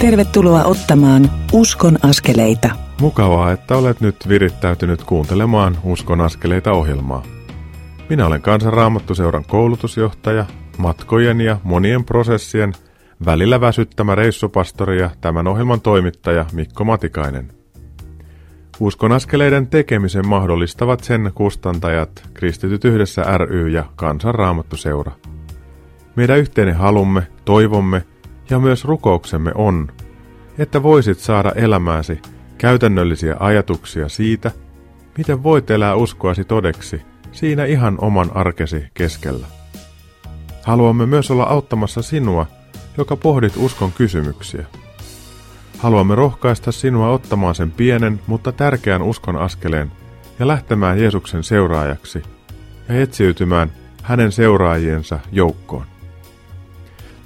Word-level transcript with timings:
Tervetuloa 0.00 0.64
ottamaan 0.64 1.30
Uskon 1.52 1.98
askeleita. 2.02 2.70
Mukavaa, 3.00 3.52
että 3.52 3.76
olet 3.76 4.00
nyt 4.00 4.16
virittäytynyt 4.28 5.04
kuuntelemaan 5.04 5.78
Uskon 5.84 6.20
askeleita 6.20 6.72
ohjelmaa. 6.72 7.22
Minä 8.08 8.26
olen 8.26 8.42
Kansanraamattuseuran 8.42 9.44
koulutusjohtaja, 9.44 10.44
matkojen 10.78 11.40
ja 11.40 11.56
monien 11.64 12.04
prosessien 12.04 12.72
välillä 13.24 13.60
väsyttämä 13.60 14.14
reissupastori 14.14 15.00
ja 15.00 15.10
tämän 15.20 15.46
ohjelman 15.46 15.80
toimittaja 15.80 16.46
Mikko 16.52 16.84
Matikainen. 16.84 17.52
Uskon 18.80 19.12
askeleiden 19.12 19.66
tekemisen 19.66 20.28
mahdollistavat 20.28 21.04
sen 21.04 21.32
kustantajat 21.34 22.28
Kristityt 22.34 22.84
yhdessä 22.84 23.38
ry 23.38 23.68
ja 23.68 23.84
Kansanraamattuseura. 23.96 25.12
Meidän 26.16 26.38
yhteinen 26.38 26.76
halumme, 26.76 27.22
toivomme 27.44 28.02
ja 28.50 28.58
myös 28.58 28.84
rukouksemme 28.84 29.52
on, 29.54 29.88
että 30.58 30.82
voisit 30.82 31.18
saada 31.18 31.52
elämääsi 31.52 32.22
käytännöllisiä 32.58 33.36
ajatuksia 33.40 34.08
siitä, 34.08 34.50
miten 35.18 35.42
voit 35.42 35.70
elää 35.70 35.94
uskoasi 35.94 36.44
todeksi 36.44 37.02
siinä 37.32 37.64
ihan 37.64 37.98
oman 38.00 38.30
arkesi 38.34 38.84
keskellä. 38.94 39.46
Haluamme 40.62 41.06
myös 41.06 41.30
olla 41.30 41.44
auttamassa 41.44 42.02
sinua, 42.02 42.46
joka 42.98 43.16
pohdit 43.16 43.52
uskon 43.56 43.92
kysymyksiä. 43.92 44.66
Haluamme 45.78 46.14
rohkaista 46.14 46.72
sinua 46.72 47.10
ottamaan 47.10 47.54
sen 47.54 47.70
pienen, 47.70 48.20
mutta 48.26 48.52
tärkeän 48.52 49.02
uskon 49.02 49.36
askeleen 49.36 49.92
ja 50.38 50.46
lähtemään 50.46 51.00
Jeesuksen 51.00 51.44
seuraajaksi 51.44 52.22
ja 52.88 53.00
etsiytymään 53.00 53.72
hänen 54.02 54.32
seuraajiensa 54.32 55.18
joukkoon. 55.32 55.99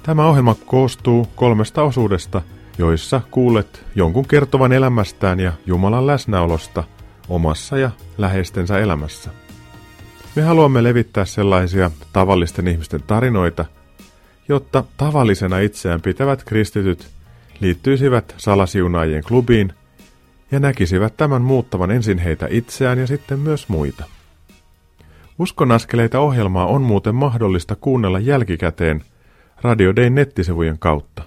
Tämä 0.05 0.25
ohjelma 0.25 0.55
koostuu 0.65 1.27
kolmesta 1.35 1.83
osuudesta, 1.83 2.41
joissa 2.77 3.21
kuulet 3.31 3.85
jonkun 3.95 4.27
kertovan 4.27 4.71
elämästään 4.71 5.39
ja 5.39 5.53
Jumalan 5.65 6.07
läsnäolosta 6.07 6.83
omassa 7.29 7.77
ja 7.77 7.91
läheistensä 8.17 8.79
elämässä. 8.79 9.29
Me 10.35 10.41
haluamme 10.41 10.83
levittää 10.83 11.25
sellaisia 11.25 11.91
tavallisten 12.13 12.67
ihmisten 12.67 13.03
tarinoita, 13.03 13.65
jotta 14.47 14.83
tavallisena 14.97 15.59
itseään 15.59 16.01
pitävät 16.01 16.43
kristityt 16.43 17.07
liittyisivät 17.59 18.35
salasiunaajien 18.37 19.23
klubiin 19.23 19.73
ja 20.51 20.59
näkisivät 20.59 21.17
tämän 21.17 21.41
muuttavan 21.41 21.91
ensin 21.91 22.17
heitä 22.17 22.47
itseään 22.49 22.99
ja 22.99 23.07
sitten 23.07 23.39
myös 23.39 23.69
muita. 23.69 24.05
Uskon 25.39 25.71
askeleita 25.71 26.19
ohjelmaa 26.19 26.65
on 26.65 26.81
muuten 26.81 27.15
mahdollista 27.15 27.75
kuunnella 27.75 28.19
jälkikäteen– 28.19 29.03
Radio 29.61 29.95
Dayn 29.95 30.15
nettisivujen 30.15 30.79
kautta. 30.79 31.23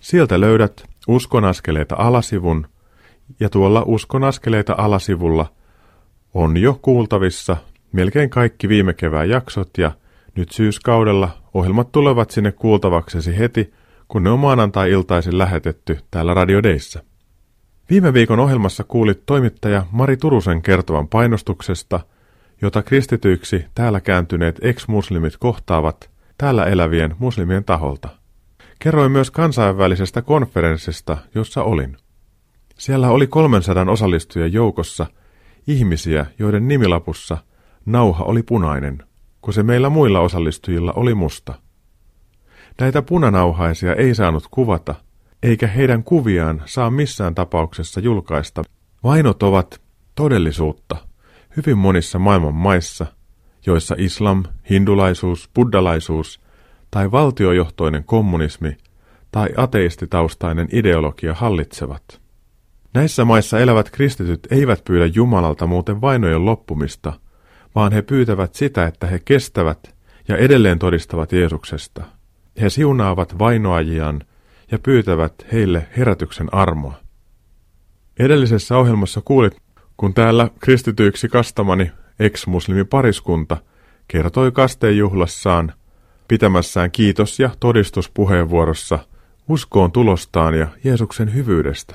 Sieltä 0.00 0.40
löydät 0.40 0.84
Uskon 1.08 1.44
askeleita 1.44 1.94
alasivun, 1.98 2.66
ja 3.40 3.48
tuolla 3.48 3.82
Uskon 3.86 4.24
askeleita 4.24 4.74
alasivulla 4.78 5.52
on 6.34 6.56
jo 6.56 6.78
kuultavissa 6.82 7.56
melkein 7.92 8.30
kaikki 8.30 8.68
viime 8.68 8.94
kevään 8.94 9.28
jaksot 9.28 9.78
ja 9.78 9.92
nyt 10.36 10.52
syyskaudella 10.52 11.30
ohjelmat 11.54 11.92
tulevat 11.92 12.30
sinne 12.30 12.52
kuultavaksesi 12.52 13.38
heti, 13.38 13.72
kun 14.08 14.22
ne 14.22 14.30
on 14.30 14.38
maanantai-iltaisin 14.38 15.38
lähetetty 15.38 15.98
täällä 16.10 16.34
Radio 16.34 16.62
Dayssä. 16.62 17.02
Viime 17.90 18.12
viikon 18.12 18.40
ohjelmassa 18.40 18.84
kuulit 18.84 19.26
toimittaja 19.26 19.86
Mari 19.90 20.16
Turusen 20.16 20.62
kertovan 20.62 21.08
painostuksesta, 21.08 22.00
jota 22.62 22.82
kristityiksi 22.82 23.64
täällä 23.74 24.00
kääntyneet 24.00 24.58
ex-muslimit 24.62 25.36
kohtaavat 25.38 26.11
täällä 26.38 26.64
elävien 26.64 27.14
muslimien 27.18 27.64
taholta. 27.64 28.08
Kerroin 28.78 29.12
myös 29.12 29.30
kansainvälisestä 29.30 30.22
konferenssista, 30.22 31.18
jossa 31.34 31.62
olin. 31.62 31.96
Siellä 32.78 33.10
oli 33.10 33.26
300 33.26 33.84
osallistujan 33.88 34.52
joukossa 34.52 35.06
ihmisiä, 35.66 36.26
joiden 36.38 36.68
nimilapussa 36.68 37.38
nauha 37.86 38.24
oli 38.24 38.42
punainen, 38.42 39.02
kun 39.40 39.54
se 39.54 39.62
meillä 39.62 39.90
muilla 39.90 40.20
osallistujilla 40.20 40.92
oli 40.92 41.14
musta. 41.14 41.54
Näitä 42.80 43.02
punanauhaisia 43.02 43.94
ei 43.94 44.14
saanut 44.14 44.48
kuvata, 44.50 44.94
eikä 45.42 45.66
heidän 45.66 46.04
kuviaan 46.04 46.62
saa 46.64 46.90
missään 46.90 47.34
tapauksessa 47.34 48.00
julkaista. 48.00 48.62
Vainot 49.04 49.42
ovat 49.42 49.80
todellisuutta 50.14 50.96
hyvin 51.56 51.78
monissa 51.78 52.18
maailman 52.18 52.54
maissa– 52.54 53.06
joissa 53.66 53.94
islam, 53.98 54.44
hindulaisuus, 54.70 55.50
buddalaisuus 55.54 56.40
tai 56.90 57.10
valtiojohtoinen 57.10 58.04
kommunismi 58.04 58.76
tai 59.32 59.48
ateistitaustainen 59.56 60.68
ideologia 60.72 61.34
hallitsevat. 61.34 62.20
Näissä 62.94 63.24
maissa 63.24 63.58
elävät 63.58 63.90
kristityt 63.90 64.46
eivät 64.50 64.84
pyydä 64.84 65.06
Jumalalta 65.06 65.66
muuten 65.66 66.00
vainojen 66.00 66.44
loppumista, 66.44 67.12
vaan 67.74 67.92
he 67.92 68.02
pyytävät 68.02 68.54
sitä, 68.54 68.86
että 68.86 69.06
he 69.06 69.18
kestävät 69.18 69.94
ja 70.28 70.36
edelleen 70.36 70.78
todistavat 70.78 71.32
Jeesuksesta. 71.32 72.04
He 72.60 72.70
siunaavat 72.70 73.38
vainoajiaan 73.38 74.20
ja 74.70 74.78
pyytävät 74.78 75.34
heille 75.52 75.86
herätyksen 75.96 76.54
armoa. 76.54 76.94
Edellisessä 78.18 78.76
ohjelmassa 78.76 79.20
kuulit, 79.24 79.56
kun 79.96 80.14
täällä 80.14 80.48
kristityiksi 80.60 81.28
kastamani 81.28 81.90
ex-muslimi 82.22 82.84
pariskunta 82.84 83.56
kertoi 84.08 84.52
kastejuhlassaan 84.52 85.72
pitämässään 86.28 86.90
kiitos- 86.90 87.40
ja 87.40 87.50
todistuspuheenvuorossa 87.60 88.98
uskoon 89.48 89.92
tulostaan 89.92 90.54
ja 90.54 90.66
Jeesuksen 90.84 91.34
hyvyydestä. 91.34 91.94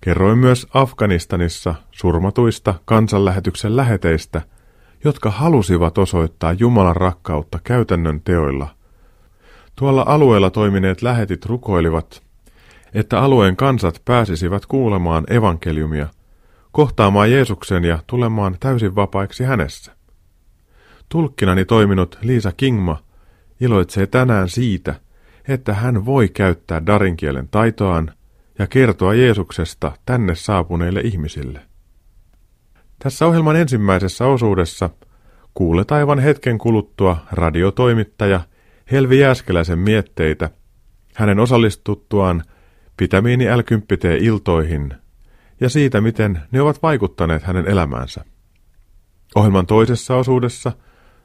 Kerroin 0.00 0.38
myös 0.38 0.66
Afganistanissa 0.74 1.74
surmatuista 1.90 2.74
kansanlähetyksen 2.84 3.76
läheteistä, 3.76 4.42
jotka 5.04 5.30
halusivat 5.30 5.98
osoittaa 5.98 6.52
Jumalan 6.52 6.96
rakkautta 6.96 7.58
käytännön 7.64 8.20
teoilla. 8.20 8.68
Tuolla 9.76 10.04
alueella 10.06 10.50
toimineet 10.50 11.02
lähetit 11.02 11.46
rukoilivat, 11.46 12.22
että 12.94 13.20
alueen 13.20 13.56
kansat 13.56 14.02
pääsisivät 14.04 14.66
kuulemaan 14.66 15.24
evankeliumia– 15.32 16.08
kohtaamaan 16.72 17.30
Jeesuksen 17.30 17.84
ja 17.84 17.98
tulemaan 18.06 18.56
täysin 18.60 18.94
vapaiksi 18.94 19.44
hänessä. 19.44 19.96
Tulkkinani 21.08 21.64
toiminut 21.64 22.18
Liisa 22.22 22.52
Kingma 22.56 23.02
iloitsee 23.60 24.06
tänään 24.06 24.48
siitä, 24.48 24.94
että 25.48 25.74
hän 25.74 26.06
voi 26.06 26.28
käyttää 26.28 26.86
darinkielen 26.86 27.48
taitoaan 27.48 28.12
ja 28.58 28.66
kertoa 28.66 29.14
Jeesuksesta 29.14 29.92
tänne 30.06 30.34
saapuneille 30.34 31.00
ihmisille. 31.00 31.60
Tässä 32.98 33.26
ohjelman 33.26 33.56
ensimmäisessä 33.56 34.26
osuudessa 34.26 34.90
kuulet 35.54 35.92
aivan 35.92 36.18
hetken 36.18 36.58
kuluttua 36.58 37.16
radiotoimittaja 37.32 38.40
Helvi 38.90 39.18
Jääskeläisen 39.18 39.78
mietteitä 39.78 40.50
hänen 41.14 41.40
osallistuttuaan 41.40 42.42
pitämiini 42.96 43.44
l 43.56 43.60
iltoihin 44.20 44.94
ja 45.60 45.68
siitä, 45.68 46.00
miten 46.00 46.40
ne 46.50 46.62
ovat 46.62 46.82
vaikuttaneet 46.82 47.42
hänen 47.42 47.66
elämäänsä. 47.66 48.24
Ohjelman 49.34 49.66
toisessa 49.66 50.16
osuudessa 50.16 50.72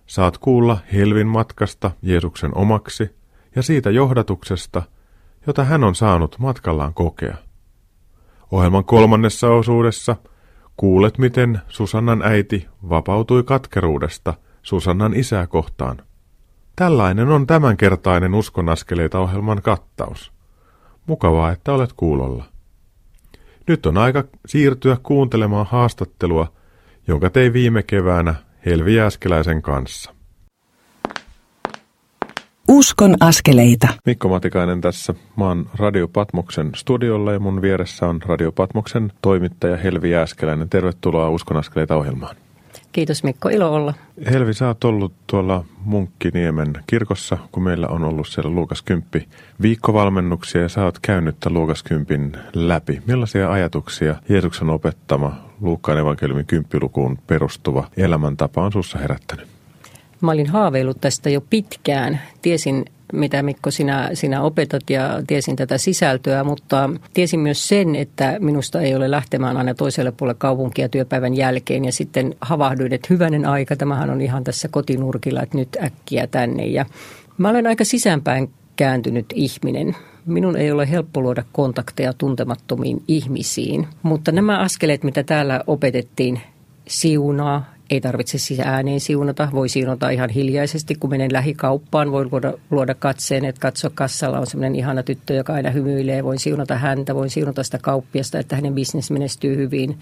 saat 0.05 0.37
kuulla 0.37 0.77
Helvin 0.93 1.27
matkasta 1.27 1.91
Jeesuksen 2.01 2.57
omaksi 2.57 3.15
ja 3.55 3.61
siitä 3.61 3.89
johdatuksesta, 3.89 4.83
jota 5.47 5.63
hän 5.63 5.83
on 5.83 5.95
saanut 5.95 6.39
matkallaan 6.39 6.93
kokea. 6.93 7.35
Ohjelman 8.51 8.85
kolmannessa 8.85 9.49
osuudessa 9.49 10.15
kuulet, 10.77 11.17
miten 11.17 11.61
Susannan 11.67 12.21
äiti 12.21 12.67
vapautui 12.89 13.43
katkeruudesta 13.43 14.33
Susannan 14.61 15.13
isää 15.13 15.47
kohtaan. 15.47 15.97
Tällainen 16.75 17.29
on 17.29 17.47
tämänkertainen 17.47 18.35
uskonaskeleita 18.35 19.19
ohjelman 19.19 19.61
kattaus. 19.61 20.31
Mukavaa, 21.05 21.51
että 21.51 21.73
olet 21.73 21.93
kuulolla. 21.93 22.54
Nyt 23.67 23.85
on 23.85 23.97
aika 23.97 24.23
siirtyä 24.45 24.97
kuuntelemaan 25.03 25.65
haastattelua, 25.69 26.53
jonka 27.07 27.29
tein 27.29 27.53
viime 27.53 27.83
keväänä 27.83 28.35
Helvi 28.65 28.95
Jääskeläisen 28.95 29.61
kanssa. 29.61 30.15
Uskon 32.67 33.15
askeleita. 33.19 33.87
Mikko 34.05 34.29
Matikainen 34.29 34.81
tässä. 34.81 35.13
Mä 35.37 35.45
oon 35.45 35.69
Radio 35.75 36.07
Patmoksen 36.07 36.71
studiolla 36.75 37.33
ja 37.33 37.39
mun 37.39 37.61
vieressä 37.61 38.07
on 38.07 38.21
Radio 38.25 38.51
Patmoksen 38.51 39.11
toimittaja 39.21 39.77
Helvi 39.77 40.11
Jääskeläinen. 40.11 40.69
Tervetuloa 40.69 41.29
Uskon 41.29 41.57
askeleita 41.57 41.95
ohjelmaan. 41.95 42.35
Kiitos 42.95 43.23
Mikko, 43.23 43.49
ilo 43.49 43.73
olla. 43.73 43.93
Helvi, 44.31 44.53
sä 44.53 44.67
oot 44.67 44.83
ollut 44.83 45.13
tuolla 45.27 45.65
Munkkiniemen 45.85 46.73
kirkossa, 46.87 47.37
kun 47.51 47.63
meillä 47.63 47.87
on 47.87 48.03
ollut 48.03 48.27
siellä 48.27 48.51
Luukas 48.51 48.81
Kymppi 48.81 49.27
viikkovalmennuksia 49.61 50.61
ja 50.61 50.69
sä 50.69 50.83
oot 50.83 50.99
käynyt 50.99 51.39
tämän 51.39 51.59
Luukas 51.59 51.83
Kympin 51.83 52.37
läpi. 52.53 53.01
Millaisia 53.07 53.51
ajatuksia 53.51 54.15
Jeesuksen 54.29 54.69
opettama 54.69 55.35
Luukkaan 55.61 55.97
evankeliumin 55.97 56.45
kymppilukuun 56.45 57.17
perustuva 57.27 57.87
elämäntapa 57.97 58.63
on 58.63 58.71
sussa 58.71 58.97
herättänyt? 58.97 59.47
Mä 60.21 60.31
olin 60.31 60.49
haaveillut 60.49 61.01
tästä 61.01 61.29
jo 61.29 61.41
pitkään. 61.41 62.21
Tiesin 62.41 62.85
mitä 63.13 63.43
Mikko 63.43 63.71
sinä, 63.71 64.09
sinä 64.13 64.41
opetat 64.41 64.89
ja 64.89 65.21
tiesin 65.27 65.55
tätä 65.55 65.77
sisältöä, 65.77 66.43
mutta 66.43 66.89
tiesin 67.13 67.39
myös 67.39 67.67
sen, 67.67 67.95
että 67.95 68.37
minusta 68.39 68.81
ei 68.81 68.95
ole 68.95 69.11
lähtemään 69.11 69.57
aina 69.57 69.73
toiselle 69.73 70.11
puolelle 70.11 70.37
kaupunkia 70.37 70.89
työpäivän 70.89 71.33
jälkeen 71.33 71.85
ja 71.85 71.91
sitten 71.91 72.35
havahduin, 72.41 72.93
että 72.93 73.07
hyvänen 73.09 73.45
aika, 73.45 73.75
tämähän 73.75 74.09
on 74.09 74.21
ihan 74.21 74.43
tässä 74.43 74.67
kotinurkilla, 74.67 75.41
että 75.41 75.57
nyt 75.57 75.77
äkkiä 75.83 76.27
tänne 76.27 76.65
ja 76.65 76.85
mä 77.37 77.49
olen 77.49 77.67
aika 77.67 77.83
sisäänpäin 77.83 78.49
kääntynyt 78.75 79.25
ihminen. 79.33 79.95
Minun 80.25 80.57
ei 80.57 80.71
ole 80.71 80.89
helppo 80.89 81.21
luoda 81.21 81.43
kontakteja 81.51 82.13
tuntemattomiin 82.13 83.03
ihmisiin, 83.07 83.87
mutta 84.03 84.31
nämä 84.31 84.59
askeleet, 84.59 85.03
mitä 85.03 85.23
täällä 85.23 85.61
opetettiin, 85.67 86.41
siunaa, 86.87 87.74
ei 87.89 88.01
tarvitse 88.01 88.37
siis 88.37 88.59
ääneen 88.59 88.99
siunata, 88.99 89.49
voi 89.53 89.69
siunata 89.69 90.09
ihan 90.09 90.29
hiljaisesti, 90.29 90.95
kun 90.95 91.09
menen 91.09 91.33
lähikauppaan, 91.33 92.11
voin 92.11 92.27
luoda, 92.31 92.53
luoda 92.71 92.93
katseen, 92.93 93.45
että 93.45 93.61
katso 93.61 93.89
kassalla 93.89 94.39
on 94.39 94.47
sellainen 94.47 94.75
ihana 94.75 95.03
tyttö, 95.03 95.33
joka 95.33 95.53
aina 95.53 95.69
hymyilee, 95.69 96.23
voin 96.23 96.39
siunata 96.39 96.75
häntä, 96.75 97.15
voin 97.15 97.29
siunata 97.29 97.63
sitä 97.63 97.77
kauppiasta, 97.81 98.39
että 98.39 98.55
hänen 98.55 98.73
bisnes 98.73 99.11
menestyy 99.11 99.55
hyvin. 99.55 99.99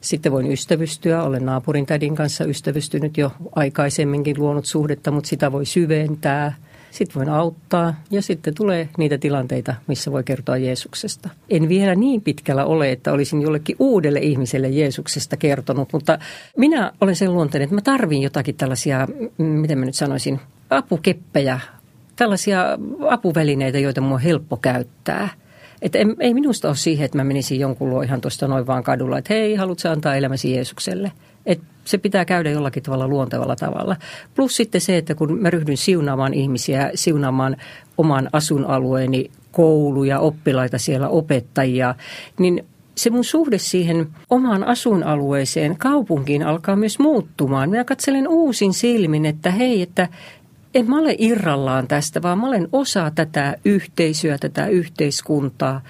Sitten 0.00 0.32
voin 0.32 0.52
ystävystyä, 0.52 1.22
olen 1.22 1.46
naapurin 1.46 1.86
tädin 1.86 2.14
kanssa 2.14 2.44
ystävystynyt 2.44 3.16
jo 3.16 3.32
aikaisemminkin, 3.56 4.38
luonut 4.38 4.66
suhdetta, 4.66 5.10
mutta 5.10 5.28
sitä 5.28 5.52
voi 5.52 5.66
syventää– 5.66 6.52
sitten 6.96 7.14
voin 7.14 7.28
auttaa 7.28 7.94
ja 8.10 8.22
sitten 8.22 8.54
tulee 8.54 8.88
niitä 8.98 9.18
tilanteita, 9.18 9.74
missä 9.86 10.12
voi 10.12 10.24
kertoa 10.24 10.56
Jeesuksesta. 10.56 11.28
En 11.50 11.68
vielä 11.68 11.94
niin 11.94 12.22
pitkällä 12.22 12.64
ole, 12.64 12.92
että 12.92 13.12
olisin 13.12 13.42
jollekin 13.42 13.76
uudelle 13.78 14.18
ihmiselle 14.18 14.68
Jeesuksesta 14.68 15.36
kertonut, 15.36 15.88
mutta 15.92 16.18
minä 16.56 16.92
olen 17.00 17.16
sen 17.16 17.32
luonteinen, 17.32 17.64
että 17.64 17.74
mä 17.74 17.80
tarvin 17.80 18.22
jotakin 18.22 18.54
tällaisia, 18.54 19.08
miten 19.38 19.78
mä 19.78 19.84
nyt 19.84 19.94
sanoisin, 19.94 20.40
apukeppejä, 20.70 21.60
tällaisia 22.16 22.78
apuvälineitä, 23.10 23.78
joita 23.78 24.00
mun 24.00 24.12
on 24.12 24.20
helppo 24.20 24.56
käyttää– 24.56 25.28
että 25.82 25.98
ei 26.20 26.34
minusta 26.34 26.68
ole 26.68 26.76
siihen, 26.76 27.04
että 27.04 27.18
mä 27.18 27.24
menisin 27.24 27.60
jonkun 27.60 27.90
luo 27.90 28.02
ihan 28.02 28.20
tuosta 28.20 28.48
noin 28.48 28.66
vaan 28.66 28.82
kadulla, 28.82 29.18
että 29.18 29.34
hei, 29.34 29.54
haluatko 29.54 29.88
antaa 29.88 30.16
elämäsi 30.16 30.52
Jeesukselle? 30.52 31.12
Et 31.46 31.60
se 31.86 31.98
pitää 31.98 32.24
käydä 32.24 32.50
jollakin 32.50 32.82
tavalla 32.82 33.08
luontevalla 33.08 33.56
tavalla. 33.56 33.96
Plus 34.34 34.56
sitten 34.56 34.80
se, 34.80 34.96
että 34.96 35.14
kun 35.14 35.38
mä 35.40 35.50
ryhdyn 35.50 35.76
siunaamaan 35.76 36.34
ihmisiä, 36.34 36.90
siunaamaan 36.94 37.56
oman 37.98 38.28
asuinalueeni 38.32 39.30
kouluja, 39.52 40.20
oppilaita 40.20 40.78
siellä, 40.78 41.08
opettajia, 41.08 41.94
niin 42.38 42.64
se 42.94 43.10
mun 43.10 43.24
suhde 43.24 43.58
siihen 43.58 44.08
omaan 44.30 44.64
asuinalueeseen, 44.64 45.76
kaupunkiin 45.78 46.42
alkaa 46.42 46.76
myös 46.76 46.98
muuttumaan. 46.98 47.70
Minä 47.70 47.84
katselen 47.84 48.28
uusin 48.28 48.72
silmin, 48.72 49.26
että 49.26 49.50
hei, 49.50 49.82
että 49.82 50.08
en 50.74 50.90
mä 50.90 50.98
ole 50.98 51.14
irrallaan 51.18 51.86
tästä, 51.88 52.22
vaan 52.22 52.38
mä 52.38 52.46
olen 52.48 52.68
osa 52.72 53.12
tätä 53.14 53.56
yhteisöä, 53.64 54.38
tätä 54.38 54.66
yhteiskuntaa. 54.66 55.80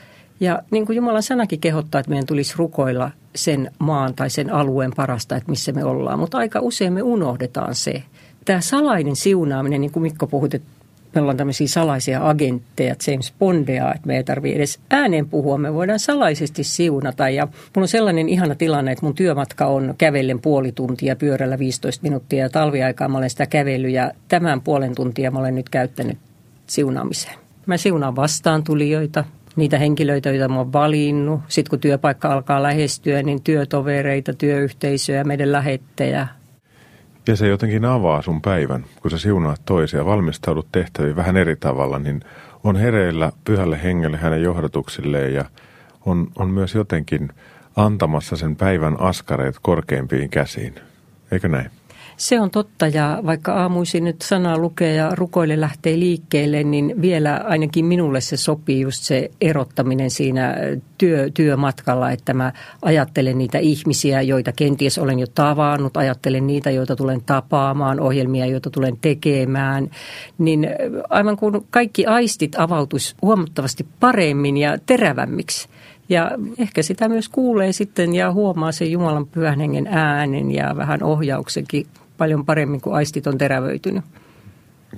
Ja 0.41 0.63
niin 0.71 0.87
kuin 0.87 0.97
Jumalan 0.97 1.23
sanakin 1.23 1.61
kehottaa, 1.61 1.99
että 1.99 2.11
meidän 2.11 2.27
tulisi 2.27 2.55
rukoilla 2.57 3.11
sen 3.35 3.71
maan 3.79 4.15
tai 4.15 4.31
sen 4.31 4.53
alueen 4.53 4.93
parasta, 4.97 5.37
että 5.37 5.51
missä 5.51 5.73
me 5.73 5.85
ollaan. 5.85 6.19
Mutta 6.19 6.39
aika 6.39 6.61
usein 6.61 6.93
me 6.93 7.03
unohdetaan 7.03 7.75
se. 7.75 8.03
Tämä 8.45 8.61
salainen 8.61 9.17
siunaaminen, 9.17 9.81
niin 9.81 9.93
kuin 9.93 10.03
Mikko 10.03 10.27
puhut, 10.27 10.55
että 10.55 10.69
me 11.15 11.21
ollaan 11.21 11.37
tämmöisiä 11.37 11.69
salaisia 11.69 12.29
agentteja, 12.29 12.95
James 13.07 13.35
Bondia, 13.39 13.95
että 13.95 14.07
me 14.07 14.17
ei 14.17 14.25
tarvitse 14.25 14.57
edes 14.57 14.79
ääneen 14.91 15.29
puhua, 15.29 15.59
me 15.59 15.75
voidaan 15.75 16.01
salaisesti 16.01 16.65
siunata. 16.65 17.29
Ja 17.29 17.47
mulla 17.47 17.85
on 17.85 17.89
sellainen 17.89 18.29
ihana 18.29 18.55
tilanne, 18.55 18.93
että 18.93 19.07
mun 19.07 19.15
työmatka 19.15 19.67
on 19.67 19.95
kävellen 19.99 20.41
puoli 20.41 20.73
tuntia, 20.73 21.17
pyörällä 21.17 21.59
15 21.59 22.03
minuuttia 22.03 22.43
ja 22.43 22.51
talviaikaa 22.51 23.09
mä 23.09 23.19
olen 23.19 23.31
sitä 23.31 23.47
kävellyt 23.47 23.93
ja 23.93 24.11
tämän 24.29 24.61
puolen 24.61 24.95
tuntia 24.95 25.31
mä 25.31 25.39
olen 25.39 25.55
nyt 25.55 25.69
käyttänyt 25.69 26.19
siunaamiseen. 26.67 27.39
Mä 27.67 27.77
siunaan 27.77 28.17
vastaantulijoita, 28.17 29.25
niitä 29.57 29.79
henkilöitä, 29.79 30.31
joita 30.31 30.49
mä 30.49 30.59
oon 30.59 30.73
valinnut. 30.73 31.41
Sitten 31.49 31.71
kun 31.71 31.81
työpaikka 31.81 32.33
alkaa 32.33 32.63
lähestyä, 32.63 33.23
niin 33.23 33.43
työtovereita, 33.43 34.33
työyhteisöjä, 34.33 35.25
meidän 35.25 35.53
lähettejä. 35.53 36.29
Ja 37.29 37.37
se 37.37 37.49
jotenkin 37.49 37.85
avaa 37.85 38.23
sun 38.23 38.43
päivän, 38.43 38.85
kun 39.03 39.11
sä 39.11 39.19
siunaat 39.19 39.63
toisia, 39.65 40.05
valmistaudut 40.05 40.73
tehtäviin 40.73 41.17
vähän 41.17 41.37
eri 41.37 41.57
tavalla, 41.57 41.99
niin 41.99 42.21
on 42.65 42.77
hereillä 42.77 43.33
pyhälle 43.45 43.83
hengelle 43.83 44.17
hänen 44.17 44.43
johdatuksilleen 44.43 45.35
ja 45.35 45.45
on, 46.07 46.29
on 46.37 46.51
myös 46.51 46.75
jotenkin 46.75 47.29
antamassa 47.77 48.37
sen 48.37 48.57
päivän 48.57 49.01
askareet 49.01 49.57
korkeimpiin 49.63 50.31
käsiin. 50.31 50.75
Eikö 51.31 51.49
näin? 51.49 51.71
Se 52.17 52.41
on 52.41 52.51
totta 52.51 52.87
ja 52.87 53.21
vaikka 53.27 53.55
aamuisin 53.55 54.05
nyt 54.05 54.23
sanaa 54.23 54.59
lukee 54.59 54.95
ja 54.95 55.11
rukoille 55.15 55.61
lähtee 55.61 55.99
liikkeelle, 55.99 56.65
niin 56.65 56.95
vielä 57.01 57.41
ainakin 57.45 57.85
minulle 57.85 58.21
se 58.21 58.37
sopii 58.37 58.81
just 58.81 59.03
se 59.03 59.31
erottaminen 59.41 60.11
siinä 60.11 60.57
työ, 60.99 61.31
työmatkalla, 61.35 62.11
että 62.11 62.35
mä 62.35 62.53
ajattelen 62.83 63.39
niitä 63.39 63.59
ihmisiä, 63.59 64.23
joita 64.23 64.53
kenties 64.53 64.99
olen 64.99 65.19
jo 65.19 65.27
tavannut, 65.35 65.97
ajattelen 65.97 66.47
niitä, 66.47 66.71
joita 66.71 66.97
tulen 66.97 67.21
tapaamaan, 67.27 68.01
ohjelmia, 68.01 68.47
joita 68.47 68.71
tulen 68.71 68.97
tekemään, 69.01 69.91
niin 70.39 70.69
aivan 71.11 71.37
kuin 71.37 71.67
kaikki 71.71 72.07
aistit 72.07 72.59
avautuisi 72.59 73.15
huomattavasti 73.23 73.87
paremmin 74.01 74.57
ja 74.57 74.79
terävämmiksi. 74.87 75.69
Ja 76.09 76.31
ehkä 76.59 76.83
sitä 76.83 77.09
myös 77.09 77.29
kuulee 77.29 77.73
sitten 77.73 78.15
ja 78.15 78.33
huomaa 78.33 78.73
sen 78.73 78.93
Jumalan 78.93 79.27
pyhän 79.27 79.61
hengen 79.61 79.87
äänen 79.87 80.51
ja 80.51 80.77
vähän 80.77 81.03
ohjauksenkin 81.03 81.87
paljon 82.17 82.47
paremmin, 82.47 82.81
kuin 82.81 82.97
aistit 82.97 83.27
on 83.27 83.39
terävöitynyt. 83.39 84.05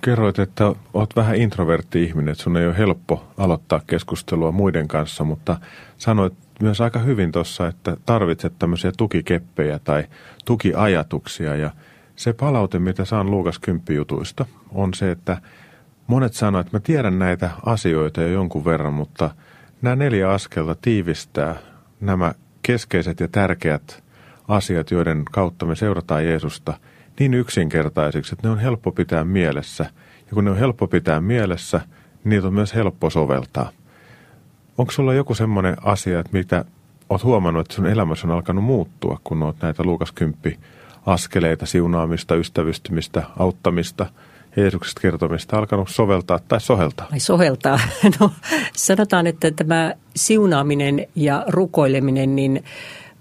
Kerroit, 0.00 0.38
että 0.38 0.74
olet 0.94 1.16
vähän 1.16 1.36
introvertti 1.36 2.02
ihminen, 2.02 2.32
että 2.32 2.44
sun 2.44 2.56
ei 2.56 2.66
ole 2.66 2.78
helppo 2.78 3.24
aloittaa 3.38 3.80
keskustelua 3.86 4.52
muiden 4.52 4.88
kanssa, 4.88 5.24
mutta 5.24 5.56
sanoit 5.96 6.34
myös 6.62 6.80
aika 6.80 6.98
hyvin 6.98 7.32
tuossa, 7.32 7.66
että 7.66 7.96
tarvitset 8.06 8.52
tämmöisiä 8.58 8.92
tukikeppejä 8.96 9.78
tai 9.78 10.04
tukiajatuksia 10.44 11.56
ja 11.56 11.70
se 12.16 12.32
palaute, 12.32 12.78
mitä 12.78 13.04
saan 13.04 13.30
Luukas 13.30 13.58
10 13.58 13.96
jutuista, 13.96 14.46
on 14.74 14.94
se, 14.94 15.10
että 15.10 15.36
monet 16.06 16.34
sanoo, 16.34 16.60
että 16.60 16.76
mä 16.76 16.80
tiedän 16.80 17.18
näitä 17.18 17.50
asioita 17.66 18.22
jo 18.22 18.28
jonkun 18.28 18.64
verran, 18.64 18.94
mutta 18.94 19.30
nämä 19.82 19.96
neljä 19.96 20.30
askelta 20.30 20.76
tiivistää 20.82 21.56
nämä 22.00 22.34
keskeiset 22.62 23.20
ja 23.20 23.28
tärkeät 23.28 24.04
asiat, 24.48 24.90
joiden 24.90 25.24
kautta 25.24 25.66
me 25.66 25.76
seurataan 25.76 26.24
Jeesusta– 26.24 26.74
niin 27.18 27.34
yksinkertaisiksi, 27.34 28.34
että 28.34 28.48
ne 28.48 28.52
on 28.52 28.58
helppo 28.58 28.92
pitää 28.92 29.24
mielessä. 29.24 29.84
Ja 30.26 30.34
kun 30.34 30.44
ne 30.44 30.50
on 30.50 30.56
helppo 30.56 30.86
pitää 30.86 31.20
mielessä, 31.20 31.78
niin 31.78 32.30
niitä 32.30 32.46
on 32.46 32.54
myös 32.54 32.74
helppo 32.74 33.10
soveltaa. 33.10 33.70
Onko 34.78 34.92
sulla 34.92 35.14
joku 35.14 35.34
semmoinen 35.34 35.76
asia, 35.84 36.20
että 36.20 36.32
mitä 36.32 36.64
oot 37.10 37.24
huomannut, 37.24 37.60
että 37.60 37.74
sun 37.74 37.86
elämässä 37.86 38.26
on 38.26 38.34
alkanut 38.34 38.64
muuttua, 38.64 39.20
kun 39.24 39.42
oot 39.42 39.56
näitä 39.62 39.82
Luukas 39.82 40.12
10 40.12 40.58
askeleita, 41.06 41.66
siunaamista, 41.66 42.34
ystävystymistä, 42.34 43.22
auttamista 43.38 44.06
Jeesuksesta 44.56 45.00
kertomista 45.00 45.58
alkanut 45.58 45.88
soveltaa 45.88 46.38
tai 46.48 46.60
soheltaa? 46.60 47.06
Ai 47.12 47.20
soheltaa. 47.20 47.80
No, 48.20 48.30
sanotaan, 48.76 49.26
että 49.26 49.50
tämä 49.50 49.94
siunaaminen 50.16 51.06
ja 51.14 51.44
rukoileminen, 51.48 52.36
niin 52.36 52.64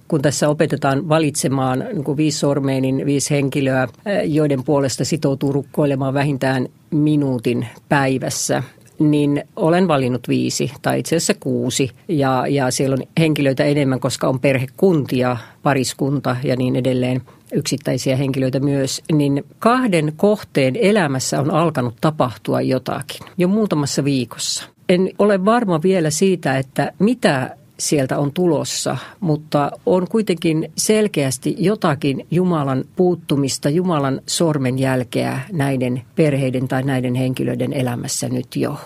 kun 0.07 0.21
tässä 0.21 0.49
opetetaan 0.49 1.09
valitsemaan 1.09 1.79
niin 1.79 2.03
kuin 2.03 2.17
viisi 2.17 2.39
sormea, 2.39 2.81
niin 2.81 3.05
viisi 3.05 3.29
henkilöä, 3.29 3.87
joiden 4.25 4.63
puolesta 4.63 5.05
sitoutuu 5.05 5.53
rukkoilemaan 5.53 6.13
vähintään 6.13 6.67
minuutin 6.91 7.67
päivässä 7.89 8.63
niin 8.99 9.43
olen 9.55 9.87
valinnut 9.87 10.27
viisi 10.27 10.71
tai 10.81 10.99
itse 10.99 11.15
asiassa 11.15 11.33
kuusi. 11.39 11.91
Ja, 12.07 12.45
ja 12.49 12.71
siellä 12.71 12.93
on 12.93 13.03
henkilöitä 13.19 13.63
enemmän, 13.63 13.99
koska 13.99 14.27
on 14.27 14.39
perhekuntia, 14.39 15.37
pariskunta 15.63 16.35
ja 16.43 16.55
niin 16.55 16.75
edelleen 16.75 17.21
yksittäisiä 17.53 18.15
henkilöitä 18.15 18.59
myös, 18.59 19.01
niin 19.11 19.45
kahden 19.59 20.13
kohteen 20.17 20.75
elämässä 20.75 21.41
on 21.41 21.51
alkanut 21.51 21.95
tapahtua 22.01 22.61
jotakin 22.61 23.27
jo 23.37 23.47
muutamassa 23.47 24.03
viikossa. 24.03 24.65
En 24.89 25.09
ole 25.19 25.45
varma 25.45 25.81
vielä 25.81 26.09
siitä, 26.09 26.57
että 26.57 26.91
mitä 26.99 27.56
sieltä 27.79 28.17
on 28.17 28.33
tulossa, 28.33 28.97
mutta 29.19 29.71
on 29.85 30.07
kuitenkin 30.07 30.71
selkeästi 30.77 31.55
jotakin 31.59 32.27
Jumalan 32.31 32.83
puuttumista, 32.95 33.69
Jumalan 33.69 34.21
sormenjälkeä 34.25 35.39
näiden 35.51 36.01
perheiden 36.15 36.67
tai 36.67 36.83
näiden 36.83 37.15
henkilöiden 37.15 37.73
elämässä 37.73 38.29
nyt 38.29 38.55
jo. 38.55 38.77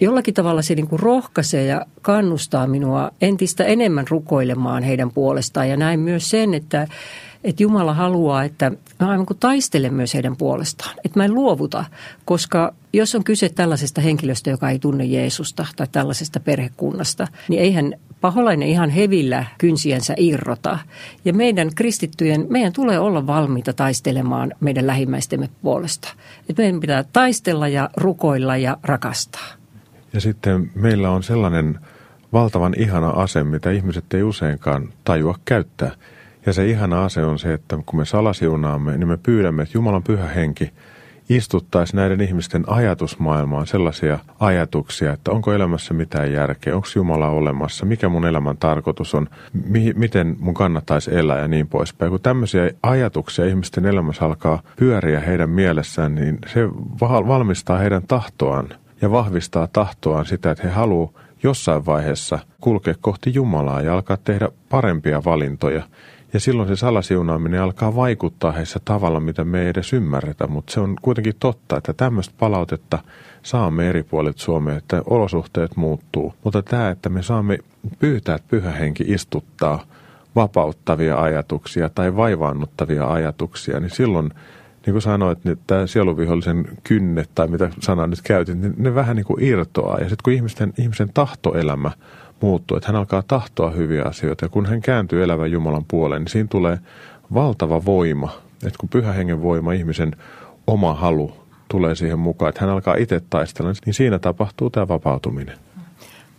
Jollakin 0.00 0.34
tavalla 0.34 0.62
se 0.62 0.74
niin 0.74 0.88
kuin 0.88 1.00
rohkaisee 1.00 1.66
ja 1.66 1.86
kannustaa 2.02 2.66
minua 2.66 3.10
entistä 3.20 3.64
enemmän 3.64 4.04
rukoilemaan 4.10 4.82
heidän 4.82 5.10
puolestaan 5.10 5.68
ja 5.68 5.76
näin 5.76 6.00
myös 6.00 6.30
sen, 6.30 6.54
että 6.54 6.88
että 7.44 7.62
Jumala 7.62 7.94
haluaa, 7.94 8.44
että 8.44 8.70
mä 9.00 9.08
aivan 9.08 9.26
kuin 9.26 9.38
taistelen 9.38 9.94
myös 9.94 10.14
heidän 10.14 10.36
puolestaan. 10.36 10.94
Että 11.04 11.18
mä 11.18 11.24
en 11.24 11.34
luovuta, 11.34 11.84
koska 12.24 12.74
jos 12.92 13.14
on 13.14 13.24
kyse 13.24 13.48
tällaisesta 13.48 14.00
henkilöstä, 14.00 14.50
joka 14.50 14.70
ei 14.70 14.78
tunne 14.78 15.04
Jeesusta 15.04 15.66
tai 15.76 15.86
tällaisesta 15.92 16.40
perhekunnasta, 16.40 17.26
niin 17.48 17.62
eihän 17.62 17.92
paholainen 18.20 18.68
ihan 18.68 18.90
hevillä 18.90 19.44
kynsiänsä 19.58 20.14
irrota. 20.16 20.78
Ja 21.24 21.32
meidän 21.32 21.74
kristittyjen, 21.74 22.46
meidän 22.50 22.72
tulee 22.72 22.98
olla 22.98 23.26
valmiita 23.26 23.72
taistelemaan 23.72 24.52
meidän 24.60 24.86
lähimmäistemme 24.86 25.48
puolesta. 25.62 26.08
Et 26.48 26.58
meidän 26.58 26.80
pitää 26.80 27.04
taistella 27.12 27.68
ja 27.68 27.90
rukoilla 27.96 28.56
ja 28.56 28.76
rakastaa. 28.82 29.46
Ja 30.12 30.20
sitten 30.20 30.70
meillä 30.74 31.10
on 31.10 31.22
sellainen 31.22 31.78
valtavan 32.32 32.74
ihana 32.78 33.10
ase, 33.10 33.44
mitä 33.44 33.70
ihmiset 33.70 34.14
ei 34.14 34.22
useinkaan 34.22 34.92
tajua 35.04 35.38
käyttää. 35.44 35.90
Ja 36.46 36.52
se 36.52 36.66
ihana 36.66 37.04
ase 37.04 37.24
on 37.24 37.38
se, 37.38 37.52
että 37.52 37.78
kun 37.86 37.98
me 37.98 38.04
salasiunaamme, 38.04 38.96
niin 38.96 39.08
me 39.08 39.16
pyydämme, 39.16 39.62
että 39.62 39.78
Jumalan 39.78 40.02
pyhä 40.02 40.26
henki 40.26 40.70
istuttaisi 41.28 41.96
näiden 41.96 42.20
ihmisten 42.20 42.64
ajatusmaailmaan 42.66 43.66
sellaisia 43.66 44.18
ajatuksia, 44.40 45.12
että 45.12 45.30
onko 45.30 45.52
elämässä 45.52 45.94
mitään 45.94 46.32
järkeä, 46.32 46.74
onko 46.74 46.88
Jumala 46.94 47.28
olemassa, 47.28 47.86
mikä 47.86 48.08
mun 48.08 48.26
elämän 48.26 48.56
tarkoitus 48.56 49.14
on, 49.14 49.28
mi- 49.68 49.92
miten 49.96 50.36
mun 50.38 50.54
kannattaisi 50.54 51.14
elää 51.14 51.38
ja 51.38 51.48
niin 51.48 51.68
poispäin. 51.68 52.10
Kun 52.10 52.20
tämmöisiä 52.20 52.70
ajatuksia 52.82 53.44
ihmisten 53.44 53.86
elämässä 53.86 54.24
alkaa 54.24 54.62
pyöriä 54.76 55.20
heidän 55.20 55.50
mielessään, 55.50 56.14
niin 56.14 56.38
se 56.46 56.68
valmistaa 57.00 57.78
heidän 57.78 58.02
tahtoaan 58.08 58.68
ja 59.02 59.10
vahvistaa 59.10 59.68
tahtoaan 59.72 60.26
sitä, 60.26 60.50
että 60.50 60.68
he 60.68 60.74
haluavat 60.74 61.14
jossain 61.42 61.86
vaiheessa 61.86 62.38
kulkea 62.60 62.94
kohti 63.00 63.34
Jumalaa 63.34 63.82
ja 63.82 63.94
alkaa 63.94 64.16
tehdä 64.16 64.48
parempia 64.68 65.24
valintoja. 65.24 65.82
Ja 66.36 66.40
silloin 66.40 66.68
se 66.68 66.76
salasiunaaminen 66.76 67.62
alkaa 67.62 67.96
vaikuttaa 67.96 68.52
heissä 68.52 68.80
tavalla, 68.84 69.20
mitä 69.20 69.44
me 69.44 69.62
ei 69.62 69.68
edes 69.68 69.92
ymmärretä, 69.92 70.46
mutta 70.46 70.72
se 70.72 70.80
on 70.80 70.96
kuitenkin 71.02 71.34
totta, 71.40 71.76
että 71.76 71.92
tämmöistä 71.92 72.34
palautetta 72.38 72.98
saamme 73.42 73.88
eri 73.88 74.02
puolet 74.02 74.38
Suomea, 74.38 74.76
että 74.76 75.02
olosuhteet 75.06 75.76
muuttuu. 75.76 76.34
Mutta 76.44 76.62
tämä, 76.62 76.90
että 76.90 77.08
me 77.08 77.22
saamme 77.22 77.58
pyytää, 77.98 78.34
että 78.34 78.48
pyhä 78.50 78.70
henki 78.70 79.04
istuttaa 79.06 79.84
vapauttavia 80.34 81.22
ajatuksia 81.22 81.88
tai 81.88 82.16
vaivaannuttavia 82.16 83.12
ajatuksia, 83.12 83.80
niin 83.80 83.90
silloin 83.90 84.30
niin 84.86 84.94
kuin 84.94 85.02
sanoit, 85.02 85.44
niin 85.44 85.58
tämä 85.66 85.86
sieluvihollisen 85.86 86.64
kynnet 86.84 87.30
tai 87.34 87.48
mitä 87.48 87.70
sanaa 87.80 88.06
nyt 88.06 88.22
käytit, 88.22 88.58
niin 88.58 88.74
ne 88.76 88.94
vähän 88.94 89.16
niin 89.16 89.26
kuin 89.26 89.42
irtoaa. 89.42 89.98
Ja 89.98 90.08
sitten 90.08 90.22
kun 90.24 90.32
ihmisten, 90.32 90.72
ihmisen 90.78 91.10
tahtoelämä 91.14 91.90
muuttuu, 92.40 92.76
että 92.76 92.86
hän 92.88 92.96
alkaa 92.96 93.22
tahtoa 93.22 93.70
hyviä 93.70 94.02
asioita 94.02 94.44
ja 94.44 94.48
kun 94.48 94.66
hän 94.66 94.80
kääntyy 94.80 95.22
elävän 95.22 95.50
Jumalan 95.50 95.84
puoleen, 95.88 96.22
niin 96.22 96.30
siinä 96.30 96.48
tulee 96.50 96.78
valtava 97.34 97.84
voima. 97.84 98.32
Että 98.66 98.78
kun 98.80 98.88
pyhä 98.88 99.12
hengen 99.12 99.42
voima, 99.42 99.72
ihmisen 99.72 100.16
oma 100.66 100.94
halu 100.94 101.32
tulee 101.68 101.94
siihen 101.94 102.18
mukaan, 102.18 102.48
että 102.48 102.60
hän 102.60 102.70
alkaa 102.70 102.94
itse 102.94 103.22
taistella, 103.30 103.72
niin 103.86 103.94
siinä 103.94 104.18
tapahtuu 104.18 104.70
tämä 104.70 104.88
vapautuminen. 104.88 105.58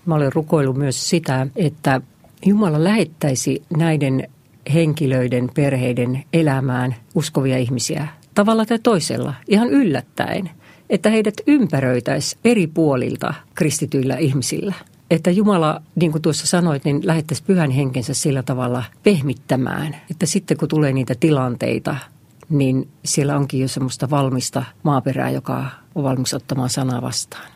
Mä 0.05 0.15
olen 0.15 0.33
rukoillut 0.33 0.77
myös 0.77 1.09
sitä, 1.09 1.47
että 1.55 2.01
Jumala 2.45 2.83
lähettäisi 2.83 3.63
näiden 3.77 4.29
henkilöiden, 4.73 5.49
perheiden 5.55 6.23
elämään 6.33 6.95
uskovia 7.15 7.57
ihmisiä 7.57 8.07
tavalla 8.35 8.65
tai 8.65 8.79
toisella, 8.79 9.33
ihan 9.47 9.69
yllättäen, 9.69 10.49
että 10.89 11.09
heidät 11.09 11.33
ympäröitäisi 11.47 12.37
eri 12.45 12.67
puolilta 12.67 13.33
kristityillä 13.55 14.17
ihmisillä. 14.17 14.73
Että 15.11 15.31
Jumala, 15.31 15.81
niin 15.95 16.11
kuin 16.11 16.21
tuossa 16.21 16.47
sanoit, 16.47 16.85
niin 16.85 17.01
lähettäisi 17.03 17.43
pyhän 17.43 17.71
henkensä 17.71 18.13
sillä 18.13 18.43
tavalla 18.43 18.83
pehmittämään, 19.03 19.95
että 20.11 20.25
sitten 20.25 20.57
kun 20.57 20.67
tulee 20.67 20.93
niitä 20.93 21.13
tilanteita, 21.19 21.95
niin 22.49 22.87
siellä 23.05 23.37
onkin 23.37 23.59
jo 23.59 23.67
semmoista 23.67 24.09
valmista 24.09 24.63
maaperää, 24.83 25.29
joka 25.29 25.65
on 25.95 26.03
valmis 26.03 26.33
ottamaan 26.33 26.69
sanaa 26.69 27.01
vastaan. 27.01 27.47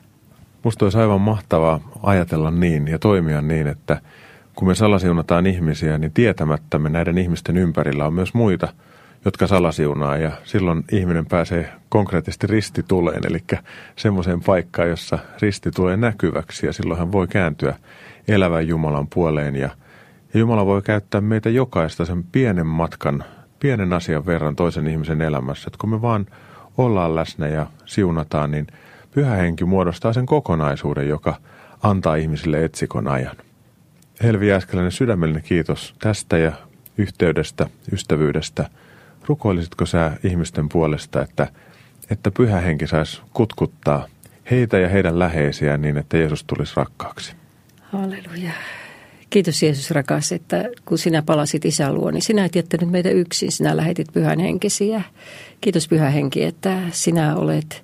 Musta 0.64 0.86
olisi 0.86 0.98
aivan 0.98 1.22
mahtavaa 1.22 1.80
ajatella 2.04 2.52
niin 2.52 2.88
ja 2.88 3.00
toimia 3.00 3.42
niin, 3.42 3.68
että 3.68 4.02
kun 4.56 4.68
me 4.68 4.76
salasiunataan 4.76 5.48
ihmisiä, 5.48 5.98
niin 5.98 6.12
tietämättämme 6.12 6.90
näiden 6.90 7.18
ihmisten 7.18 7.58
ympärillä 7.58 8.06
on 8.06 8.14
myös 8.14 8.34
muita– 8.34 8.74
jotka 9.26 9.48
salasiunaa 9.48 10.18
ja 10.18 10.32
silloin 10.44 10.84
ihminen 10.92 11.26
pääsee 11.26 11.70
konkreettisesti 11.90 12.48
ristituleen, 12.48 13.22
eli 13.28 13.40
semmoiseen 13.96 14.42
paikkaan, 14.42 14.90
jossa 14.90 15.20
risti 15.42 15.72
tulee 15.72 15.98
näkyväksi 15.98 16.66
ja 16.66 16.74
silloin 16.74 17.00
hän 17.00 17.12
voi 17.12 17.28
kääntyä 17.28 17.76
elävän 18.28 18.68
Jumalan 18.68 19.08
puoleen 19.08 19.56
ja, 19.56 19.70
ja 20.34 20.40
Jumala 20.40 20.66
voi 20.66 20.82
käyttää 20.82 21.22
meitä 21.22 21.50
jokaista 21.50 22.06
sen 22.06 22.24
pienen 22.24 22.68
matkan, 22.68 23.24
pienen 23.60 23.94
asian 23.94 24.26
verran 24.26 24.56
toisen 24.56 24.88
ihmisen 24.88 25.22
elämässä, 25.22 25.68
että 25.68 25.78
kun 25.82 25.90
me 25.90 26.02
vaan 26.02 26.26
ollaan 26.78 27.16
läsnä 27.16 27.48
ja 27.48 27.68
siunataan, 27.86 28.52
niin 28.52 28.68
pyhä 29.12 29.36
henki 29.36 29.66
muodostaa 29.66 30.14
sen 30.14 30.26
kokonaisuuden, 30.26 31.10
joka 31.10 31.36
antaa 31.84 32.16
ihmisille 32.16 32.66
etsikon 32.66 33.08
ajan. 33.08 33.36
Helvi 34.24 34.48
Jääskeläinen, 34.48 34.92
sydämellinen 34.92 35.44
kiitos 35.44 35.96
tästä 36.00 36.38
ja 36.38 36.52
yhteydestä, 36.98 37.68
ystävyydestä– 37.92 38.70
rukoilisitko 39.26 39.86
sä 39.86 40.12
ihmisten 40.24 40.70
puolesta, 40.70 41.22
että, 41.22 41.48
että 42.10 42.32
pyhä 42.32 42.62
henki 42.62 42.88
saisi 42.88 43.22
kutkuttaa 43.34 44.08
heitä 44.52 44.80
ja 44.80 44.90
heidän 44.90 45.20
läheisiään 45.20 45.82
niin, 45.82 45.98
että 45.98 46.18
Jeesus 46.18 46.44
tulisi 46.44 46.74
rakkaaksi? 46.76 47.34
Halleluja. 47.82 48.52
Kiitos 49.30 49.64
Jeesus 49.64 49.92
rakas, 49.92 50.32
että 50.32 50.70
kun 50.86 50.98
sinä 50.98 51.22
palasit 51.22 51.66
isän 51.66 51.96
luo, 51.96 52.12
niin 52.12 52.22
sinä 52.22 52.46
et 52.46 52.56
jättänyt 52.56 52.90
meitä 52.90 53.10
yksin, 53.10 53.52
sinä 53.52 53.78
lähetit 53.78 54.08
pyhän 54.14 54.40
henkisiä. 54.40 55.02
Kiitos 55.62 55.88
pyhä 55.88 56.10
henki, 56.10 56.44
että 56.44 56.78
sinä 56.92 57.36
olet 57.36 57.84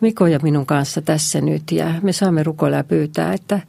Miko 0.00 0.26
ja 0.26 0.38
minun 0.42 0.66
kanssa 0.66 1.02
tässä 1.02 1.40
nyt 1.40 1.72
ja 1.72 1.94
me 2.02 2.12
saamme 2.12 2.42
rukoilla 2.42 2.76
ja 2.76 2.84
pyytää, 2.84 3.32
että 3.32 3.60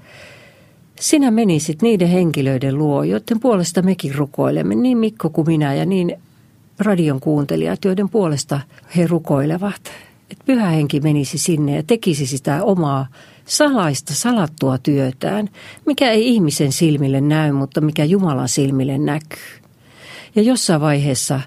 sinä 1.00 1.32
menisit 1.32 1.82
niiden 1.82 2.08
henkilöiden 2.08 2.78
luo, 2.78 3.04
joiden 3.04 3.40
puolesta 3.40 3.82
mekin 3.82 4.16
rukoilemme, 4.16 4.76
niin 4.76 4.98
Mikko 4.98 5.30
kuin 5.30 5.48
minä 5.48 5.74
ja 5.74 5.86
niin 5.86 6.20
radion 6.80 7.20
kuuntelijat, 7.20 7.86
joiden 7.86 8.10
puolesta 8.10 8.60
he 8.98 9.08
rukoilevat. 9.08 9.82
Että 10.32 10.44
pyhä 10.46 10.70
henki 10.70 11.00
menisi 11.00 11.38
sinne 11.38 11.76
ja 11.76 11.84
tekisi 11.84 12.26
sitä 12.28 12.64
omaa 12.64 13.08
salaista, 13.46 14.14
salattua 14.14 14.78
työtään, 14.78 15.50
mikä 15.86 16.12
ei 16.12 16.28
ihmisen 16.28 16.72
silmille 16.72 17.22
näy, 17.22 17.52
mutta 17.52 17.82
mikä 17.82 18.06
Jumalan 18.06 18.50
silmille 18.50 18.98
näkyy. 18.98 19.64
Ja 20.36 20.42
jossain 20.42 20.82
vaiheessa, 20.82 21.40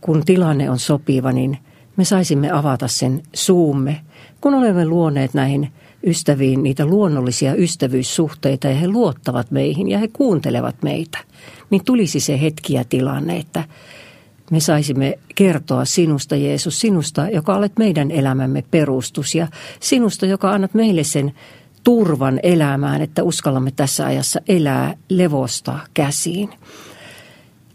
kun 0.00 0.24
tilanne 0.24 0.70
on 0.70 0.78
sopiva, 0.78 1.32
niin 1.32 1.58
me 1.96 2.04
saisimme 2.04 2.50
avata 2.50 2.88
sen 2.88 3.22
suumme, 3.34 4.00
kun 4.40 4.54
olemme 4.54 4.86
luoneet 4.86 5.34
näihin 5.34 5.72
ystäviin 6.06 6.62
niitä 6.62 6.86
luonnollisia 6.86 7.54
ystävyyssuhteita 7.54 8.68
ja 8.68 8.76
he 8.76 8.88
luottavat 8.88 9.50
meihin 9.50 9.88
ja 9.88 9.98
he 9.98 10.08
kuuntelevat 10.08 10.82
meitä, 10.82 11.18
niin 11.70 11.84
tulisi 11.84 12.20
se 12.20 12.40
hetki 12.40 12.74
ja 12.74 12.84
tilanne, 12.84 13.36
että 13.36 13.64
me 14.50 14.60
saisimme 14.60 15.18
kertoa 15.34 15.84
sinusta, 15.84 16.36
Jeesus, 16.36 16.80
sinusta, 16.80 17.28
joka 17.28 17.56
olet 17.56 17.72
meidän 17.78 18.10
elämämme 18.10 18.64
perustus 18.70 19.34
ja 19.34 19.48
sinusta, 19.80 20.26
joka 20.26 20.50
annat 20.50 20.74
meille 20.74 21.04
sen 21.04 21.32
turvan 21.84 22.40
elämään, 22.42 23.02
että 23.02 23.22
uskallamme 23.22 23.70
tässä 23.70 24.06
ajassa 24.06 24.40
elää 24.48 24.94
levosta 25.08 25.78
käsiin. 25.94 26.50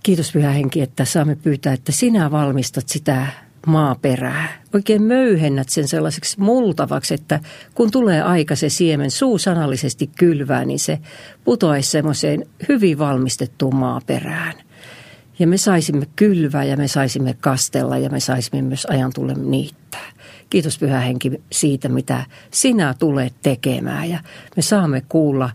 Kiitos 0.04 0.32
Pyhä 0.32 0.52
Henki, 0.52 0.82
että 0.82 1.06
saamme 1.06 1.36
pyytää, 1.36 1.74
että 1.74 1.92
sinä 1.92 2.32
valmistat 2.32 2.90
sitä 2.90 3.28
maaperää. 3.68 4.62
Oikein 4.74 5.04
möyhennät 5.04 5.70
sen 5.70 5.88
sellaiseksi 5.88 6.40
multavaksi, 6.40 7.14
että 7.14 7.40
kun 7.76 7.92
tulee 7.92 8.22
aika 8.22 8.56
se 8.56 8.70
siemen 8.70 9.12
suusanallisesti 9.12 10.10
kylvää, 10.18 10.66
niin 10.66 10.80
se 10.80 11.00
putoaisi 11.44 11.92
semmoiseen 11.92 12.46
hyvin 12.70 12.98
valmistettuun 12.98 13.76
maaperään– 13.76 14.54
ja 15.42 15.48
me 15.48 15.58
saisimme 15.58 16.08
kylvää 16.16 16.64
ja 16.64 16.78
me 16.78 16.88
saisimme 16.88 17.36
kastella 17.40 17.98
ja 17.98 18.10
me 18.10 18.20
saisimme 18.20 18.62
myös 18.62 18.86
ajan 18.86 19.12
tulle 19.16 19.34
niittää. 19.34 20.12
Kiitos 20.50 20.80
Pyhä 20.80 21.00
Henki 21.00 21.42
siitä, 21.52 21.90
mitä 21.90 22.26
sinä 22.52 22.96
tulet 23.00 23.34
tekemään. 23.44 24.10
Ja 24.10 24.20
me 24.56 24.62
saamme 24.62 25.02
kuulla 25.10 25.50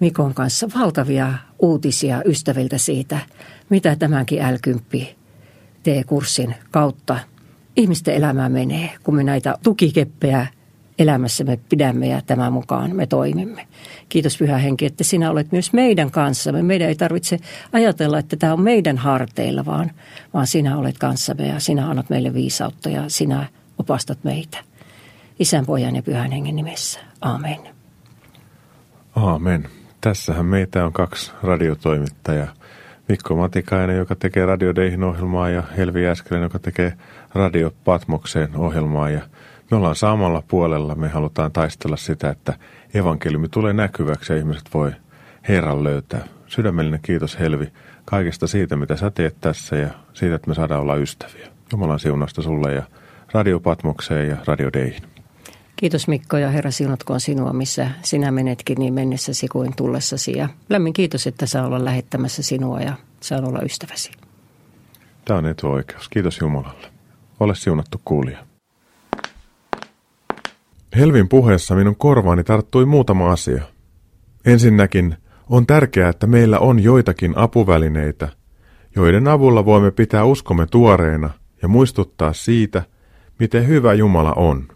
Mikon 0.00 0.34
kanssa 0.34 0.68
valtavia 0.78 1.34
uutisia 1.58 2.22
ystäviltä 2.24 2.78
siitä, 2.78 3.18
mitä 3.68 3.96
tämänkin 3.96 4.40
L10 4.40 5.06
T-kurssin 5.82 6.54
kautta 6.70 7.18
ihmisten 7.76 8.14
elämään 8.14 8.52
menee, 8.52 8.90
kun 9.02 9.14
me 9.14 9.24
näitä 9.24 9.54
tukikeppejä 9.62 10.46
elämässämme 11.00 11.58
pidämme 11.68 12.06
ja 12.06 12.22
tämän 12.26 12.52
mukaan 12.52 12.96
me 12.96 13.06
toimimme. 13.06 13.66
Kiitos 14.08 14.38
Pyhä 14.38 14.58
Henki, 14.58 14.86
että 14.86 15.04
sinä 15.04 15.30
olet 15.30 15.52
myös 15.52 15.72
meidän 15.72 16.10
kanssamme. 16.10 16.62
Meidän 16.62 16.88
ei 16.88 16.94
tarvitse 16.94 17.38
ajatella, 17.72 18.18
että 18.18 18.36
tämä 18.36 18.52
on 18.52 18.60
meidän 18.60 18.98
harteilla, 18.98 19.64
vaan, 19.64 19.90
vaan 20.34 20.46
sinä 20.46 20.78
olet 20.78 20.98
kanssamme 20.98 21.46
ja 21.46 21.60
sinä 21.60 21.90
annat 21.90 22.10
meille 22.10 22.34
viisautta 22.34 22.88
ja 22.88 23.04
sinä 23.08 23.46
opastat 23.78 24.18
meitä. 24.24 24.58
Isän, 25.38 25.66
pojan 25.66 25.96
ja 25.96 26.02
Pyhän 26.02 26.32
Hengen 26.32 26.56
nimessä. 26.56 27.00
Amen. 27.20 27.58
Aamen. 29.16 29.68
Tässähän 30.00 30.46
meitä 30.46 30.84
on 30.84 30.92
kaksi 30.92 31.32
radiotoimittajaa. 31.42 32.52
Mikko 33.08 33.36
Matikainen, 33.36 33.96
joka 33.96 34.14
tekee 34.14 34.46
Radiodeihin 34.46 35.04
ohjelmaa 35.04 35.50
ja 35.50 35.62
Helvi 35.76 36.04
Jäskeläinen, 36.04 36.46
joka 36.46 36.58
tekee 36.58 36.92
Radio 37.34 37.72
Patmokseen 37.84 38.56
ohjelmaa. 38.56 39.10
Ja 39.10 39.20
me 39.70 39.76
ollaan 39.76 39.96
samalla 39.96 40.42
puolella. 40.48 40.94
Me 40.94 41.08
halutaan 41.08 41.52
taistella 41.52 41.96
sitä, 41.96 42.30
että 42.30 42.54
evankeliumi 42.94 43.48
tulee 43.48 43.72
näkyväksi 43.72 44.32
ja 44.32 44.38
ihmiset 44.38 44.64
voi 44.74 44.92
Herran 45.48 45.84
löytää. 45.84 46.24
Sydämellinen 46.46 47.00
kiitos 47.02 47.38
Helvi 47.38 47.72
kaikesta 48.04 48.46
siitä, 48.46 48.76
mitä 48.76 48.96
sä 48.96 49.10
teet 49.10 49.36
tässä 49.40 49.76
ja 49.76 49.90
siitä, 50.14 50.34
että 50.34 50.48
me 50.48 50.54
saadaan 50.54 50.80
olla 50.80 50.96
ystäviä. 50.96 51.48
Jumalan 51.72 51.98
siunasta 51.98 52.42
sulle 52.42 52.74
ja 52.74 52.82
Radio 53.32 53.60
Patmokseen 53.60 54.28
ja 54.28 54.36
Radio 54.44 54.70
Deihin. 54.72 55.02
Kiitos 55.76 56.08
Mikko 56.08 56.36
ja 56.36 56.50
Herra 56.50 56.70
siunatkoon 56.70 57.20
sinua, 57.20 57.52
missä 57.52 57.90
sinä 58.02 58.30
menetkin 58.30 58.78
niin 58.78 58.94
mennessäsi 58.94 59.48
kuin 59.48 59.76
tullessasi. 59.76 60.38
Ja 60.38 60.48
lämmin 60.68 60.92
kiitos, 60.92 61.26
että 61.26 61.46
saa 61.46 61.66
olla 61.66 61.84
lähettämässä 61.84 62.42
sinua 62.42 62.80
ja 62.80 62.92
saan 63.20 63.44
olla 63.44 63.60
ystäväsi. 63.62 64.10
Tämä 65.24 65.38
on 65.38 65.46
etuoikeus. 65.46 66.08
Kiitos 66.08 66.40
Jumalalle. 66.40 66.88
Ole 67.40 67.54
siunattu 67.54 68.00
kuulija. 68.04 68.49
Helvin 70.96 71.28
puheessa 71.28 71.74
minun 71.74 71.96
korvaani 71.96 72.44
tarttui 72.44 72.86
muutama 72.86 73.30
asia. 73.30 73.62
Ensinnäkin 74.44 75.16
on 75.48 75.66
tärkeää, 75.66 76.10
että 76.10 76.26
meillä 76.26 76.58
on 76.58 76.82
joitakin 76.82 77.32
apuvälineitä, 77.36 78.28
joiden 78.96 79.28
avulla 79.28 79.64
voimme 79.64 79.90
pitää 79.90 80.24
uskomme 80.24 80.66
tuoreena 80.66 81.30
ja 81.62 81.68
muistuttaa 81.68 82.32
siitä, 82.32 82.82
miten 83.38 83.68
hyvä 83.68 83.94
Jumala 83.94 84.32
on. 84.32 84.68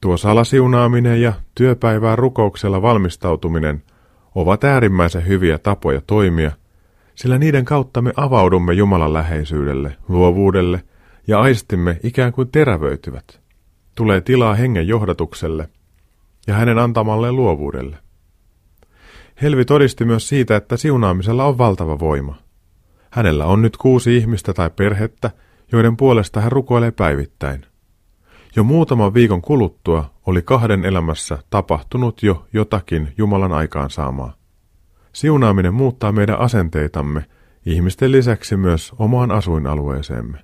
Tuo 0.00 0.16
salasiunaaminen 0.16 1.22
ja 1.22 1.32
työpäivää 1.54 2.16
rukouksella 2.16 2.82
valmistautuminen 2.82 3.82
ovat 4.34 4.64
äärimmäisen 4.64 5.26
hyviä 5.26 5.58
tapoja 5.58 6.00
toimia, 6.06 6.52
sillä 7.14 7.38
niiden 7.38 7.64
kautta 7.64 8.02
me 8.02 8.12
avaudumme 8.16 8.72
Jumalan 8.72 9.12
läheisyydelle, 9.12 9.96
luovuudelle 10.08 10.82
ja 11.26 11.40
aistimme 11.40 12.00
ikään 12.02 12.32
kuin 12.32 12.48
terävöityvät. 12.52 13.45
Tulee 13.96 14.20
tilaa 14.20 14.54
hengen 14.54 14.88
johdatukselle 14.88 15.68
ja 16.46 16.54
hänen 16.54 16.78
antamalle 16.78 17.32
luovuudelle. 17.32 17.96
Helvi 19.42 19.64
todisti 19.64 20.04
myös 20.04 20.28
siitä, 20.28 20.56
että 20.56 20.76
siunaamisella 20.76 21.44
on 21.44 21.58
valtava 21.58 21.98
voima. 21.98 22.36
Hänellä 23.10 23.46
on 23.46 23.62
nyt 23.62 23.76
kuusi 23.76 24.16
ihmistä 24.16 24.54
tai 24.54 24.70
perhettä, 24.70 25.30
joiden 25.72 25.96
puolesta 25.96 26.40
hän 26.40 26.52
rukoilee 26.52 26.90
päivittäin. 26.90 27.66
Jo 28.56 28.64
muutaman 28.64 29.14
viikon 29.14 29.42
kuluttua 29.42 30.10
oli 30.26 30.42
kahden 30.42 30.84
elämässä 30.84 31.38
tapahtunut 31.50 32.22
jo 32.22 32.46
jotakin 32.52 33.14
Jumalan 33.18 33.52
aikaansaamaa. 33.52 34.34
Siunaaminen 35.12 35.74
muuttaa 35.74 36.12
meidän 36.12 36.40
asenteitamme, 36.40 37.24
ihmisten 37.66 38.12
lisäksi 38.12 38.56
myös 38.56 38.92
omaan 38.98 39.30
asuinalueeseemme. 39.30 40.38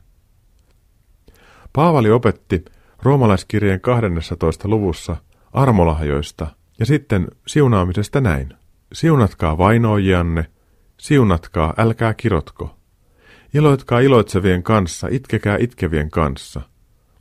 Paavali 1.72 2.10
opetti 2.10 2.64
roomalaiskirjeen 3.02 3.80
12. 3.80 4.68
luvussa 4.68 5.16
armolahjoista 5.52 6.46
ja 6.78 6.86
sitten 6.86 7.28
siunaamisesta 7.46 8.20
näin. 8.20 8.54
Siunatkaa 8.92 9.58
vainoijanne, 9.58 10.46
siunatkaa, 10.96 11.74
älkää 11.78 12.14
kirotko. 12.14 12.76
Iloitkaa 13.54 14.00
iloitsevien 14.00 14.62
kanssa, 14.62 15.08
itkekää 15.10 15.56
itkevien 15.60 16.10
kanssa. 16.10 16.60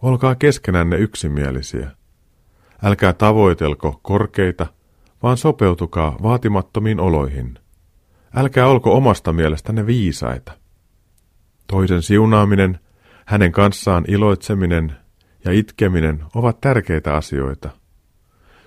Olkaa 0.02 0.36
keskenänne 0.36 0.98
yksimielisiä. 0.98 1.92
Älkää 2.84 3.14
tavoitelko 3.14 4.00
korkeita, 4.02 4.68
vaan 5.24 5.38
sopeutukaa 5.38 6.18
vaatimattomiin 6.24 7.00
oloihin. 7.00 7.60
Älkää 8.36 8.68
olko 8.68 8.98
omasta 8.98 9.34
mielestänne 9.34 9.86
viisaita. 9.86 10.52
Toisen 11.68 12.02
siunaaminen, 12.02 12.80
hänen 13.26 13.52
kanssaan 13.52 14.06
iloitseminen 14.08 15.02
ja 15.46 15.52
itkeminen 15.52 16.24
ovat 16.36 16.62
tärkeitä 16.62 17.16
asioita. 17.16 17.70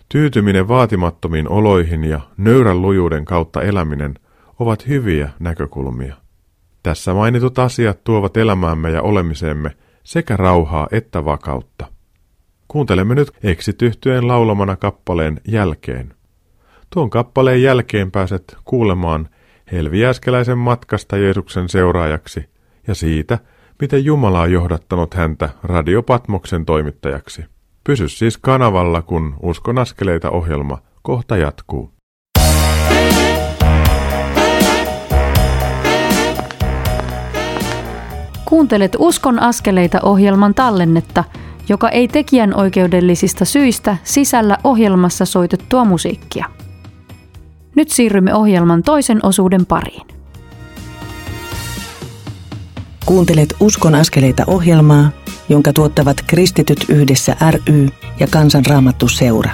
Tyytyminen 0.09 0.69
vaatimattomiin 0.69 1.49
oloihin 1.49 2.05
ja 2.05 2.21
nöyrän 2.37 2.83
lujuuden 2.83 3.25
kautta 3.25 3.63
eläminen 3.63 4.15
ovat 4.59 4.89
hyviä 4.89 5.31
näkökulmia. 5.39 6.17
Tässä 6.83 7.15
mainitut 7.15 7.59
asiat 7.59 8.05
tuovat 8.05 8.37
elämäämme 8.37 8.91
ja 8.91 9.03
olemiseemme 9.03 9.71
sekä 10.03 10.37
rauhaa 10.37 10.89
että 10.91 11.25
vakautta. 11.25 11.87
Kuuntelemme 12.69 13.15
nyt 13.15 13.31
eksityhtyeen 13.43 14.29
laulamana 14.29 14.77
kappaleen 14.77 15.41
jälkeen. 15.49 16.15
Tuon 16.91 17.11
kappaleen 17.11 17.63
jälkeen 17.63 18.11
pääset 18.11 18.57
kuulemaan 18.65 19.29
Helviäskeläisen 19.73 20.59
matkasta 20.59 21.17
Jeesuksen 21.17 21.69
seuraajaksi 21.69 22.49
ja 22.87 22.95
siitä, 22.95 23.39
miten 23.81 24.05
Jumala 24.05 24.41
on 24.41 24.53
johdattanut 24.53 25.15
häntä 25.15 25.49
Radiopatmoksen 25.63 26.65
toimittajaksi. 26.65 27.45
Pysy 27.85 28.09
siis 28.09 28.39
kanavalla, 28.39 29.03
kun 29.03 29.35
Uskon 29.43 29.79
askeleita 29.79 30.31
ohjelma 30.31 30.79
kohta 31.03 31.37
jatkuu. 31.37 31.91
Kuuntelet 38.45 38.97
Uskon 38.99 39.39
askeleita 39.39 39.99
ohjelman 40.03 40.55
tallennetta, 40.55 41.25
joka 41.69 41.89
ei 41.89 42.09
tekijän 42.09 42.55
oikeudellisista 42.55 43.45
syistä 43.45 43.97
sisällä 44.05 44.59
ohjelmassa 44.65 45.25
soitettua 45.25 45.85
musiikkia. 45.85 46.47
Nyt 47.77 47.91
siirrymme 47.91 48.35
ohjelman 48.35 48.83
toisen 48.83 49.21
osuuden 49.23 49.67
pariin. 49.67 50.07
Kuuntelet 53.07 53.55
Uskon 53.61 53.95
askeleita 53.95 54.45
ohjelmaa, 54.47 55.11
jonka 55.49 55.73
tuottavat 55.73 56.17
Kristityt 56.27 56.85
yhdessä 56.89 57.37
ry 57.51 57.89
ja 58.21 58.27
Kansanraamattu 58.31 59.09
seura. 59.09 59.53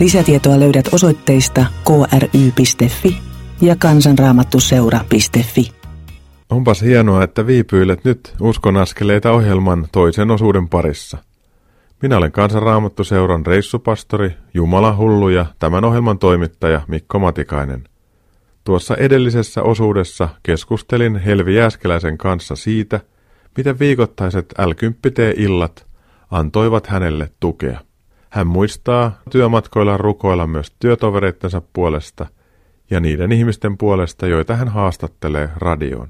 Lisätietoa 0.00 0.60
löydät 0.60 0.88
osoitteista 0.92 1.66
kry.fi 1.84 3.18
ja 3.60 3.76
kansanraamattuseura.fi. 3.76 5.72
Onpas 6.50 6.82
hienoa, 6.82 7.24
että 7.24 7.46
viipyilet 7.46 8.04
nyt 8.04 8.34
Uskon 8.40 8.76
askeleita 8.76 9.32
ohjelman 9.32 9.86
toisen 9.92 10.30
osuuden 10.30 10.68
parissa. 10.68 11.18
Minä 12.02 12.16
olen 12.16 12.32
Kansanraamattuseuran 12.32 13.46
reissupastori, 13.46 14.30
Jumala 14.54 14.96
hullu 14.96 15.28
ja 15.28 15.46
tämän 15.58 15.84
ohjelman 15.84 16.18
toimittaja 16.18 16.80
Mikko 16.88 17.18
Matikainen. 17.18 17.84
Tuossa 18.64 18.96
edellisessä 18.96 19.62
osuudessa 19.62 20.28
keskustelin 20.42 21.16
Helvi 21.16 21.56
Jääskeläisen 21.56 22.18
kanssa 22.18 22.56
siitä, 22.56 23.00
miten 23.56 23.78
viikoittaiset 23.78 24.54
l 24.58 24.70
illat 25.36 25.86
antoivat 26.30 26.86
hänelle 26.86 27.30
tukea. 27.40 27.80
Hän 28.30 28.46
muistaa 28.46 29.20
työmatkoilla 29.30 29.96
rukoilla 29.96 30.46
myös 30.46 30.76
työtovereittensa 30.78 31.62
puolesta 31.72 32.26
ja 32.90 33.00
niiden 33.00 33.32
ihmisten 33.32 33.78
puolesta, 33.78 34.26
joita 34.26 34.56
hän 34.56 34.68
haastattelee 34.68 35.48
radioon. 35.56 36.08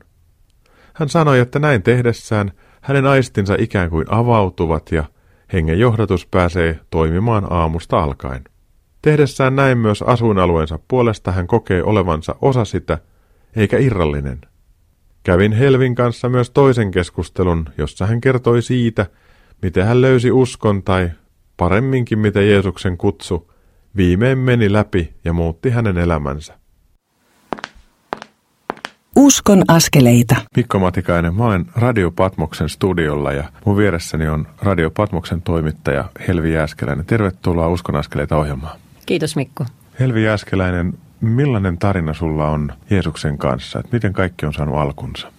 Hän 0.94 1.08
sanoi, 1.08 1.38
että 1.38 1.58
näin 1.58 1.82
tehdessään 1.82 2.52
hänen 2.80 3.06
aistinsa 3.06 3.56
ikään 3.58 3.90
kuin 3.90 4.06
avautuvat 4.08 4.92
ja 4.92 5.04
hengen 5.52 5.78
johdatus 5.78 6.26
pääsee 6.26 6.80
toimimaan 6.90 7.52
aamusta 7.52 8.02
alkaen. 8.02 8.44
Tehdessään 9.02 9.56
näin 9.56 9.78
myös 9.78 10.02
asuinalueensa 10.02 10.78
puolesta 10.88 11.32
hän 11.32 11.46
kokee 11.46 11.82
olevansa 11.82 12.34
osa 12.40 12.64
sitä, 12.64 12.98
eikä 13.56 13.78
irrallinen. 13.78 14.40
Kävin 15.22 15.52
Helvin 15.52 15.94
kanssa 15.94 16.28
myös 16.28 16.50
toisen 16.50 16.90
keskustelun, 16.90 17.64
jossa 17.78 18.06
hän 18.06 18.20
kertoi 18.20 18.62
siitä, 18.62 19.06
miten 19.62 19.86
hän 19.86 20.00
löysi 20.00 20.30
uskon 20.30 20.82
tai 20.82 21.10
paremminkin 21.56 22.18
miten 22.18 22.50
Jeesuksen 22.50 22.98
kutsu 22.98 23.52
viimein 23.96 24.38
meni 24.38 24.72
läpi 24.72 25.12
ja 25.24 25.32
muutti 25.32 25.70
hänen 25.70 25.98
elämänsä. 25.98 26.58
Uskon 29.16 29.62
askeleita. 29.68 30.36
Mikko 30.56 30.78
Matikainen, 30.78 31.34
mä 31.34 31.44
olen 31.44 31.66
Radio 31.76 32.10
Patmoksen 32.10 32.68
studiolla 32.68 33.32
ja 33.32 33.44
mun 33.64 33.76
vieressäni 33.76 34.28
on 34.28 34.46
Radio 34.62 34.90
Patmoksen 34.90 35.42
toimittaja 35.42 36.04
Helvi 36.28 36.52
Jääskeläinen. 36.52 37.06
Tervetuloa 37.06 37.68
Uskon 37.68 37.96
askeleita 37.96 38.36
ohjelmaan. 38.36 38.78
Kiitos 39.06 39.36
Mikko. 39.36 39.64
Helvi 40.00 40.24
Jääskeläinen, 40.24 40.94
millainen 41.20 41.78
tarina 41.78 42.14
sulla 42.14 42.50
on 42.50 42.72
Jeesuksen 42.90 43.38
kanssa? 43.38 43.78
Et 43.78 43.92
miten 43.92 44.12
kaikki 44.12 44.46
on 44.46 44.52
saanut 44.52 44.76
alkunsa? 44.76 45.32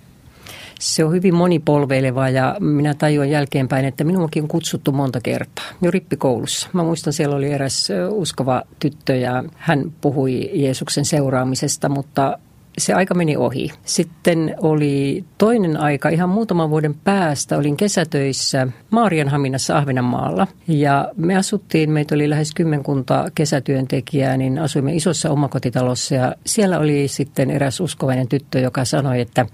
Se 0.80 1.06
on 1.06 1.12
hyvin 1.12 1.36
monipolveileva 1.36 2.30
ja 2.30 2.56
minä 2.60 2.94
tajuan 2.94 3.30
jälkeenpäin, 3.30 3.86
että 3.86 4.04
minuakin 4.04 4.44
on 4.44 4.50
kutsuttu 4.50 4.92
monta 4.92 5.22
kertaa 5.22 5.66
jo 5.82 5.92
rippikoulussa. 5.92 6.70
Mä 6.74 6.84
muistan, 6.84 7.14
siellä 7.14 7.36
oli 7.36 7.52
eräs 7.52 7.88
uskova 8.10 8.64
tyttö 8.80 9.16
ja 9.16 9.44
hän 9.56 9.92
puhui 10.02 10.50
Jeesuksen 10.54 11.06
seuraamisesta, 11.06 11.90
mutta 11.90 12.38
se 12.78 12.94
aika 12.94 13.14
meni 13.14 13.38
ohi. 13.38 13.72
Sitten 13.86 14.56
oli 14.62 15.26
toinen 15.38 15.78
aika, 15.78 16.10
ihan 16.10 16.30
muutaman 16.30 16.70
vuoden 16.70 16.96
päästä, 17.04 17.58
olin 17.58 17.78
kesätöissä 17.78 18.68
Maarianhaminassa 18.90 19.78
Ahvenanmaalla. 19.78 20.48
Ja 20.68 21.12
me 21.16 21.38
asuttiin, 21.38 21.90
meitä 21.90 22.16
oli 22.16 22.30
lähes 22.30 22.54
kymmenkunta 22.54 23.32
kesätyöntekijää, 23.36 24.38
niin 24.38 24.60
asuimme 24.60 24.96
isossa 24.96 25.30
omakotitalossa. 25.30 26.16
Ja 26.16 26.36
siellä 26.46 26.80
oli 26.80 27.08
sitten 27.08 27.52
eräs 27.52 27.80
uskovainen 27.80 28.28
tyttö, 28.28 28.60
joka 28.60 28.86
sanoi, 28.86 29.22
että 29.22 29.46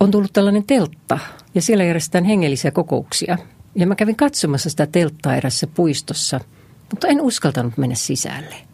on 0.00 0.10
tullut 0.10 0.32
tällainen 0.32 0.64
teltta 0.64 1.18
ja 1.54 1.62
siellä 1.62 1.84
järjestetään 1.84 2.24
hengellisiä 2.24 2.70
kokouksia. 2.70 3.38
Ja 3.74 3.86
mä 3.86 3.94
kävin 3.94 4.16
katsomassa 4.16 4.70
sitä 4.70 4.86
telttaa 4.86 5.36
erässä 5.36 5.66
puistossa, 5.66 6.40
mutta 6.90 7.06
en 7.06 7.20
uskaltanut 7.20 7.78
mennä 7.78 7.94
sisälle. 7.94 8.73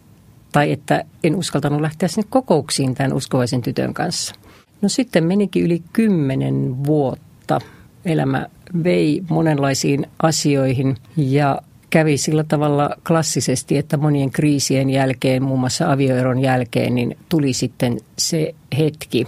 Tai 0.51 0.71
että 0.71 1.03
en 1.23 1.35
uskaltanut 1.35 1.81
lähteä 1.81 2.09
sinne 2.09 2.27
kokouksiin 2.29 2.95
tämän 2.95 3.13
uskovaisen 3.13 3.61
tytön 3.61 3.93
kanssa. 3.93 4.35
No 4.81 4.89
sitten 4.89 5.23
menikin 5.23 5.63
yli 5.63 5.83
kymmenen 5.93 6.85
vuotta. 6.85 7.59
Elämä 8.05 8.47
vei 8.83 9.23
monenlaisiin 9.29 10.07
asioihin 10.23 10.97
ja 11.17 11.61
kävi 11.89 12.17
sillä 12.17 12.43
tavalla 12.43 12.89
klassisesti, 13.07 13.77
että 13.77 13.97
monien 13.97 14.31
kriisien 14.31 14.89
jälkeen, 14.89 15.43
muun 15.43 15.59
muassa 15.59 15.91
avioeron 15.91 16.39
jälkeen, 16.39 16.95
niin 16.95 17.17
tuli 17.29 17.53
sitten 17.53 17.97
se 18.17 18.55
hetki. 18.77 19.27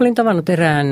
Olin 0.00 0.14
tavannut 0.14 0.48
erään 0.48 0.86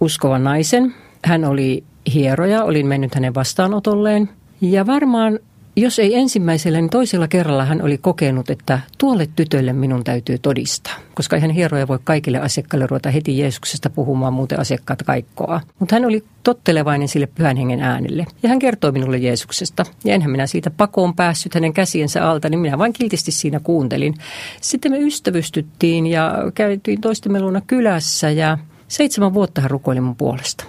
uskovan 0.00 0.44
naisen. 0.44 0.94
Hän 1.24 1.44
oli 1.44 1.84
hieroja, 2.14 2.64
olin 2.64 2.86
mennyt 2.86 3.14
hänen 3.14 3.34
vastaanotolleen. 3.34 4.28
Ja 4.60 4.86
varmaan 4.86 5.38
jos 5.80 5.98
ei 5.98 6.14
ensimmäisellä, 6.14 6.80
niin 6.80 6.90
toisella 6.90 7.28
kerralla 7.28 7.64
hän 7.64 7.82
oli 7.82 7.98
kokenut, 7.98 8.50
että 8.50 8.80
tuolle 8.98 9.28
tytölle 9.36 9.72
minun 9.72 10.04
täytyy 10.04 10.38
todistaa. 10.38 10.94
Koska 11.14 11.36
ihan 11.36 11.50
hieroja 11.50 11.88
voi 11.88 11.98
kaikille 12.04 12.38
asiakkaille 12.38 12.86
ruveta 12.86 13.10
heti 13.10 13.38
Jeesuksesta 13.38 13.90
puhumaan, 13.90 14.32
muuten 14.32 14.60
asiakkaat 14.60 15.02
kaikkoa. 15.02 15.60
Mutta 15.78 15.94
hän 15.94 16.04
oli 16.04 16.24
tottelevainen 16.42 17.08
sille 17.08 17.26
pyhän 17.26 17.56
hengen 17.56 17.80
äänelle. 17.80 18.26
Ja 18.42 18.48
hän 18.48 18.58
kertoi 18.58 18.92
minulle 18.92 19.18
Jeesuksesta. 19.18 19.84
Ja 20.04 20.14
enhän 20.14 20.30
minä 20.30 20.46
siitä 20.46 20.70
pakoon 20.70 21.14
päässyt 21.14 21.54
hänen 21.54 21.72
käsiensä 21.72 22.30
alta, 22.30 22.48
niin 22.48 22.60
minä 22.60 22.78
vain 22.78 22.92
kiltisti 22.92 23.30
siinä 23.30 23.60
kuuntelin. 23.60 24.14
Sitten 24.60 24.92
me 24.92 24.98
ystävystyttiin 24.98 26.06
ja 26.06 26.34
käytiin 26.54 27.00
toistemme 27.00 27.40
luona 27.40 27.60
kylässä 27.66 28.30
ja 28.30 28.58
seitsemän 28.88 29.34
vuotta 29.34 29.60
hän 29.60 29.70
rukoili 29.70 30.00
mun 30.00 30.16
puolesta. 30.16 30.64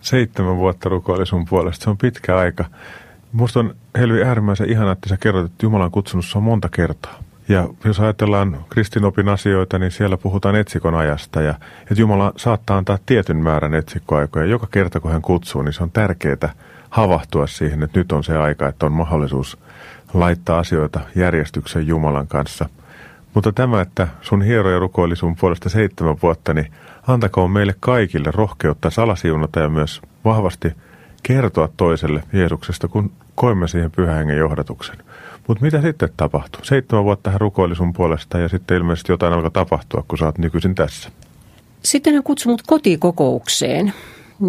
Seitsemän 0.00 0.56
vuotta 0.56 0.88
rukoili 0.88 1.26
sun 1.26 1.44
puolesta. 1.44 1.84
Se 1.84 1.90
on 1.90 1.98
pitkä 1.98 2.36
aika. 2.36 2.64
Musta 3.32 3.60
on 3.60 3.74
Helvi 3.98 4.22
äärimmäisen 4.22 4.70
ihana, 4.70 4.92
että 4.92 5.08
sä 5.08 5.16
kerrot, 5.16 5.46
että 5.46 5.66
Jumala 5.66 5.84
on 5.84 5.90
kutsunut 5.90 6.24
sinua 6.24 6.44
monta 6.44 6.68
kertaa. 6.68 7.22
Ja 7.48 7.68
jos 7.84 8.00
ajatellaan 8.00 8.64
kristinopin 8.68 9.28
asioita, 9.28 9.78
niin 9.78 9.90
siellä 9.90 10.16
puhutaan 10.16 10.56
etsikon 10.56 10.94
ajasta 10.94 11.42
ja 11.42 11.54
että 11.80 11.94
Jumala 11.96 12.32
saattaa 12.36 12.76
antaa 12.76 12.98
tietyn 13.06 13.36
määrän 13.36 13.74
etsikkoaikoja. 13.74 14.46
Joka 14.46 14.66
kerta 14.70 15.00
kun 15.00 15.12
hän 15.12 15.22
kutsuu, 15.22 15.62
niin 15.62 15.72
se 15.72 15.82
on 15.82 15.90
tärkeää 15.90 16.54
havahtua 16.90 17.46
siihen, 17.46 17.82
että 17.82 17.98
nyt 17.98 18.12
on 18.12 18.24
se 18.24 18.36
aika, 18.38 18.68
että 18.68 18.86
on 18.86 18.92
mahdollisuus 18.92 19.58
laittaa 20.14 20.58
asioita 20.58 21.00
järjestyksen 21.14 21.86
Jumalan 21.86 22.26
kanssa. 22.26 22.68
Mutta 23.34 23.52
tämä, 23.52 23.80
että 23.80 24.08
sun 24.20 24.42
hieroja 24.42 24.78
rukoili 24.78 25.16
sun 25.16 25.36
puolesta 25.36 25.68
seitsemän 25.68 26.16
vuotta, 26.22 26.54
niin 26.54 26.72
antakoon 27.06 27.50
meille 27.50 27.74
kaikille 27.80 28.30
rohkeutta 28.34 28.90
salasiunata 28.90 29.60
ja 29.60 29.68
myös 29.68 30.02
vahvasti 30.24 30.72
kertoa 31.22 31.68
toiselle 31.76 32.22
Jeesuksesta, 32.32 32.88
kun 32.88 33.10
koimme 33.34 33.68
siihen 33.68 33.90
pyhän 33.90 34.30
johdatuksen. 34.30 34.96
Mutta 35.48 35.64
mitä 35.64 35.82
sitten 35.82 36.08
tapahtui? 36.16 36.66
Seitsemän 36.66 37.04
vuotta 37.04 37.30
hän 37.30 37.40
rukoili 37.40 37.76
sun 37.76 37.92
puolesta 37.92 38.38
ja 38.38 38.48
sitten 38.48 38.76
ilmeisesti 38.76 39.12
jotain 39.12 39.32
alkoi 39.32 39.50
tapahtua, 39.50 40.04
kun 40.08 40.18
sä 40.18 40.24
oot 40.24 40.38
nykyisin 40.38 40.74
tässä. 40.74 41.10
Sitten 41.82 42.14
hän 42.14 42.22
kutsui 42.22 42.52
mut 42.52 42.62
kotikokoukseen 42.66 43.92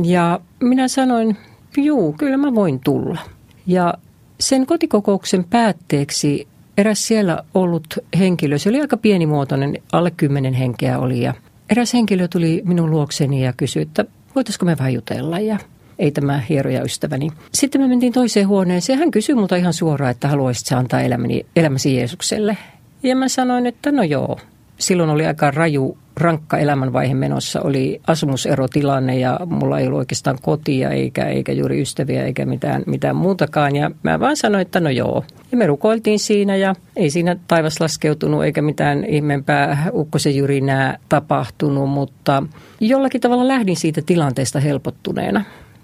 ja 0.04 0.40
minä 0.60 0.88
sanoin, 0.88 1.38
juu, 1.78 2.14
kyllä 2.14 2.38
mä 2.38 2.56
voin 2.56 2.80
tulla. 2.80 3.20
Ja 3.68 3.94
sen 4.40 4.66
kotikokouksen 4.66 5.44
päätteeksi 5.44 6.48
eräs 6.78 7.08
siellä 7.08 7.44
ollut 7.54 7.98
henkilö, 8.20 8.58
se 8.58 8.70
oli 8.70 8.82
aika 8.82 8.98
pienimuotoinen, 8.98 9.78
alle 9.92 10.12
kymmenen 10.12 10.54
henkeä 10.54 11.00
oli 11.00 11.22
ja 11.22 11.34
eräs 11.70 11.94
henkilö 11.94 12.28
tuli 12.28 12.62
minun 12.66 12.92
luokseni 12.92 13.46
ja 13.46 13.54
kysyi, 13.54 13.82
että 13.82 14.06
voitaisiko 14.36 14.66
me 14.66 14.78
vähän 14.78 14.94
jutella 14.94 15.40
ja 15.40 15.58
ei 16.00 16.12
tämä 16.12 16.42
hieroja 16.50 16.84
ystäväni. 16.84 17.30
Sitten 17.54 17.82
me 17.82 17.88
mentiin 17.88 18.14
toiseen 18.14 18.48
huoneeseen. 18.48 19.00
Hän 19.00 19.12
kysyi 19.12 19.36
multa 19.36 19.56
ihan 19.56 19.74
suoraan, 19.74 20.12
että 20.12 20.28
haluaisit 20.28 20.72
antaa 20.72 21.02
elämäni, 21.02 21.46
elämäsi 21.56 21.96
Jeesukselle. 21.96 22.58
Ja 23.04 23.16
mä 23.16 23.28
sanoin, 23.28 23.66
että 23.66 23.92
no 23.92 24.04
joo. 24.04 24.40
Silloin 24.78 25.10
oli 25.10 25.26
aika 25.26 25.52
raju, 25.52 25.98
rankka 26.18 26.58
elämänvaihe 26.58 27.14
menossa. 27.14 27.62
Oli 27.62 28.02
asumuserotilanne 28.08 29.20
ja 29.20 29.40
mulla 29.46 29.80
ei 29.80 29.88
ollut 29.88 30.00
oikeastaan 30.00 30.38
kotia 30.42 30.90
eikä, 30.90 31.26
eikä 31.26 31.52
juuri 31.52 31.82
ystäviä 31.82 32.26
eikä 32.26 32.46
mitään, 32.46 32.84
mitään 32.86 33.16
muutakaan. 33.16 33.76
Ja 33.76 33.92
mä 34.04 34.20
vaan 34.20 34.38
sanoin, 34.38 34.62
että 34.62 34.80
no 34.80 34.90
joo. 34.90 35.24
Ja 35.52 35.58
me 35.58 35.68
rukoiltiin 35.68 36.20
siinä 36.20 36.56
ja 36.56 36.76
ei 36.96 37.10
siinä 37.10 37.36
taivas 37.48 37.82
laskeutunut 37.82 38.44
eikä 38.44 38.62
mitään 38.62 39.06
ihmeempää 39.06 39.88
ukkosen 39.94 40.36
jyrinää 40.36 40.98
tapahtunut. 41.10 41.90
Mutta 41.90 42.44
jollakin 42.80 43.22
tavalla 43.22 43.48
lähdin 43.48 43.78
siitä 43.78 44.02
tilanteesta 44.06 44.60
helpottuneena. 44.60 45.44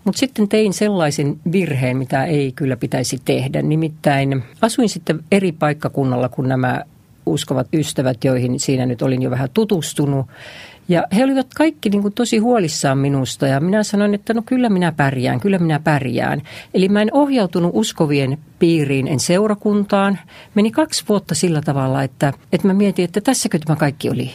Mutta 0.10 0.20
sitten 0.20 0.50
tein 0.50 0.74
sellaisen 0.74 1.40
virheen, 1.52 1.98
mitä 1.98 2.26
ei 2.26 2.52
kyllä 2.52 2.78
pitäisi 2.78 3.18
tehdä. 3.26 3.62
Nimittäin 3.62 4.44
asuin 4.62 4.90
sitten 4.90 5.24
eri 5.32 5.52
paikkakunnalla 5.52 6.30
kuin 6.30 6.50
nämä 6.50 6.84
uskovat 7.26 7.68
ystävät, 7.74 8.24
joihin 8.24 8.60
siinä 8.60 8.86
nyt 8.86 9.02
olin 9.02 9.22
jo 9.22 9.30
vähän 9.32 9.50
tutustunut. 9.54 10.26
Ja 10.88 11.04
he 11.16 11.24
olivat 11.24 11.48
kaikki 11.56 11.90
niin 11.90 12.02
kuin 12.02 12.14
tosi 12.14 12.38
huolissaan 12.38 12.98
minusta 12.98 13.48
ja 13.48 13.60
minä 13.60 13.84
sanoin, 13.84 14.14
että 14.14 14.34
no 14.34 14.42
kyllä 14.46 14.70
minä 14.70 14.92
pärjään, 14.92 15.40
kyllä 15.40 15.60
minä 15.60 15.80
pärjään. 15.80 16.42
Eli 16.74 16.90
mä 16.90 17.02
en 17.02 17.14
ohjautunut 17.14 17.72
uskovien 17.74 18.38
piiriin, 18.60 19.08
en 19.08 19.20
seurakuntaan. 19.20 20.20
Meni 20.56 20.72
kaksi 20.72 21.04
vuotta 21.10 21.36
sillä 21.36 21.62
tavalla, 21.62 22.04
että, 22.04 22.34
että 22.54 22.68
mä 22.68 22.74
mietin, 22.74 23.06
että 23.06 23.22
tässäkö 23.22 23.60
tämä 23.60 23.76
kaikki 23.76 24.10
oli. 24.10 24.32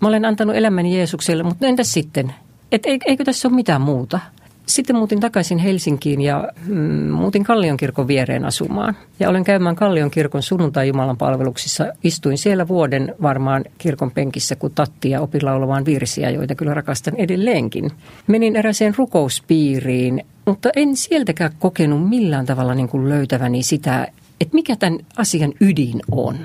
Mä 0.00 0.08
olen 0.08 0.24
antanut 0.24 0.56
elämäni 0.56 0.96
Jeesukselle, 0.96 1.42
mutta 1.42 1.66
entäs 1.66 1.92
sitten? 1.92 2.34
Et 2.72 2.82
eikö 3.06 3.24
tässä 3.24 3.48
ole 3.48 3.54
mitään 3.54 3.80
muuta? 3.80 4.20
Sitten 4.66 4.96
muutin 4.96 5.20
takaisin 5.20 5.58
Helsinkiin 5.58 6.20
ja 6.20 6.48
mm, 6.66 7.10
muutin 7.10 7.44
Kallion 7.44 7.76
kirkon 7.76 8.08
viereen 8.08 8.44
asumaan. 8.44 8.96
Ja 9.20 9.28
olen 9.28 9.44
käymään 9.44 9.76
Kallion 9.76 10.10
kirkon 10.10 10.42
sunnuntai 10.42 10.88
Jumalan 10.88 11.16
palveluksissa. 11.16 11.86
Istuin 12.04 12.38
siellä 12.38 12.68
vuoden 12.68 13.14
varmaan 13.22 13.64
kirkon 13.78 14.10
penkissä, 14.10 14.56
kun 14.56 14.72
tattia 14.74 15.20
opin 15.20 15.44
laulamaan 15.44 15.84
virsiä, 15.84 16.30
joita 16.30 16.54
kyllä 16.54 16.74
rakastan 16.74 17.16
edelleenkin. 17.16 17.90
Menin 18.26 18.56
eräseen 18.56 18.94
rukouspiiriin, 18.96 20.24
mutta 20.46 20.70
en 20.76 20.96
sieltäkään 20.96 21.52
kokenut 21.58 22.08
millään 22.08 22.46
tavalla 22.46 22.74
niin 22.74 22.88
kuin 22.88 23.08
löytäväni 23.08 23.62
sitä, 23.62 24.08
että 24.40 24.54
mikä 24.54 24.76
tämän 24.76 24.98
asian 25.16 25.52
ydin 25.60 26.00
on. 26.10 26.36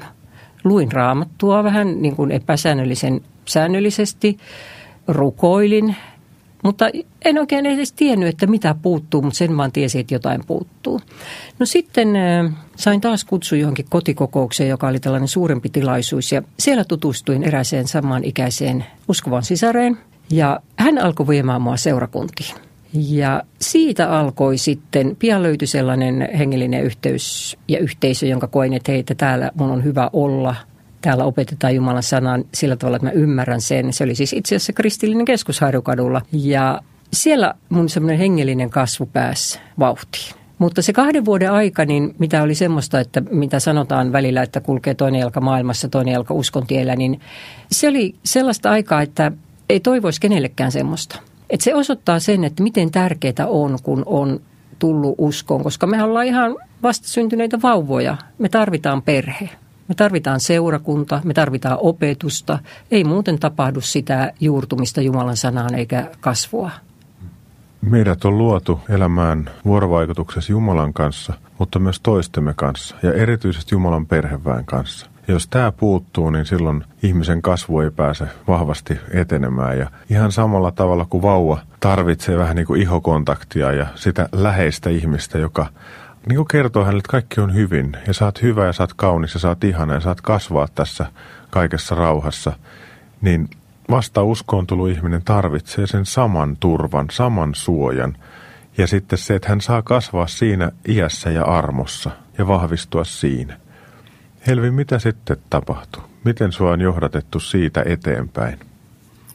Luin 0.64 0.92
raamattua 0.92 1.64
vähän 1.64 2.02
niin 2.02 2.16
kuin 2.16 2.32
epäsäännöllisen 2.32 3.22
säännöllisesti, 3.46 4.38
rukoilin– 5.08 5.96
mutta 6.64 6.90
en 7.26 7.38
oikein 7.38 7.66
edes 7.66 7.94
tiennyt, 7.94 8.30
että 8.30 8.48
mitä 8.48 8.76
puuttuu, 8.82 9.22
mutta 9.22 9.38
sen 9.38 9.58
vaan 9.58 9.72
tiesin, 9.72 10.02
että 10.02 10.16
jotain 10.16 10.42
puuttuu. 10.48 11.02
No 11.60 11.66
sitten 11.66 12.10
sain 12.76 13.02
taas 13.02 13.26
kutsu 13.26 13.56
johonkin 13.56 13.86
kotikokoukseen, 13.90 14.70
joka 14.70 14.88
oli 14.88 15.00
tällainen 15.00 15.28
suurempi 15.28 15.70
tilaisuus. 15.70 16.32
Ja 16.32 16.42
siellä 16.60 16.84
tutustuin 16.84 17.44
eräseen 17.44 17.88
samanikäiseen 17.88 18.86
uskovan 19.08 19.44
sisareen. 19.44 19.98
Ja 20.30 20.60
hän 20.76 20.98
alkoi 20.98 21.28
viemään 21.28 21.62
mua 21.62 21.78
seurakuntiin. 21.78 22.56
Ja 22.94 23.44
siitä 23.62 24.12
alkoi 24.20 24.58
sitten, 24.58 25.16
pian 25.20 25.44
löytyi 25.44 25.68
sellainen 25.68 26.30
hengellinen 26.38 26.84
yhteys 26.84 27.58
ja 27.68 27.80
yhteisö, 27.80 28.28
jonka 28.28 28.48
koin, 28.48 28.74
että 28.74 28.92
hei, 28.92 29.00
että 29.00 29.16
täällä 29.16 29.52
mun 29.56 29.72
on 29.72 29.84
hyvä 29.84 30.10
olla– 30.14 30.56
täällä 31.02 31.24
opetetaan 31.24 31.76
Jumalan 31.76 32.04
sanan 32.04 32.46
sillä 32.54 32.76
tavalla, 32.76 32.96
että 32.96 33.08
mä 33.08 33.12
ymmärrän 33.12 33.62
sen. 33.62 33.94
Se 33.94 34.04
oli 34.04 34.16
siis 34.16 34.34
itse 34.34 34.56
asiassa 34.56 34.74
kristillinen 34.74 35.26
keskus 35.26 35.62
Harjukadulla. 35.62 36.22
Ja 36.32 36.82
siellä 37.14 37.54
mun 37.70 37.90
semmoinen 37.90 38.18
hengellinen 38.18 38.70
kasvu 38.70 39.06
pääsi 39.06 39.60
vauhtiin. 39.80 40.36
Mutta 40.58 40.82
se 40.82 40.94
kahden 40.94 41.26
vuoden 41.26 41.52
aika, 41.52 41.86
niin 41.86 42.16
mitä 42.20 42.44
oli 42.44 42.56
semmoista, 42.56 43.00
että 43.00 43.22
mitä 43.22 43.60
sanotaan 43.60 44.12
välillä, 44.12 44.42
että 44.44 44.62
kulkee 44.62 44.94
toinen 44.94 45.20
jalka 45.20 45.42
maailmassa, 45.42 45.90
toinen 45.90 46.12
jalka 46.12 46.34
uskontiellä, 46.34 46.96
niin 46.96 47.22
se 47.72 47.88
oli 47.88 48.16
sellaista 48.24 48.72
aikaa, 48.72 49.02
että 49.02 49.32
ei 49.70 49.80
toivoisi 49.80 50.22
kenellekään 50.22 50.72
semmoista. 50.72 51.20
Et 51.50 51.62
se 51.62 51.76
osoittaa 51.76 52.20
sen, 52.20 52.44
että 52.44 52.64
miten 52.64 52.92
tärkeää 52.92 53.48
on, 53.48 53.78
kun 53.84 54.04
on 54.06 54.40
tullut 54.80 55.16
uskoon, 55.18 55.64
koska 55.64 55.88
me 55.88 56.04
ollaan 56.04 56.26
ihan 56.26 56.56
vastasyntyneitä 56.84 57.62
vauvoja. 57.62 58.18
Me 58.38 58.50
tarvitaan 58.50 59.02
perhe. 59.02 59.50
Me 59.88 59.96
tarvitaan 59.96 60.40
seurakunta, 60.40 61.22
me 61.24 61.34
tarvitaan 61.34 61.78
opetusta. 61.82 62.60
Ei 62.92 63.04
muuten 63.04 63.40
tapahdu 63.40 63.82
sitä 63.82 64.34
juurtumista 64.40 65.02
Jumalan 65.02 65.38
sanaan 65.38 65.76
eikä 65.76 66.10
kasvua. 66.20 66.72
Meidät 67.82 68.26
on 68.26 68.38
luotu 68.38 68.80
elämään 68.90 69.50
vuorovaikutuksessa 69.66 70.52
Jumalan 70.52 70.94
kanssa, 70.94 71.34
mutta 71.60 71.80
myös 71.80 72.00
toistemme 72.00 72.54
kanssa 72.56 72.96
ja 73.04 73.14
erityisesti 73.14 73.76
Jumalan 73.76 74.06
perheväen 74.06 74.66
kanssa. 74.66 75.08
Jos 75.28 75.48
tämä 75.48 75.72
puuttuu, 75.72 76.30
niin 76.30 76.46
silloin 76.46 76.84
ihmisen 77.04 77.42
kasvu 77.42 77.80
ei 77.80 77.92
pääse 77.92 78.28
vahvasti 78.48 79.00
etenemään. 79.14 79.78
Ja 79.78 79.90
ihan 80.10 80.32
samalla 80.32 80.72
tavalla 80.72 81.06
kuin 81.06 81.22
vauva 81.22 81.60
tarvitsee 81.80 82.38
vähän 82.38 82.56
niin 82.56 82.68
kuin 82.68 82.82
ihokontaktia 82.82 83.72
ja 83.72 83.88
sitä 83.96 84.30
läheistä 84.32 84.90
ihmistä, 84.90 85.38
joka 85.38 85.66
niin 86.28 86.36
kuin 86.36 86.48
kertoo 86.48 86.84
hänelle, 86.84 87.00
että 87.00 87.12
kaikki 87.12 87.42
on 87.42 87.54
hyvin 87.54 87.98
ja 88.08 88.14
sä 88.14 88.26
oot 88.26 88.42
hyvä 88.42 88.66
ja 88.66 88.74
sä 88.74 88.84
oot 88.84 88.94
kaunis 88.94 89.34
ja 89.34 89.40
sä 89.40 89.48
oot 89.48 89.64
ihana 89.64 89.94
ja 89.94 90.02
oot 90.06 90.22
kasvaa 90.22 90.68
tässä 90.76 91.06
kaikessa 91.50 91.96
rauhassa, 91.96 92.54
niin 93.22 93.50
vasta 93.90 94.24
uskoon 94.24 94.68
tullut 94.68 94.90
ihminen 94.90 95.22
tarvitsee 95.26 95.88
sen 95.88 96.06
saman 96.06 96.58
turvan, 96.60 97.08
saman 97.12 97.56
suojan. 97.56 98.18
Ja 98.78 98.88
sitten 98.88 99.20
se, 99.20 99.36
että 99.36 99.50
hän 99.50 99.62
saa 99.62 99.82
kasvaa 99.82 100.28
siinä 100.28 100.72
iässä 100.88 101.30
ja 101.30 101.44
armossa 101.44 102.12
ja 102.38 102.48
vahvistua 102.48 103.04
siinä. 103.04 103.60
Helvi, 104.48 104.72
mitä 104.72 105.00
sitten 105.00 105.38
tapahtui? 105.50 106.04
Miten 106.24 106.52
sua 106.52 106.72
on 106.72 106.82
johdatettu 106.82 107.40
siitä 107.40 107.84
eteenpäin? 107.86 108.60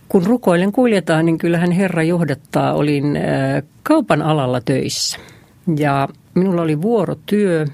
Kun 0.09 0.26
rukoilen 0.26 0.72
kuljetaan, 0.72 1.26
niin 1.26 1.38
kyllähän 1.38 1.72
Herra 1.72 2.02
johdattaa. 2.02 2.72
Olin 2.72 3.16
äh, 3.16 3.62
kaupan 3.83 4.22
alalla 4.22 4.61
töissä 4.61 5.18
ja 5.77 6.09
minulla 6.35 6.62
oli 6.62 6.83
vuorotyö. 6.83 7.66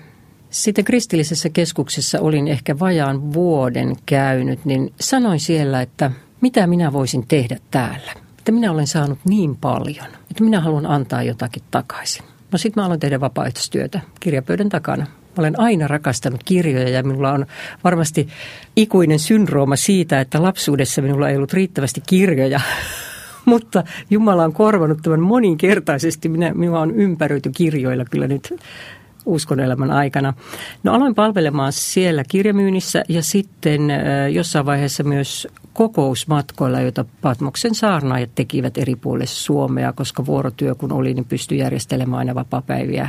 Sitten 0.50 0.84
kristillisessä 0.84 1.48
keskuksessa 1.48 2.20
olin 2.20 2.48
ehkä 2.48 2.78
vajaan 2.78 3.32
vuoden 3.32 3.96
käynyt, 4.06 4.64
niin 4.64 4.92
sanoin 5.00 5.40
siellä, 5.40 5.82
että 5.82 6.10
mitä 6.40 6.66
minä 6.66 6.92
voisin 6.92 7.26
tehdä 7.26 7.58
täällä. 7.70 8.12
Että 8.38 8.52
minä 8.52 8.72
olen 8.72 8.86
saanut 8.86 9.18
niin 9.24 9.56
paljon, 9.56 10.06
että 10.30 10.44
minä 10.44 10.60
haluan 10.60 10.86
antaa 10.86 11.22
jotakin 11.22 11.62
takaisin. 11.70 12.24
No 12.52 12.58
sitten 12.58 12.82
mä 12.82 12.86
aloin 12.86 13.00
tehdä 13.00 13.20
vapaaehtoistyötä 13.20 14.00
kirjapöydän 14.20 14.68
takana. 14.68 15.06
Mä 15.06 15.34
olen 15.36 15.60
aina 15.60 15.88
rakastanut 15.88 16.44
kirjoja 16.44 16.88
ja 16.88 17.02
minulla 17.02 17.32
on 17.32 17.46
varmasti 17.84 18.28
ikuinen 18.76 19.18
syndrooma 19.18 19.76
siitä, 19.76 20.20
että 20.20 20.42
lapsuudessa 20.42 21.02
minulla 21.02 21.28
ei 21.28 21.36
ollut 21.36 21.52
riittävästi 21.52 22.02
kirjoja. 22.06 22.60
Mutta 23.48 23.84
Jumala 24.10 24.44
on 24.44 24.52
korvanut 24.52 24.98
tämän 25.02 25.20
moninkertaisesti. 25.20 26.28
Minä, 26.28 26.54
minua 26.54 26.80
on 26.80 26.90
ympäröity 26.90 27.50
kirjoilla 27.50 28.04
kyllä 28.04 28.28
nyt 28.28 28.54
uskonelämän 29.26 29.90
aikana. 29.90 30.34
No 30.82 30.94
aloin 30.94 31.14
palvelemaan 31.14 31.72
siellä 31.72 32.24
kirjamyynnissä 32.28 33.04
ja 33.08 33.22
sitten 33.22 33.80
jossain 34.32 34.66
vaiheessa 34.66 35.02
myös 35.02 35.48
kokousmatkoilla, 35.72 36.80
joita 36.80 37.04
Patmoksen 37.20 37.74
saarnaajat 37.74 38.30
tekivät 38.34 38.78
eri 38.78 38.96
puolille 38.96 39.26
Suomea, 39.26 39.92
koska 39.92 40.26
vuorotyö 40.26 40.74
kun 40.74 40.92
oli, 40.92 41.14
niin 41.14 41.24
pystyi 41.24 41.58
järjestelemään 41.58 42.18
aina 42.18 42.34
vapapäiviä. 42.34 43.08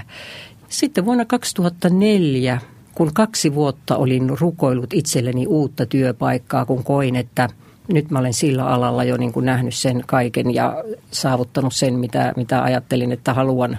Sitten 0.68 1.06
vuonna 1.06 1.26
2004, 1.26 2.60
kun 2.96 3.14
kaksi 3.14 3.56
vuotta 3.56 3.98
olin 3.98 4.40
rukoillut 4.40 4.94
itselleni 4.94 5.48
uutta 5.48 5.86
työpaikkaa, 5.86 6.66
kun 6.66 6.84
koin, 6.84 7.16
että 7.16 7.50
nyt 7.90 8.12
mä 8.12 8.20
olen 8.20 8.34
sillä 8.34 8.66
alalla 8.66 9.04
jo 9.04 9.18
niin 9.18 9.34
kuin 9.34 9.46
nähnyt 9.46 9.76
sen 9.76 10.04
kaiken 10.06 10.54
ja 10.54 10.84
saavuttanut 11.12 11.74
sen, 11.76 11.94
mitä, 11.94 12.34
mitä 12.36 12.64
ajattelin, 12.64 13.12
että 13.12 13.34
haluan, 13.34 13.78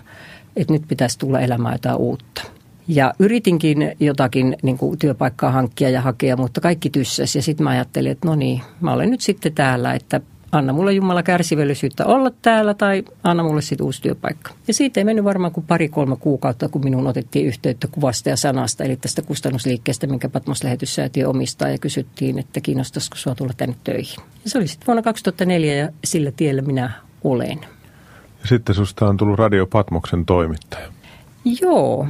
että 0.57 0.73
nyt 0.73 0.83
pitäisi 0.89 1.19
tulla 1.19 1.41
elämään 1.41 1.75
jotain 1.75 1.97
uutta. 1.97 2.43
Ja 2.89 3.15
yritinkin 3.19 3.93
jotakin 4.01 4.57
niin 4.63 4.79
kuin 4.79 4.99
työpaikkaa 4.99 5.51
hankkia 5.51 5.91
ja 5.91 6.01
hakea, 6.01 6.37
mutta 6.37 6.61
kaikki 6.61 6.91
tyssäsi. 6.91 7.39
Ja 7.39 7.43
sitten 7.43 7.65
mä 7.65 7.71
ajattelin, 7.71 8.13
että 8.13 8.29
no 8.29 8.35
niin, 8.35 8.61
mä 8.81 8.93
olen 8.93 9.11
nyt 9.11 9.21
sitten 9.21 9.53
täällä, 9.53 9.95
että 9.95 10.21
anna 10.53 10.73
mulle 10.73 10.93
Jumala 10.93 11.23
kärsivällisyyttä 11.23 12.07
olla 12.07 12.31
täällä 12.43 12.75
tai 12.75 13.05
anna 13.25 13.43
mulle 13.43 13.63
sitten 13.63 13.85
uusi 13.85 14.03
työpaikka. 14.03 14.51
Ja 14.69 14.75
siitä 14.75 15.01
ei 15.01 15.05
mennyt 15.05 15.25
varmaan 15.25 15.53
kuin 15.53 15.67
pari-kolme 15.67 16.17
kuukautta, 16.17 16.69
kun 16.69 16.85
minun 16.85 17.07
otettiin 17.07 17.47
yhteyttä 17.47 17.87
kuvasta 17.87 18.29
ja 18.29 18.37
sanasta, 18.37 18.85
eli 18.85 18.97
tästä 18.97 19.23
kustannusliikkeestä, 19.23 20.07
minkä 20.07 20.29
Patmos 20.29 20.65
lähetyssäätiö 20.65 21.29
omistaa 21.29 21.69
ja 21.69 21.79
kysyttiin, 21.79 22.39
että 22.39 22.61
kiinnostaisiko 22.61 23.17
sinua 23.17 23.35
tulla 23.35 23.53
tänne 23.57 23.77
töihin. 23.85 24.25
Ja 24.45 24.51
se 24.51 24.59
oli 24.59 24.69
sitten 24.69 24.87
vuonna 24.87 25.03
2004 25.03 25.75
ja 25.75 25.89
sillä 26.05 26.33
tiellä 26.37 26.63
minä 26.63 26.91
olen. 27.25 27.59
Ja 28.43 28.49
sitten 28.49 28.75
susta 28.75 29.07
on 29.07 29.17
tullut 29.17 29.39
Radio 29.39 29.67
Patmoksen 29.67 30.27
toimittaja. 30.27 30.89
Joo, 31.61 32.07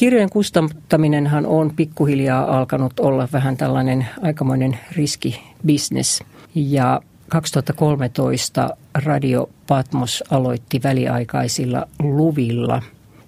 Kirjojen 0.00 0.30
kustantaminenhan 0.30 1.46
on 1.46 1.72
pikkuhiljaa 1.76 2.58
alkanut 2.58 3.00
olla 3.00 3.28
vähän 3.32 3.56
tällainen 3.56 4.06
aikamoinen 4.22 4.78
riskibisnes. 4.92 6.24
Ja 6.54 7.00
2013 7.30 8.76
Radio 9.04 9.50
Patmos 9.66 10.24
aloitti 10.30 10.80
väliaikaisilla 10.84 11.86
luvilla. 12.02 12.82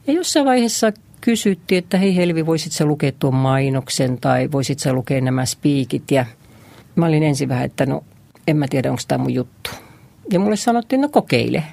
Ja 0.06 0.12
jossain 0.12 0.46
vaiheessa 0.46 0.92
kysyttiin, 1.20 1.78
että 1.78 1.98
hei 1.98 2.16
Helvi, 2.16 2.46
voisit 2.46 2.72
sä 2.72 2.84
lukea 2.84 3.12
tuon 3.18 3.34
mainoksen 3.34 4.18
tai 4.18 4.48
voisit 4.52 4.78
sä 4.78 4.92
lukea 4.92 5.20
nämä 5.20 5.46
spiikit. 5.46 6.10
Ja 6.10 6.26
mä 6.96 7.06
olin 7.06 7.22
ensin 7.22 7.48
vähän, 7.48 7.64
että 7.64 7.86
no 7.86 8.04
en 8.46 8.56
mä 8.56 8.66
tiedä, 8.68 8.90
onko 8.90 9.02
tämä 9.08 9.22
mun 9.22 9.34
juttu. 9.34 9.70
Ja 10.32 10.40
mulle 10.40 10.56
sanottiin, 10.56 11.00
no 11.00 11.08
kokeile. 11.08 11.64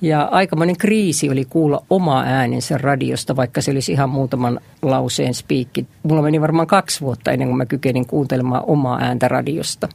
Ja 0.00 0.22
aikamoinen 0.22 0.76
kriisi 0.76 1.30
oli 1.30 1.44
kuulla 1.44 1.84
oma 1.90 2.22
äänensä 2.22 2.78
radiosta, 2.78 3.36
vaikka 3.36 3.60
se 3.60 3.70
olisi 3.70 3.92
ihan 3.92 4.10
muutaman 4.10 4.60
lauseen 4.82 5.34
spiikki. 5.34 5.86
Mulla 6.02 6.22
meni 6.22 6.40
varmaan 6.40 6.66
kaksi 6.66 7.00
vuotta 7.00 7.32
ennen 7.32 7.48
kuin 7.48 7.58
mä 7.58 7.66
kykenin 7.66 8.06
kuuntelemaan 8.06 8.64
omaa 8.66 8.98
ääntä 9.00 9.28
radiosta. 9.28 9.88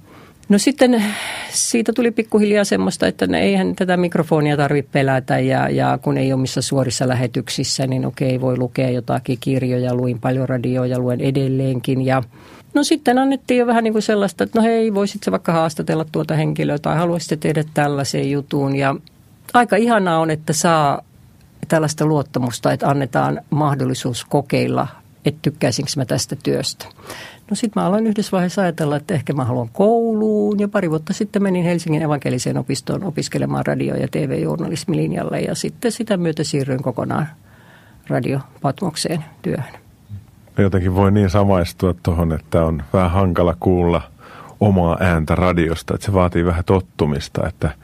No 0.49 0.57
sitten 0.57 1.03
siitä 1.49 1.93
tuli 1.93 2.11
pikkuhiljaa 2.11 2.63
semmoista, 2.63 3.07
että 3.07 3.27
eihän 3.37 3.75
tätä 3.75 3.97
mikrofonia 3.97 4.57
tarvitse 4.57 4.91
pelätä 4.91 5.39
ja, 5.39 5.69
ja 5.69 5.99
kun 6.01 6.17
ei 6.17 6.33
ole 6.33 6.41
missä 6.41 6.61
suorissa 6.61 7.07
lähetyksissä, 7.07 7.87
niin 7.87 8.05
okei, 8.05 8.41
voi 8.41 8.57
lukea 8.57 8.89
jotakin 8.89 9.37
kirjoja, 9.39 9.95
luin 9.95 10.19
paljon 10.19 10.49
radioja, 10.49 10.99
luen 10.99 11.21
edelleenkin 11.21 12.05
ja 12.05 12.23
No 12.73 12.83
sitten 12.83 13.17
annettiin 13.17 13.57
jo 13.57 13.67
vähän 13.67 13.83
niin 13.83 13.93
kuin 13.93 14.03
sellaista, 14.03 14.43
että 14.43 14.59
no 14.59 14.65
hei, 14.65 14.93
voisit 14.93 15.23
se 15.23 15.31
vaikka 15.31 15.51
haastatella 15.51 16.05
tuota 16.11 16.35
henkilöä 16.35 16.77
tai 16.79 16.97
haluaisitte 16.97 17.35
tehdä 17.37 17.63
tällaisen 17.73 18.31
jutun 18.31 18.75
ja 18.75 18.95
aika 19.53 19.75
ihanaa 19.75 20.19
on, 20.19 20.31
että 20.31 20.53
saa 20.53 21.01
tällaista 21.67 22.05
luottamusta, 22.05 22.71
että 22.71 22.89
annetaan 22.89 23.41
mahdollisuus 23.49 24.25
kokeilla, 24.25 24.87
että 25.25 25.39
tykkäisinkö 25.41 25.91
mä 25.97 26.05
tästä 26.05 26.35
työstä. 26.43 26.85
No 27.49 27.55
sitten 27.55 27.83
mä 27.83 27.87
aloin 27.87 28.07
yhdessä 28.07 28.31
vaiheessa 28.31 28.61
ajatella, 28.61 28.95
että 28.95 29.13
ehkä 29.13 29.33
mä 29.33 29.45
haluan 29.45 29.69
kouluun 29.73 30.59
ja 30.59 30.67
pari 30.67 30.89
vuotta 30.89 31.13
sitten 31.13 31.43
menin 31.43 31.63
Helsingin 31.63 32.01
evankeliseen 32.01 32.57
opistoon 32.57 33.03
opiskelemaan 33.03 33.65
radio- 33.65 33.95
ja 33.95 34.07
tv-journalismilinjalle 34.07 35.39
ja 35.39 35.55
sitten 35.55 35.91
sitä 35.91 36.17
myötä 36.17 36.43
siirryin 36.43 36.83
kokonaan 36.83 37.27
radiopatmokseen 38.07 39.23
työhön. 39.41 39.73
Jotenkin 40.57 40.95
voi 40.95 41.11
niin 41.11 41.29
samaistua 41.29 41.95
tuohon, 42.03 42.33
että 42.33 42.65
on 42.65 42.83
vähän 42.93 43.11
hankala 43.11 43.55
kuulla 43.59 44.01
omaa 44.59 44.97
ääntä 44.99 45.35
radiosta, 45.35 45.95
että 45.95 46.05
se 46.05 46.13
vaatii 46.13 46.45
vähän 46.45 46.65
tottumista, 46.65 47.47
että– 47.47 47.71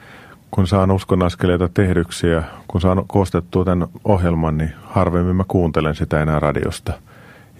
kun 0.54 0.67
saan 0.67 0.91
uskonaskeleita 0.91 1.69
tehdyksi 1.73 2.28
ja 2.28 2.43
kun 2.67 2.82
saan 2.82 3.04
koostettua 3.08 3.65
tämän 3.65 3.88
ohjelman, 4.04 4.58
niin 4.58 4.73
harvemmin 4.84 5.36
mä 5.36 5.43
kuuntelen 5.47 5.95
sitä 5.95 6.21
enää 6.21 6.39
radiosta. 6.39 6.93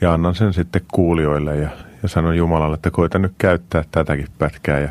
Ja 0.02 0.14
annan 0.14 0.36
sen 0.36 0.54
sitten 0.54 0.82
kuulijoille 0.92 1.58
ja, 1.58 1.70
ja 2.04 2.10
sanon 2.10 2.38
Jumalalle, 2.38 2.76
että 2.76 2.92
koita 2.92 3.20
nyt 3.20 3.34
käyttää 3.38 3.84
tätäkin 3.92 4.28
pätkää. 4.38 4.80
Ja 4.80 4.90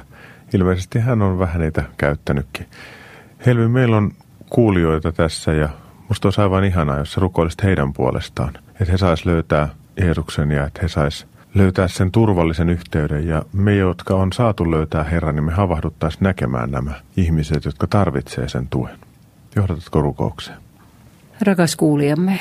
ilmeisesti 0.54 0.98
hän 0.98 1.22
on 1.22 1.38
vähän 1.38 1.60
niitä 1.60 1.82
käyttänytkin. 1.96 2.66
Helvi, 3.46 3.68
meillä 3.68 3.96
on 3.96 4.10
kuulijoita 4.50 5.12
tässä 5.12 5.52
ja 5.52 5.68
musta 6.08 6.26
olisi 6.26 6.40
aivan 6.40 6.64
ihanaa, 6.64 6.98
jos 6.98 7.12
sä 7.12 7.20
rukoilisit 7.20 7.62
heidän 7.62 7.92
puolestaan. 7.92 8.54
Että 8.80 8.92
he 8.92 8.98
sais 8.98 9.26
löytää 9.26 9.68
Jeesuksen 10.00 10.50
ja 10.50 10.66
että 10.66 10.80
he 10.82 10.88
sais 10.88 11.26
löytää 11.54 11.88
sen 11.88 12.10
turvallisen 12.10 12.68
yhteyden 12.68 13.28
ja 13.28 13.42
me, 13.52 13.76
jotka 13.76 14.14
on 14.14 14.32
saatu 14.32 14.70
löytää 14.70 15.04
Herran, 15.04 15.34
niin 15.34 15.44
me 15.44 15.52
havahduttaisiin 15.52 16.22
näkemään 16.22 16.70
nämä 16.70 16.92
ihmiset, 17.16 17.64
jotka 17.64 17.86
tarvitsee 17.86 18.48
sen 18.48 18.68
tuen. 18.68 18.98
Johdatatko 19.56 20.02
rukoukseen? 20.02 20.58
Rakas 21.40 21.76
kuulijamme, 21.76 22.40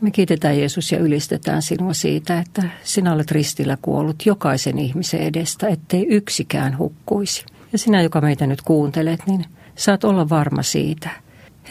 me 0.00 0.10
kiitetään 0.10 0.58
Jeesus 0.58 0.92
ja 0.92 0.98
ylistetään 0.98 1.62
sinua 1.62 1.92
siitä, 1.92 2.38
että 2.38 2.62
sinä 2.82 3.12
olet 3.12 3.30
ristillä 3.30 3.78
kuollut 3.82 4.26
jokaisen 4.26 4.78
ihmisen 4.78 5.20
edestä, 5.20 5.68
ettei 5.68 6.06
yksikään 6.08 6.78
hukkuisi. 6.78 7.44
Ja 7.72 7.78
sinä, 7.78 8.02
joka 8.02 8.20
meitä 8.20 8.46
nyt 8.46 8.62
kuuntelet, 8.62 9.20
niin 9.26 9.44
saat 9.76 10.04
olla 10.04 10.28
varma 10.28 10.62
siitä, 10.62 11.10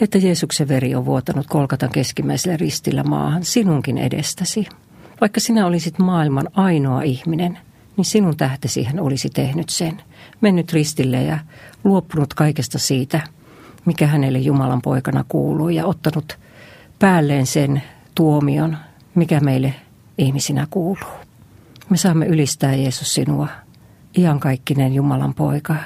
että 0.00 0.18
Jeesuksen 0.18 0.68
veri 0.68 0.94
on 0.94 1.04
vuotanut 1.04 1.46
kolkatan 1.46 1.90
keskimmäisellä 1.90 2.56
ristillä 2.56 3.02
maahan 3.02 3.44
sinunkin 3.44 3.98
edestäsi. 3.98 4.66
Vaikka 5.20 5.40
sinä 5.40 5.66
olisit 5.66 5.98
maailman 5.98 6.48
ainoa 6.54 7.02
ihminen, 7.02 7.58
niin 7.96 8.04
sinun 8.04 8.36
tähtesi 8.36 8.84
hän 8.84 9.00
olisi 9.00 9.30
tehnyt 9.30 9.68
sen. 9.68 10.02
Mennyt 10.40 10.72
ristille 10.72 11.22
ja 11.22 11.38
luopunut 11.84 12.34
kaikesta 12.34 12.78
siitä, 12.78 13.20
mikä 13.84 14.06
hänelle 14.06 14.38
Jumalan 14.38 14.82
poikana 14.82 15.24
kuuluu 15.28 15.68
ja 15.68 15.86
ottanut 15.86 16.38
päälleen 16.98 17.46
sen 17.46 17.82
tuomion, 18.14 18.76
mikä 19.14 19.40
meille 19.40 19.74
ihmisinä 20.18 20.66
kuuluu. 20.70 21.10
Me 21.90 21.96
saamme 21.96 22.26
ylistää 22.26 22.74
Jeesus 22.74 23.14
sinua, 23.14 23.48
iankaikkinen 24.18 24.94
Jumalan 24.94 25.34
poika, 25.34 25.76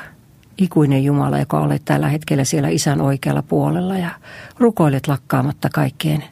ikuinen 0.58 1.04
Jumala, 1.04 1.38
joka 1.38 1.60
olet 1.60 1.82
tällä 1.84 2.08
hetkellä 2.08 2.44
siellä 2.44 2.68
isän 2.68 3.00
oikealla 3.00 3.42
puolella 3.42 3.98
ja 3.98 4.10
rukoilet 4.58 5.08
lakkaamatta 5.08 5.68
kaikkien 5.74 6.24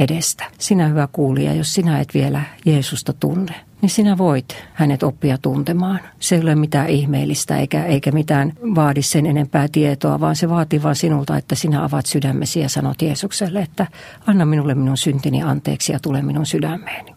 edestä. 0.00 0.44
Sinä 0.58 0.88
hyvä 0.88 1.08
kuulija, 1.12 1.54
jos 1.54 1.74
sinä 1.74 2.00
et 2.00 2.14
vielä 2.14 2.42
Jeesusta 2.64 3.12
tunne, 3.12 3.54
niin 3.82 3.90
sinä 3.90 4.18
voit 4.18 4.64
hänet 4.74 5.02
oppia 5.02 5.38
tuntemaan. 5.38 6.00
Se 6.20 6.34
ei 6.34 6.40
ole 6.40 6.54
mitään 6.54 6.88
ihmeellistä 6.88 7.56
eikä, 7.56 7.84
eikä 7.84 8.12
mitään 8.12 8.52
vaadi 8.74 9.02
sen 9.02 9.26
enempää 9.26 9.68
tietoa, 9.72 10.20
vaan 10.20 10.36
se 10.36 10.48
vaatii 10.48 10.82
vain 10.82 10.96
sinulta, 10.96 11.36
että 11.36 11.54
sinä 11.54 11.84
avaat 11.84 12.06
sydämesi 12.06 12.60
ja 12.60 12.68
sanot 12.68 13.02
Jeesukselle, 13.02 13.60
että 13.60 13.86
anna 14.26 14.44
minulle 14.44 14.74
minun 14.74 14.96
syntini 14.96 15.42
anteeksi 15.42 15.92
ja 15.92 16.00
tule 16.00 16.22
minun 16.22 16.46
sydämeeni. 16.46 17.14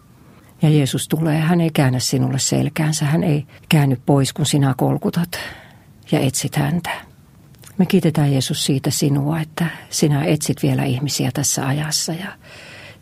Ja 0.62 0.70
Jeesus 0.70 1.08
tulee, 1.08 1.40
hän 1.40 1.62
ei 1.62 1.70
käännä 1.74 2.00
sinulle 2.00 2.40
selkäänsä, 2.40 3.06
hän 3.06 3.24
ei 3.24 3.46
käänny 3.70 3.98
pois, 4.06 4.34
kun 4.34 4.46
sinä 4.46 4.74
kolkutat 4.78 5.40
ja 6.12 6.20
etsit 6.20 6.56
häntä. 6.56 6.90
Me 7.78 7.86
kiitetään 7.86 8.32
Jeesus 8.32 8.66
siitä 8.66 8.92
sinua, 8.92 9.40
että 9.40 9.66
sinä 9.90 10.24
etsit 10.24 10.64
vielä 10.64 10.84
ihmisiä 10.84 11.32
tässä 11.34 11.68
ajassa 11.68 12.14
ja 12.14 12.28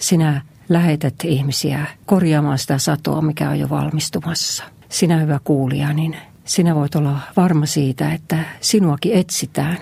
sinä 0.01 0.41
lähetät 0.69 1.15
ihmisiä 1.23 1.85
korjaamaan 2.05 2.57
sitä 2.57 2.77
satoa, 2.77 3.21
mikä 3.21 3.49
on 3.49 3.59
jo 3.59 3.69
valmistumassa. 3.69 4.63
Sinä 4.89 5.17
hyvä 5.17 5.39
kuulija, 5.43 5.93
niin 5.93 6.17
sinä 6.45 6.75
voit 6.75 6.95
olla 6.95 7.19
varma 7.37 7.65
siitä, 7.65 8.13
että 8.13 8.37
sinuakin 8.61 9.13
etsitään. 9.13 9.77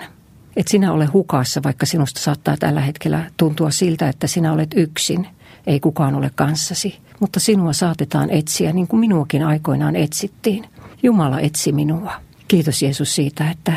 Et 0.56 0.68
sinä 0.68 0.92
ole 0.92 1.06
hukassa, 1.06 1.62
vaikka 1.62 1.86
sinusta 1.86 2.20
saattaa 2.20 2.56
tällä 2.56 2.80
hetkellä 2.80 3.30
tuntua 3.36 3.70
siltä, 3.70 4.08
että 4.08 4.26
sinä 4.26 4.52
olet 4.52 4.70
yksin. 4.76 5.26
Ei 5.66 5.80
kukaan 5.80 6.14
ole 6.14 6.30
kanssasi, 6.34 6.98
mutta 7.20 7.40
sinua 7.40 7.72
saatetaan 7.72 8.30
etsiä 8.30 8.72
niin 8.72 8.88
kuin 8.88 9.00
minuakin 9.00 9.42
aikoinaan 9.42 9.96
etsittiin. 9.96 10.64
Jumala 11.02 11.40
etsi 11.40 11.72
minua. 11.72 12.12
Kiitos 12.48 12.82
Jeesus 12.82 13.14
siitä, 13.14 13.50
että 13.50 13.72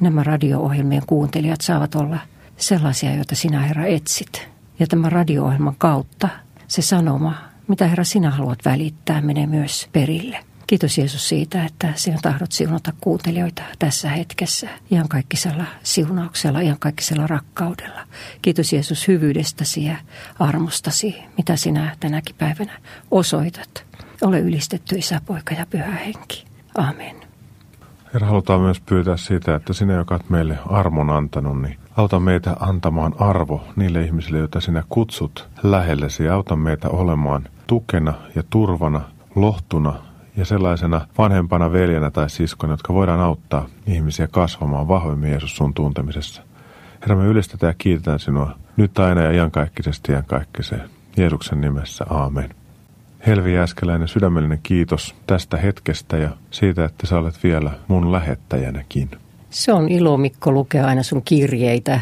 nämä 0.00 0.22
radio-ohjelmien 0.22 1.02
kuuntelijat 1.06 1.60
saavat 1.60 1.94
olla 1.94 2.18
sellaisia, 2.56 3.14
joita 3.14 3.34
sinä 3.34 3.60
Herra 3.60 3.86
etsit. 3.86 4.48
Ja 4.80 4.86
tämän 4.86 5.12
radio-ohjelman 5.12 5.74
kautta 5.78 6.28
se 6.68 6.82
sanoma, 6.82 7.34
mitä 7.68 7.86
Herra 7.86 8.04
sinä 8.04 8.30
haluat 8.30 8.58
välittää, 8.64 9.20
menee 9.20 9.46
myös 9.46 9.88
perille. 9.92 10.44
Kiitos 10.66 10.98
Jeesus 10.98 11.28
siitä, 11.28 11.64
että 11.64 11.92
sinä 11.94 12.18
tahdot 12.22 12.52
siunata 12.52 12.92
kuuntelijoita 13.00 13.62
tässä 13.78 14.08
hetkessä 14.10 14.68
kaikkisella 15.08 15.64
siunauksella, 15.82 16.58
kaikkisella 16.78 17.26
rakkaudella. 17.26 18.00
Kiitos 18.42 18.72
Jeesus 18.72 19.08
hyvyydestäsi 19.08 19.84
ja 19.84 19.96
armostasi, 20.38 21.16
mitä 21.36 21.56
sinä 21.56 21.96
tänäkin 22.00 22.36
päivänä 22.38 22.78
osoitat. 23.10 23.84
Ole 24.22 24.40
ylistetty 24.40 24.96
Isä, 24.96 25.20
Poika 25.26 25.54
ja 25.54 25.66
Pyhä 25.66 25.90
Henki. 25.92 26.44
Amen. 26.74 27.16
Herra, 28.14 28.26
halutaan 28.28 28.60
myös 28.60 28.80
pyytää 28.80 29.16
siitä, 29.16 29.54
että 29.54 29.72
sinä, 29.72 29.92
joka 29.92 30.14
olet 30.14 30.30
meille 30.30 30.58
armon 30.66 31.10
antanut, 31.10 31.62
niin 31.62 31.78
auta 32.00 32.20
meitä 32.20 32.56
antamaan 32.60 33.14
arvo 33.18 33.64
niille 33.76 34.02
ihmisille, 34.02 34.38
joita 34.38 34.60
sinä 34.60 34.82
kutsut 34.88 35.48
lähellesi. 35.62 36.28
Auta 36.28 36.56
meitä 36.56 36.88
olemaan 36.88 37.48
tukena 37.66 38.14
ja 38.34 38.42
turvana, 38.50 39.00
lohtuna 39.34 39.94
ja 40.36 40.44
sellaisena 40.44 41.06
vanhempana 41.18 41.72
veljenä 41.72 42.10
tai 42.10 42.30
siskona, 42.30 42.72
jotka 42.72 42.94
voidaan 42.94 43.20
auttaa 43.20 43.66
ihmisiä 43.86 44.28
kasvamaan 44.28 44.88
vahvemmin 44.88 45.30
Jeesus 45.30 45.56
sun 45.56 45.74
tuntemisessa. 45.74 46.42
Herra, 47.00 47.16
me 47.16 47.26
ylistetään 47.26 47.70
ja 47.70 47.74
kiitetään 47.78 48.18
sinua 48.18 48.54
nyt 48.76 48.98
aina 48.98 49.22
ja 49.22 49.30
iankaikkisesti 49.30 50.12
iankaikkiseen. 50.12 50.90
Jeesuksen 51.16 51.60
nimessä, 51.60 52.04
aamen. 52.10 52.54
Helvi 53.26 53.54
Jääskeläinen, 53.54 54.08
sydämellinen 54.08 54.60
kiitos 54.62 55.14
tästä 55.26 55.56
hetkestä 55.56 56.16
ja 56.16 56.30
siitä, 56.50 56.84
että 56.84 57.06
sä 57.06 57.18
olet 57.18 57.42
vielä 57.42 57.70
mun 57.88 58.12
lähettäjänäkin. 58.12 59.10
Se 59.50 59.72
on 59.72 59.88
ilo, 59.88 60.16
Mikko, 60.16 60.52
lukea 60.52 60.86
aina 60.86 61.02
sun 61.02 61.22
kirjeitä. 61.22 62.00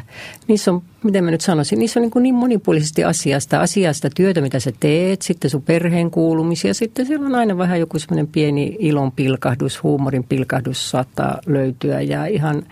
Niissä 0.48 0.70
on, 0.70 0.82
miten 1.02 1.24
mä 1.24 1.30
nyt 1.30 1.40
sanoisin, 1.40 1.78
niissä 1.78 2.00
on 2.00 2.02
niin, 2.02 2.22
niin 2.22 2.34
monipuolisesti 2.34 3.04
asiasta. 3.04 3.60
Asiasta 3.60 4.10
työtä, 4.10 4.40
mitä 4.40 4.60
sä 4.60 4.72
teet, 4.80 5.22
sitten 5.22 5.50
sun 5.50 5.62
perheen 5.62 6.10
kuulumisia. 6.10 6.74
Sitten 6.74 7.06
siellä 7.06 7.26
on 7.26 7.34
aina 7.34 7.58
vähän 7.58 7.80
joku 7.80 7.98
semmoinen 7.98 8.26
pieni 8.26 8.76
ilon 8.78 9.12
pilkahdus, 9.12 9.82
huumorin 9.82 10.24
pilkahdus 10.24 10.90
saattaa 10.90 11.38
löytyä. 11.46 12.00
Ja 12.00 12.26
ihan 12.26 12.62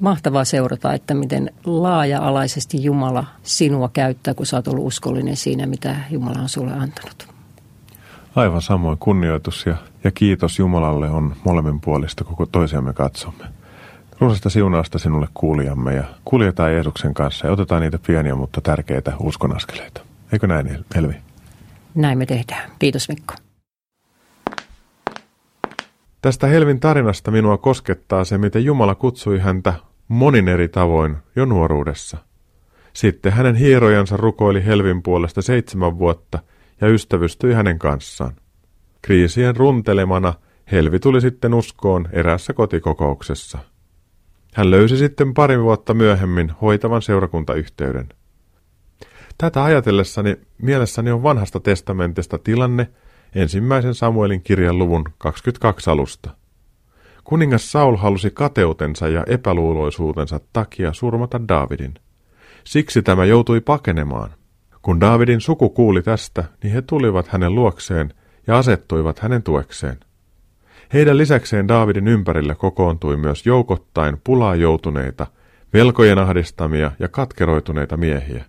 mahtavaa 0.00 0.44
seurata, 0.44 0.94
että 0.94 1.14
miten 1.14 1.50
laaja-alaisesti 1.64 2.82
Jumala 2.82 3.24
sinua 3.42 3.90
käyttää, 3.92 4.34
kun 4.34 4.46
sä 4.46 4.56
oot 4.56 4.68
ollut 4.68 4.86
uskollinen 4.86 5.36
siinä, 5.36 5.66
mitä 5.66 5.96
Jumala 6.10 6.42
on 6.42 6.48
sulle 6.48 6.72
antanut. 6.72 7.28
Aivan 8.36 8.62
samoin 8.62 8.98
kunnioitus 8.98 9.66
ja, 9.66 9.76
ja 10.04 10.10
kiitos 10.10 10.58
Jumalalle 10.58 11.10
on 11.10 11.36
molemmin 11.44 11.80
puolista, 11.80 12.24
koko 12.24 12.46
toisiamme 12.46 12.92
katsomme. 12.92 13.57
Runsasta 14.20 14.50
siunausta 14.50 14.98
sinulle 14.98 15.28
kuulijamme 15.34 15.94
ja 15.94 16.04
kuljetaan 16.24 16.72
Jeesuksen 16.72 17.14
kanssa 17.14 17.46
ja 17.46 17.52
otetaan 17.52 17.82
niitä 17.82 17.98
pieniä, 18.06 18.34
mutta 18.34 18.60
tärkeitä 18.60 19.12
uskonaskeleita. 19.20 20.00
Eikö 20.32 20.46
näin, 20.46 20.84
Elvi? 20.94 21.14
Näin 21.94 22.18
me 22.18 22.26
tehdään. 22.26 22.70
Kiitos 22.78 23.08
Mikko. 23.08 23.34
Tästä 26.22 26.46
Helvin 26.46 26.80
tarinasta 26.80 27.30
minua 27.30 27.58
koskettaa 27.58 28.24
se, 28.24 28.38
miten 28.38 28.64
Jumala 28.64 28.94
kutsui 28.94 29.38
häntä 29.38 29.74
monin 30.08 30.48
eri 30.48 30.68
tavoin 30.68 31.16
jo 31.36 31.44
nuoruudessa. 31.44 32.18
Sitten 32.92 33.32
hänen 33.32 33.54
hierojansa 33.54 34.16
rukoili 34.16 34.64
Helvin 34.64 35.02
puolesta 35.02 35.42
seitsemän 35.42 35.98
vuotta 35.98 36.38
ja 36.80 36.88
ystävystyi 36.88 37.54
hänen 37.54 37.78
kanssaan. 37.78 38.32
Kriisien 39.02 39.56
runtelemana 39.56 40.34
Helvi 40.72 40.98
tuli 40.98 41.20
sitten 41.20 41.54
uskoon 41.54 42.08
erässä 42.12 42.52
kotikokouksessa. 42.52 43.58
Hän 44.54 44.70
löysi 44.70 44.96
sitten 44.96 45.34
pari 45.34 45.62
vuotta 45.62 45.94
myöhemmin 45.94 46.50
hoitavan 46.50 47.02
seurakuntayhteyden. 47.02 48.08
Tätä 49.38 49.64
ajatellessani 49.64 50.36
mielessäni 50.62 51.10
on 51.10 51.22
vanhasta 51.22 51.60
testamentista 51.60 52.38
tilanne 52.38 52.88
ensimmäisen 53.34 53.94
Samuelin 53.94 54.42
kirjan 54.42 54.78
luvun 54.78 55.04
22 55.18 55.90
alusta. 55.90 56.30
Kuningas 57.24 57.72
Saul 57.72 57.96
halusi 57.96 58.30
kateutensa 58.30 59.08
ja 59.08 59.24
epäluuloisuutensa 59.26 60.40
takia 60.52 60.92
surmata 60.92 61.48
Daavidin. 61.48 61.94
Siksi 62.64 63.02
tämä 63.02 63.24
joutui 63.24 63.60
pakenemaan. 63.60 64.30
Kun 64.82 65.00
Daavidin 65.00 65.40
suku 65.40 65.70
kuuli 65.70 66.02
tästä, 66.02 66.44
niin 66.62 66.72
he 66.72 66.82
tulivat 66.82 67.28
hänen 67.28 67.54
luokseen 67.54 68.14
ja 68.46 68.58
asettuivat 68.58 69.18
hänen 69.18 69.42
tuekseen. 69.42 69.98
Heidän 70.92 71.18
lisäkseen 71.18 71.68
Daavidin 71.68 72.08
ympärille 72.08 72.54
kokoontui 72.54 73.16
myös 73.16 73.46
joukottain 73.46 74.20
pulaa 74.24 74.54
joutuneita, 74.54 75.26
velkojen 75.72 76.18
ahdistamia 76.18 76.92
ja 76.98 77.08
katkeroituneita 77.08 77.96
miehiä. 77.96 78.44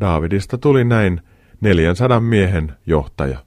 Daavidista 0.00 0.58
tuli 0.58 0.84
näin 0.84 1.20
400 1.60 2.20
miehen 2.20 2.72
johtaja. 2.86 3.38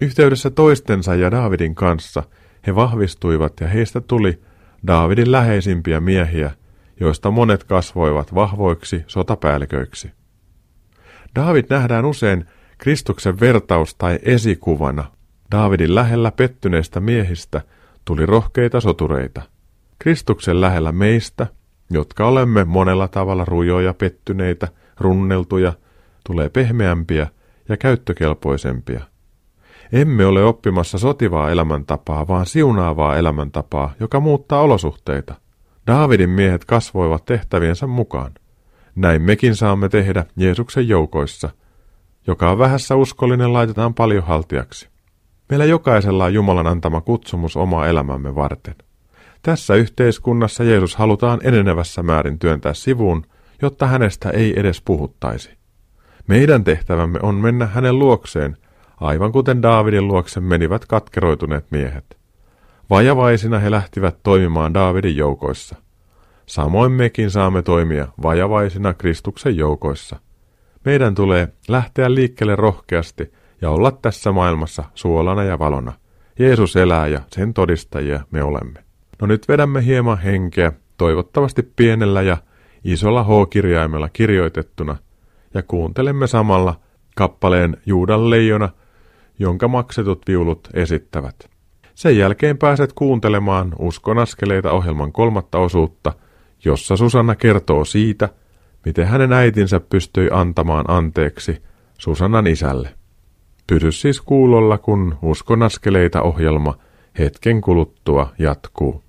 Yhteydessä 0.00 0.50
toistensa 0.50 1.14
ja 1.14 1.30
Daavidin 1.30 1.74
kanssa 1.74 2.22
he 2.66 2.74
vahvistuivat 2.74 3.60
ja 3.60 3.68
heistä 3.68 4.00
tuli 4.00 4.42
Daavidin 4.86 5.32
läheisimpiä 5.32 6.00
miehiä, 6.00 6.50
joista 7.00 7.30
monet 7.30 7.64
kasvoivat 7.64 8.34
vahvoiksi 8.34 9.04
sotapäälliköiksi. 9.06 10.12
Daavid 11.34 11.64
nähdään 11.70 12.04
usein 12.04 12.44
Kristuksen 12.78 13.40
vertaus 13.40 13.94
tai 13.94 14.18
esikuvana 14.22 15.04
Daavidin 15.52 15.94
lähellä 15.94 16.30
pettyneistä 16.30 17.00
miehistä 17.00 17.60
tuli 18.04 18.26
rohkeita 18.26 18.80
sotureita. 18.80 19.42
Kristuksen 19.98 20.60
lähellä 20.60 20.92
meistä, 20.92 21.46
jotka 21.90 22.26
olemme 22.26 22.64
monella 22.64 23.08
tavalla 23.08 23.44
rujoja, 23.44 23.94
pettyneitä, 23.94 24.68
runneltuja, 25.00 25.72
tulee 26.26 26.48
pehmeämpiä 26.48 27.26
ja 27.68 27.76
käyttökelpoisempia. 27.76 29.00
Emme 29.92 30.26
ole 30.26 30.44
oppimassa 30.44 30.98
sotivaa 30.98 31.50
elämäntapaa, 31.50 32.28
vaan 32.28 32.46
siunaavaa 32.46 33.16
elämäntapaa, 33.16 33.92
joka 34.00 34.20
muuttaa 34.20 34.60
olosuhteita. 34.60 35.34
Daavidin 35.86 36.30
miehet 36.30 36.64
kasvoivat 36.64 37.24
tehtäviensä 37.24 37.86
mukaan. 37.86 38.32
Näin 38.94 39.22
mekin 39.22 39.56
saamme 39.56 39.88
tehdä 39.88 40.24
Jeesuksen 40.36 40.88
joukoissa. 40.88 41.50
Joka 42.26 42.50
on 42.50 42.58
vähässä 42.58 42.96
uskollinen 42.96 43.52
laitetaan 43.52 43.94
paljon 43.94 44.24
haltiaksi. 44.24 44.93
Meillä 45.48 45.64
jokaisella 45.64 46.24
on 46.24 46.34
Jumalan 46.34 46.66
antama 46.66 47.00
kutsumus 47.00 47.56
omaa 47.56 47.88
elämämme 47.88 48.34
varten. 48.34 48.74
Tässä 49.42 49.74
yhteiskunnassa 49.74 50.64
Jeesus 50.64 50.96
halutaan 50.96 51.40
enenevässä 51.42 52.02
määrin 52.02 52.38
työntää 52.38 52.74
sivuun, 52.74 53.26
jotta 53.62 53.86
hänestä 53.86 54.30
ei 54.30 54.60
edes 54.60 54.82
puhuttaisi. 54.84 55.50
Meidän 56.26 56.64
tehtävämme 56.64 57.18
on 57.22 57.34
mennä 57.34 57.66
hänen 57.66 57.98
luokseen, 57.98 58.56
aivan 59.00 59.32
kuten 59.32 59.62
Daavidin 59.62 60.08
luokse 60.08 60.40
menivät 60.40 60.86
katkeroituneet 60.86 61.66
miehet. 61.70 62.16
Vajavaisina 62.90 63.58
he 63.58 63.70
lähtivät 63.70 64.16
toimimaan 64.22 64.74
Daavidin 64.74 65.16
joukoissa. 65.16 65.76
Samoin 66.46 66.92
mekin 66.92 67.30
saamme 67.30 67.62
toimia 67.62 68.08
vajavaisina 68.22 68.94
Kristuksen 68.94 69.56
joukoissa. 69.56 70.16
Meidän 70.84 71.14
tulee 71.14 71.48
lähteä 71.68 72.14
liikkeelle 72.14 72.56
rohkeasti– 72.56 73.32
ja 73.64 73.70
olla 73.70 73.90
tässä 73.90 74.32
maailmassa 74.32 74.84
suolana 74.94 75.42
ja 75.42 75.58
valona. 75.58 75.92
Jeesus 76.38 76.76
elää 76.76 77.06
ja 77.06 77.20
sen 77.30 77.54
todistajia 77.54 78.20
me 78.30 78.42
olemme. 78.42 78.84
No 79.20 79.26
nyt 79.26 79.48
vedämme 79.48 79.84
hieman 79.84 80.18
henkeä, 80.18 80.72
toivottavasti 80.96 81.62
pienellä 81.76 82.22
ja 82.22 82.36
isolla 82.84 83.24
H-kirjaimella 83.24 84.08
kirjoitettuna, 84.08 84.96
ja 85.54 85.62
kuuntelemme 85.62 86.26
samalla 86.26 86.80
kappaleen 87.16 87.76
Juudan 87.86 88.30
leijona, 88.30 88.68
jonka 89.38 89.68
maksetut 89.68 90.22
viulut 90.28 90.68
esittävät. 90.74 91.50
Sen 91.94 92.18
jälkeen 92.18 92.58
pääset 92.58 92.92
kuuntelemaan 92.92 93.72
Uskon 93.78 94.18
askeleita 94.18 94.72
ohjelman 94.72 95.12
kolmatta 95.12 95.58
osuutta, 95.58 96.12
jossa 96.64 96.96
Susanna 96.96 97.34
kertoo 97.34 97.84
siitä, 97.84 98.28
miten 98.84 99.06
hänen 99.06 99.32
äitinsä 99.32 99.80
pystyi 99.80 100.28
antamaan 100.32 100.84
anteeksi 100.88 101.62
Susannan 101.98 102.46
isälle. 102.46 103.03
Pysy 103.66 103.92
siis 103.92 104.20
kuulolla, 104.20 104.78
kun 104.78 105.18
Uskon 105.22 105.62
askeleita 105.62 106.22
ohjelma 106.22 106.74
hetken 107.18 107.60
kuluttua 107.60 108.32
jatkuu. 108.38 109.02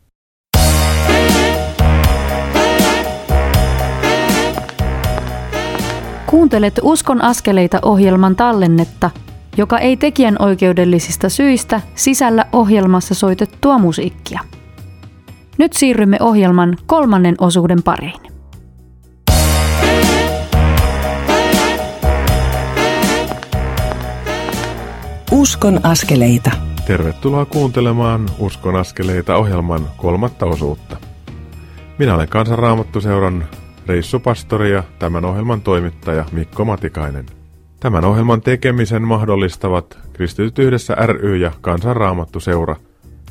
Kuuntelet 6.25 6.79
Uskon 6.81 7.21
askeleita 7.21 7.79
ohjelman 7.81 8.35
tallennetta, 8.35 9.09
joka 9.57 9.79
ei 9.79 9.97
tekijän 9.97 10.35
oikeudellisista 10.39 11.29
syistä 11.29 11.81
sisällä 11.95 12.45
ohjelmassa 12.51 13.13
soitettua 13.13 13.77
musiikkia. 13.77 14.39
Nyt 15.57 15.73
siirrymme 15.73 16.17
ohjelman 16.19 16.77
kolmannen 16.85 17.35
osuuden 17.39 17.83
pariin. 17.83 18.34
Uskon 25.35 25.79
askeleita. 25.83 26.51
Tervetuloa 26.87 27.45
kuuntelemaan 27.45 28.29
Uskon 28.39 28.75
askeleita 28.75 29.35
ohjelman 29.35 29.87
kolmatta 29.97 30.45
osuutta. 30.45 30.97
Minä 31.99 32.15
olen 32.15 32.29
Kansanraamattuseuran 32.29 33.45
reissupastori 33.87 34.71
ja 34.71 34.83
tämän 34.99 35.25
ohjelman 35.25 35.61
toimittaja 35.61 36.25
Mikko 36.31 36.65
Matikainen. 36.65 37.25
Tämän 37.79 38.05
ohjelman 38.05 38.41
tekemisen 38.41 39.01
mahdollistavat 39.01 39.99
Kristityt 40.13 40.59
yhdessä 40.59 40.95
ry 40.95 41.37
ja 41.37 41.51
Kansanraamattuseura, 41.61 42.75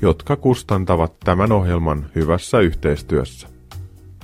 jotka 0.03 0.37
kustantavat 0.37 1.21
tämän 1.21 1.53
ohjelman 1.53 2.07
hyvässä 2.15 2.61
yhteistyössä. 2.61 3.49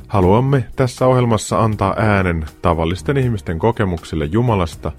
Haluamme 0.09 0.65
tässä 0.77 1.07
ohjelmassa 1.07 1.65
antaa 1.65 1.95
äänen 1.99 2.47
tavallisten 2.63 3.17
ihmisten 3.17 3.59
kokemuksille 3.59 4.25
Jumalasta 4.25 4.93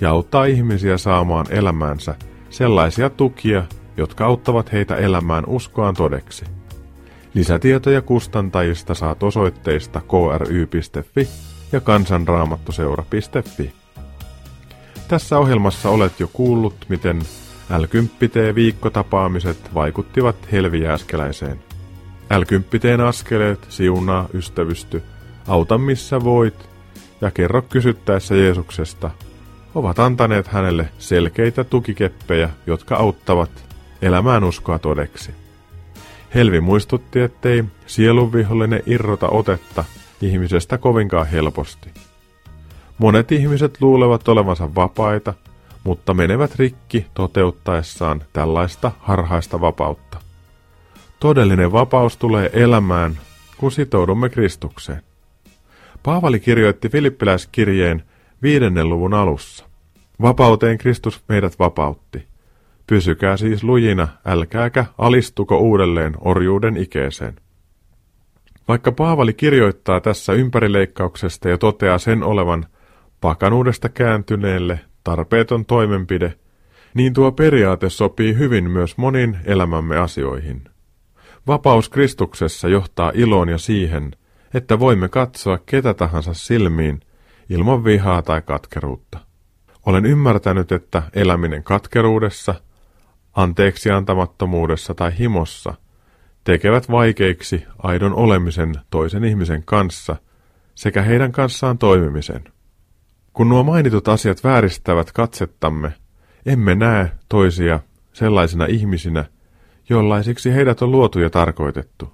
ja 0.00 0.10
auttaa 0.10 0.44
ihmisiä 0.44 0.98
saamaan 0.98 1.46
elämäänsä 1.50 2.14
sellaisia 2.50 3.10
tukia, 3.10 3.64
jotka 3.96 4.26
auttavat 4.26 4.72
heitä 4.72 4.96
elämään 4.96 5.44
uskoaan 5.46 5.94
todeksi. 5.94 6.44
Lisätietoja 7.34 8.02
kustantajista 8.02 8.94
saat 8.94 9.22
osoitteista 9.22 10.00
kry.fi 10.00 11.28
ja 11.72 11.80
kansanraamattuseura.fi. 11.80 13.72
Tässä 15.08 15.38
ohjelmassa 15.38 15.90
olet 15.90 16.20
jo 16.20 16.28
kuullut, 16.32 16.74
miten 16.88 17.18
l 17.78 17.84
viikkotapaamiset 18.54 19.74
vaikuttivat 19.74 20.36
Helviääskeläiseen. 20.52 21.58
l 22.30 22.42
askeleet, 23.06 23.66
siunaa, 23.68 24.28
ystävysty, 24.34 25.02
auta 25.48 25.78
missä 25.78 26.24
voit 26.24 26.68
ja 27.20 27.30
kerro 27.30 27.62
kysyttäessä 27.62 28.34
Jeesuksesta, 28.34 29.10
ovat 29.74 29.98
antaneet 29.98 30.48
hänelle 30.48 30.88
selkeitä 30.98 31.64
tukikeppejä, 31.64 32.50
jotka 32.66 32.96
auttavat 32.96 33.50
elämään 34.02 34.44
uskoa 34.44 34.78
todeksi. 34.78 35.30
Helvi 36.34 36.60
muistutti, 36.60 37.20
ettei 37.20 37.64
sielunvihollinen 37.86 38.82
irrota 38.86 39.28
otetta 39.28 39.84
ihmisestä 40.20 40.78
kovinkaan 40.78 41.26
helposti. 41.26 41.90
Monet 42.98 43.32
ihmiset 43.32 43.80
luulevat 43.80 44.28
olevansa 44.28 44.74
vapaita, 44.74 45.34
mutta 45.84 46.14
menevät 46.14 46.56
rikki 46.56 47.06
toteuttaessaan 47.14 48.22
tällaista 48.32 48.92
harhaista 48.98 49.60
vapautta. 49.60 50.18
Todellinen 51.20 51.72
vapaus 51.72 52.16
tulee 52.16 52.50
elämään, 52.52 53.18
kun 53.56 53.72
sitoudumme 53.72 54.28
Kristukseen. 54.28 55.02
Paavali 56.02 56.40
kirjoitti 56.40 56.88
Filippiläiskirjeen 56.88 58.02
viidennen 58.42 58.88
luvun 58.88 59.14
alussa. 59.14 59.64
Vapauteen 60.22 60.78
Kristus 60.78 61.24
meidät 61.28 61.58
vapautti. 61.58 62.26
Pysykää 62.86 63.36
siis 63.36 63.64
lujina, 63.64 64.08
älkääkä 64.24 64.84
alistuko 64.98 65.58
uudelleen 65.58 66.14
orjuuden 66.20 66.76
ikeeseen. 66.76 67.36
Vaikka 68.68 68.92
Paavali 68.92 69.32
kirjoittaa 69.32 70.00
tässä 70.00 70.32
ympärileikkauksesta 70.32 71.48
ja 71.48 71.58
toteaa 71.58 71.98
sen 71.98 72.22
olevan 72.22 72.66
pakanuudesta 73.20 73.88
kääntyneelle 73.88 74.80
tarpeeton 75.04 75.64
toimenpide, 75.64 76.34
niin 76.94 77.12
tuo 77.12 77.32
periaate 77.32 77.90
sopii 77.90 78.38
hyvin 78.38 78.70
myös 78.70 78.96
moniin 78.96 79.38
elämämme 79.44 79.98
asioihin. 79.98 80.64
Vapaus 81.46 81.88
Kristuksessa 81.88 82.68
johtaa 82.68 83.12
iloon 83.14 83.48
ja 83.48 83.58
siihen, 83.58 84.10
että 84.54 84.78
voimme 84.78 85.08
katsoa 85.08 85.58
ketä 85.66 85.94
tahansa 85.94 86.34
silmiin 86.34 87.00
ilman 87.50 87.84
vihaa 87.84 88.22
tai 88.22 88.42
katkeruutta. 88.42 89.18
Olen 89.86 90.06
ymmärtänyt, 90.06 90.72
että 90.72 91.02
eläminen 91.14 91.62
katkeruudessa– 91.62 92.54
anteeksi 93.38 93.90
antamattomuudessa 93.90 94.94
tai 94.94 95.18
himossa 95.18 95.74
tekevät 96.44 96.90
vaikeiksi 96.90 97.64
aidon 97.78 98.14
olemisen 98.14 98.74
toisen 98.90 99.24
ihmisen 99.24 99.62
kanssa 99.64 100.16
sekä 100.74 101.02
heidän 101.02 101.32
kanssaan 101.32 101.78
toimimisen. 101.78 102.44
Kun 103.32 103.48
nuo 103.48 103.62
mainitut 103.62 104.08
asiat 104.08 104.44
vääristävät 104.44 105.12
katsettamme, 105.12 105.92
emme 106.46 106.74
näe 106.74 107.12
toisia 107.28 107.80
sellaisina 108.12 108.66
ihmisinä, 108.66 109.24
jollaisiksi 109.88 110.54
heidät 110.54 110.82
on 110.82 110.90
luotu 110.90 111.18
ja 111.18 111.30
tarkoitettu. 111.30 112.12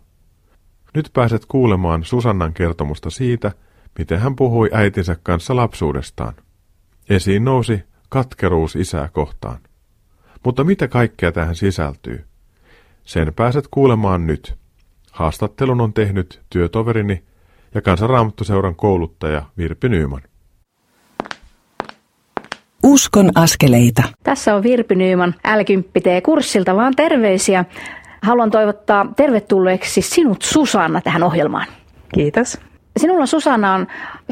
Nyt 0.95 1.11
pääset 1.13 1.47
kuulemaan 1.47 2.05
Susannan 2.05 2.55
kertomusta 2.55 3.11
siitä, 3.11 3.53
miten 3.99 4.21
hän 4.21 4.37
puhui 4.37 4.71
äitinsä 4.73 5.17
kanssa 5.23 5.57
lapsuudestaan. 5.57 6.35
Esiin 7.11 7.45
nousi 7.45 7.83
katkeruus 8.09 8.77
isää 8.77 9.09
kohtaan. 9.13 9.59
Mutta 10.45 10.65
mitä 10.65 10.89
kaikkea 10.89 11.33
tähän 11.33 11.57
sisältyy? 11.57 12.25
Sen 13.05 13.35
pääset 13.35 13.65
kuulemaan 13.71 14.27
nyt. 14.27 14.55
Haastattelun 15.13 15.81
on 15.81 15.93
tehnyt 15.93 16.41
työtoverini 16.51 17.23
ja 17.75 17.83
kansanraamattuseuran 17.83 18.77
kouluttaja 18.77 19.43
Virpi 19.59 19.89
Nyyman. 19.89 20.23
Uskon 22.83 23.31
askeleita. 23.35 24.03
Tässä 24.23 24.55
on 24.55 24.63
Virpi 24.63 24.95
Nyyman 24.95 25.35
l 25.45 25.61
kurssilta 26.23 26.77
vaan 26.77 26.93
terveisiä. 26.97 27.65
Haluan 28.23 28.51
toivottaa 28.51 29.07
tervetulleeksi 29.17 30.03
sinut 30.03 30.43
Susanna 30.43 31.01
tähän 31.01 31.23
ohjelmaan. 31.23 31.67
Kiitos. 32.15 32.59
Sinulla 32.97 33.27
Susanna 33.27 33.75
on 33.75 33.87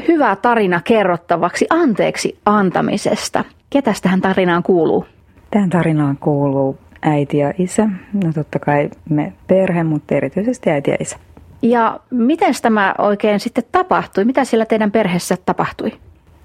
hyvä 0.07 0.35
tarina 0.35 0.81
kerrottavaksi 0.83 1.65
anteeksi 1.69 2.37
antamisesta. 2.45 3.43
Ketäs 3.69 4.01
tähän 4.01 4.21
tarinaan 4.21 4.63
kuuluu? 4.63 5.05
Tähän 5.51 5.69
tarinaan 5.69 6.17
kuuluu 6.17 6.77
äiti 7.01 7.37
ja 7.37 7.53
isä. 7.57 7.89
No 8.23 8.33
totta 8.33 8.59
kai 8.59 8.89
me 9.09 9.33
perhe, 9.47 9.83
mutta 9.83 10.15
erityisesti 10.15 10.69
äiti 10.69 10.91
ja 10.91 10.97
isä. 10.99 11.17
Ja 11.61 11.99
miten 12.09 12.53
tämä 12.61 12.95
oikein 12.97 13.39
sitten 13.39 13.63
tapahtui? 13.71 14.25
Mitä 14.25 14.43
siellä 14.43 14.65
teidän 14.65 14.91
perheessä 14.91 15.37
tapahtui? 15.45 15.91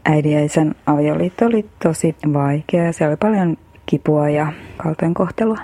Äidin 0.04 0.32
ja 0.32 0.44
isän 0.44 0.74
avioliitto 0.86 1.46
oli 1.46 1.66
tosi 1.82 2.16
vaikea. 2.32 2.92
Siellä 2.92 3.10
oli 3.10 3.16
paljon 3.16 3.56
kipua 3.86 4.28
ja 4.28 4.52
kaltoinkohtelua. 4.76 5.58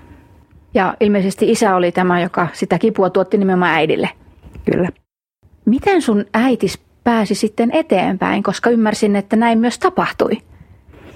Ja 0.74 0.94
ilmeisesti 1.00 1.50
isä 1.50 1.76
oli 1.76 1.92
tämä, 1.92 2.20
joka 2.20 2.48
sitä 2.52 2.78
kipua 2.78 3.10
tuotti 3.10 3.38
nimenomaan 3.38 3.74
äidille. 3.74 4.10
Kyllä. 4.72 4.88
Miten 5.64 6.02
sun 6.02 6.24
äitis 6.34 6.78
pääsi 7.04 7.34
sitten 7.34 7.70
eteenpäin, 7.72 8.42
koska 8.42 8.70
ymmärsin, 8.70 9.16
että 9.16 9.36
näin 9.36 9.58
myös 9.58 9.78
tapahtui? 9.78 10.32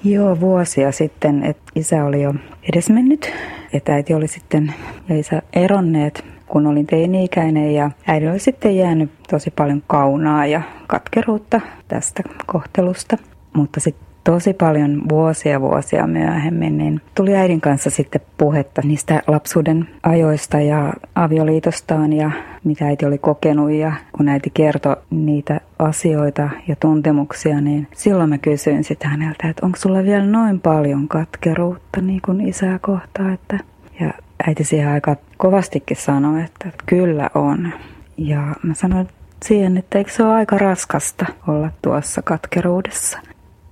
Joo, 0.05 0.41
vuosia 0.41 0.93
sitten, 0.93 1.45
että 1.45 1.63
isä 1.75 2.05
oli 2.05 2.23
jo 2.23 2.35
edesmennyt, 2.73 3.33
että 3.73 3.95
äiti 3.95 4.15
oli 4.15 4.29
sitten 4.29 4.75
ja 5.09 5.19
isä 5.19 5.43
eronneet, 5.53 6.25
kun 6.47 6.67
olin 6.67 6.87
teini-ikäinen 6.87 7.75
ja 7.75 7.91
äiti 8.07 8.29
oli 8.29 8.39
sitten 8.39 8.77
jäänyt 8.77 9.11
tosi 9.31 9.51
paljon 9.51 9.83
kaunaa 9.87 10.47
ja 10.47 10.63
katkeruutta 10.87 11.61
tästä 11.89 12.23
kohtelusta. 12.47 13.17
Mutta 13.53 13.81
sitten 13.81 14.08
tosi 14.29 14.55
paljon 14.55 15.09
vuosia 15.09 15.61
vuosia 15.61 16.07
myöhemmin, 16.07 16.79
niin 16.79 17.01
tuli 17.15 17.37
äidin 17.37 17.61
kanssa 17.61 17.91
sitten 17.91 18.21
puhetta 18.39 18.83
niistä 18.85 19.23
lapsuuden 19.27 19.89
ajoista 20.03 20.61
ja 20.61 20.93
avioliitostaan 21.15 22.13
ja 22.13 22.31
mitä 22.65 22.87
äiti 22.87 23.07
oli 23.07 23.19
kokenut 23.19 23.71
ja 23.71 23.93
kun 24.13 24.29
äiti 24.29 24.51
kertoi 24.55 24.97
niitä 25.11 25.61
asioita 25.79 26.51
ja 26.67 26.77
tuntemuksia, 26.77 27.61
niin 27.61 27.89
silloin 27.95 28.29
mä 28.29 28.39
kysyin 28.39 28.85
sitä 28.85 29.09
häneltä, 29.09 29.49
että 29.49 29.67
onko 29.67 29.79
sulla 29.79 30.05
vielä 30.05 30.27
noin 30.27 30.61
paljon 30.61 31.09
katkeruutta 31.09 32.01
niin 32.01 32.21
kuin 32.25 32.49
isää 32.49 32.79
kohtaa, 32.79 33.33
että 33.33 33.59
ja 34.01 34.13
äiti 34.47 34.65
siihen 34.65 34.89
aika 34.89 35.17
kovastikin 35.37 35.97
sanoi, 35.97 36.43
että 36.43 36.71
kyllä 36.87 37.31
on. 37.35 37.73
Ja 38.17 38.43
mä 38.63 38.75
sanoin 38.75 39.09
siihen, 39.45 39.77
että 39.77 39.99
eikö 39.99 40.11
se 40.11 40.23
ole 40.23 40.35
aika 40.35 40.59
raskasta 40.59 41.27
olla 41.47 41.71
tuossa 41.83 42.23
katkeruudessa 42.23 43.19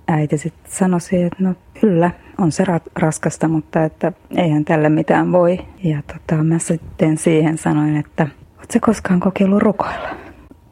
äiti 0.07 0.37
sitten 0.37 0.71
sanoi 0.71 0.99
että 1.25 1.43
no 1.43 1.55
kyllä, 1.81 2.11
on 2.37 2.51
se 2.51 2.63
raskasta, 2.95 3.47
mutta 3.47 3.83
että 3.83 4.11
eihän 4.35 4.65
tälle 4.65 4.89
mitään 4.89 5.31
voi. 5.31 5.59
Ja 5.83 6.01
tota, 6.13 6.43
mä 6.43 6.59
sitten 6.59 7.17
siihen 7.17 7.57
sanoin, 7.57 7.95
että 7.95 8.27
oot 8.57 8.71
se 8.71 8.79
koskaan 8.79 9.19
kokeillut 9.19 9.61
rukoilla? 9.61 10.09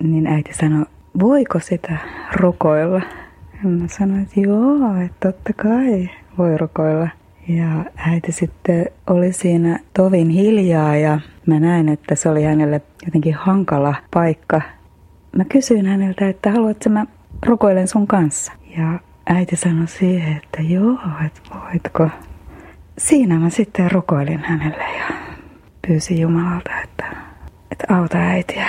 Niin 0.03 0.27
äiti 0.27 0.53
sanoi, 0.53 0.86
voiko 1.19 1.59
sitä 1.59 1.97
rukoilla? 2.36 3.01
Ja 3.63 3.69
mä 3.69 3.88
sanoin, 3.88 4.21
että 4.21 4.39
joo, 4.39 5.01
että 5.05 5.31
totta 5.31 5.53
kai 5.53 6.09
voi 6.38 6.57
rukoilla. 6.57 7.09
Ja 7.47 7.86
äiti 7.95 8.31
sitten 8.31 8.86
oli 9.07 9.33
siinä 9.33 9.79
tovin 9.93 10.29
hiljaa 10.29 10.95
ja 10.95 11.19
mä 11.45 11.59
näin, 11.59 11.89
että 11.89 12.15
se 12.15 12.29
oli 12.29 12.43
hänelle 12.43 12.81
jotenkin 13.05 13.33
hankala 13.33 13.95
paikka. 14.13 14.61
Mä 15.38 15.45
kysyin 15.45 15.86
häneltä, 15.86 16.29
että 16.29 16.51
haluatko 16.51 16.89
mä 16.89 17.05
rukoilen 17.45 17.88
sun 17.88 18.07
kanssa. 18.07 18.51
Ja 18.77 18.99
äiti 19.26 19.55
sanoi 19.55 19.88
siihen, 19.88 20.38
että 20.38 20.61
joo, 20.61 20.99
että 21.26 21.41
voitko. 21.53 22.09
Siinä 22.97 23.39
mä 23.39 23.49
sitten 23.49 23.91
rukoilin 23.91 24.39
hänelle 24.39 24.84
ja 24.97 25.15
pyysin 25.88 26.21
Jumalalta, 26.21 26.82
että, 26.84 27.05
että 27.71 27.86
auta 27.89 28.17
äitiä 28.17 28.67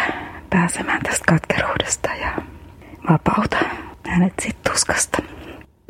pääsemään 0.51 1.03
tästä 1.03 1.25
katkeruudesta 1.29 2.11
ja 2.21 2.43
vapauta 3.11 3.57
hänet 4.07 4.33
sitten 4.43 4.73
tuskasta. 4.73 5.23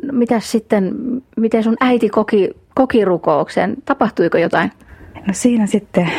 No, 0.03 0.13
mitäs 0.13 0.51
sitten, 0.51 0.93
miten 1.37 1.63
sun 1.63 1.77
äiti 1.79 2.09
koki, 2.09 2.49
koki 2.75 3.05
rukouksen? 3.05 3.75
Tapahtuiko 3.85 4.37
jotain? 4.37 4.71
No 5.27 5.33
siinä 5.33 5.65
sitten 5.65 6.11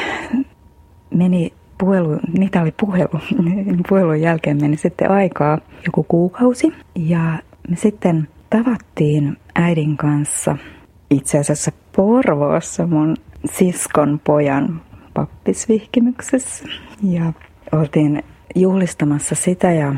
meni 1.15 1.53
puhelu, 1.79 2.19
niitä 2.39 2.63
oli 2.63 2.75
puhelu, 2.81 3.21
puhelun 3.89 4.21
jälkeen 4.21 4.61
meni 4.61 4.77
sitten 4.77 5.11
aikaa 5.11 5.59
joku 5.87 6.03
kuukausi 6.03 6.73
ja 6.95 7.39
me 7.69 7.77
sitten 7.77 8.29
tavattiin 8.51 9.37
äidin 9.55 9.97
kanssa 9.97 10.57
itse 11.11 11.39
asiassa 11.39 11.73
Porvoossa 11.97 12.87
mun 12.87 13.17
siskon 13.45 14.21
pojan 14.25 14.83
pappisvihkimyksessä 15.15 16.65
ja 17.03 17.33
oltiin 17.73 18.23
juhlistamassa 18.55 19.35
sitä 19.35 19.73
ja 19.73 19.95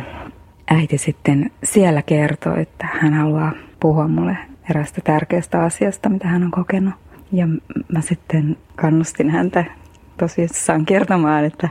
äiti 0.70 0.98
sitten 0.98 1.50
siellä 1.64 2.02
kertoi, 2.02 2.60
että 2.60 2.88
hän 3.00 3.14
haluaa 3.14 3.52
puhua 3.80 4.08
mulle 4.08 4.36
erästä 4.70 5.00
tärkeästä 5.04 5.62
asiasta, 5.62 6.08
mitä 6.08 6.28
hän 6.28 6.42
on 6.42 6.50
kokenut. 6.50 6.94
Ja 7.32 7.46
mä 7.92 8.00
sitten 8.00 8.56
kannustin 8.76 9.30
häntä 9.30 9.64
tosissaan 10.16 10.86
kertomaan, 10.86 11.44
että, 11.44 11.68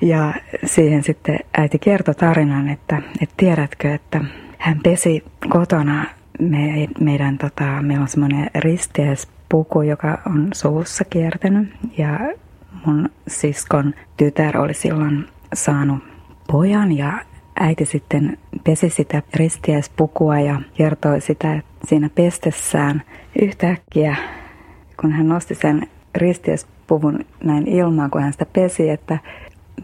ja 0.00 0.34
siihen 0.64 1.02
sitten 1.02 1.38
äiti 1.58 1.78
kertoi 1.78 2.14
tarinan, 2.14 2.68
että, 2.68 3.02
että 3.22 3.34
tiedätkö, 3.36 3.94
että 3.94 4.20
hän 4.62 4.80
pesi 4.82 5.24
kotona 5.48 6.04
me, 6.40 6.88
meidän, 7.00 7.38
tota, 7.38 7.64
meillä 7.64 8.02
on 8.02 8.08
semmoinen 8.08 8.50
risteyspuku, 8.54 9.82
joka 9.82 10.18
on 10.26 10.48
suussa 10.54 11.04
kiertänyt. 11.04 11.68
Ja 11.98 12.20
mun 12.86 13.08
siskon 13.28 13.94
tytär 14.16 14.58
oli 14.58 14.74
silloin 14.74 15.28
saanut 15.54 16.04
pojan 16.52 16.92
ja 16.98 17.12
äiti 17.60 17.84
sitten 17.84 18.38
pesi 18.64 18.90
sitä 18.90 19.22
ristiäispukua 19.34 20.40
ja 20.40 20.60
kertoi 20.74 21.20
sitä, 21.20 21.54
että 21.54 21.86
siinä 21.86 22.10
pestessään 22.14 23.02
yhtäkkiä, 23.42 24.16
kun 25.00 25.12
hän 25.12 25.28
nosti 25.28 25.54
sen 25.54 25.88
ristiäispuvun 26.14 27.24
näin 27.44 27.68
ilmaan, 27.68 28.10
kun 28.10 28.22
hän 28.22 28.32
sitä 28.32 28.46
pesi, 28.52 28.90
että 28.90 29.18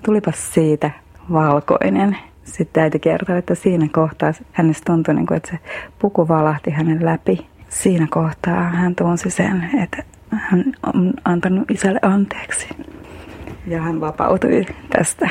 tulipas 0.03 0.55
siitä 0.55 0.91
valkoinen. 1.33 2.17
Sitten 2.49 2.83
äiti 2.83 2.99
kertoi, 2.99 3.39
että 3.39 3.55
siinä 3.55 3.89
kohtaa 3.93 4.33
hänestä 4.53 4.93
tuntui, 4.93 5.15
niin 5.15 5.27
kuin, 5.27 5.37
että 5.37 5.51
se 5.51 5.59
puku 5.99 6.29
valahti 6.29 6.71
hänen 6.71 7.05
läpi. 7.05 7.47
Siinä 7.69 8.07
kohtaa 8.11 8.63
hän 8.63 8.95
tunsi 8.95 9.31
sen, 9.31 9.71
että 9.83 10.03
hän 10.31 10.65
on 10.95 11.13
antanut 11.25 11.71
isälle 11.71 11.99
anteeksi. 12.03 12.69
Ja 13.67 13.83
hän 13.83 14.01
vapautui 14.01 14.67
tästä 14.91 15.29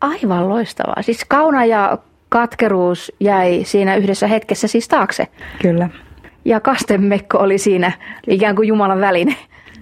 Aivan 0.00 0.48
loistavaa. 0.48 1.02
Siis 1.02 1.24
kauna 1.28 1.64
ja 1.64 1.98
katkeruus 2.28 3.12
jäi 3.20 3.64
siinä 3.64 3.96
yhdessä 3.96 4.26
hetkessä 4.26 4.68
siis 4.68 4.88
taakse. 4.88 5.26
Kyllä. 5.62 5.88
Ja 6.44 6.60
kastemekko 6.60 7.38
oli 7.38 7.58
siinä 7.58 7.92
ikään 8.26 8.56
kuin 8.56 8.68
Jumalan 8.68 9.00
väline. 9.00 9.36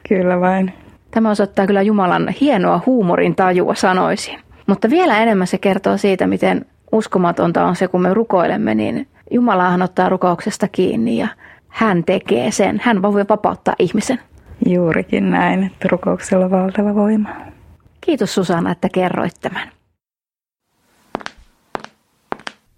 Kyllä 0.08 0.40
vain. 0.40 0.72
Tämä 1.10 1.30
osoittaa 1.30 1.66
kyllä 1.66 1.82
Jumalan 1.82 2.28
hienoa 2.40 2.80
huumorin 2.86 3.34
tajua, 3.34 3.74
sanoisin. 3.74 4.38
Mutta 4.70 4.90
vielä 4.90 5.18
enemmän 5.18 5.46
se 5.46 5.58
kertoo 5.58 5.96
siitä, 5.96 6.26
miten 6.26 6.66
uskomatonta 6.92 7.64
on 7.64 7.76
se, 7.76 7.88
kun 7.88 8.02
me 8.02 8.14
rukoilemme, 8.14 8.74
niin 8.74 9.08
Jumalahan 9.30 9.82
ottaa 9.82 10.08
rukouksesta 10.08 10.68
kiinni 10.68 11.18
ja 11.18 11.28
hän 11.68 12.04
tekee 12.04 12.50
sen. 12.50 12.80
Hän 12.84 13.02
voi 13.02 13.24
vapauttaa 13.28 13.74
ihmisen. 13.78 14.20
Juurikin 14.66 15.30
näin, 15.30 15.64
että 15.64 15.88
rukouksella 15.90 16.44
on 16.44 16.50
valtava 16.50 16.94
voima. 16.94 17.28
Kiitos 18.00 18.34
Susanna, 18.34 18.70
että 18.70 18.88
kerroit 18.88 19.34
tämän. 19.40 19.70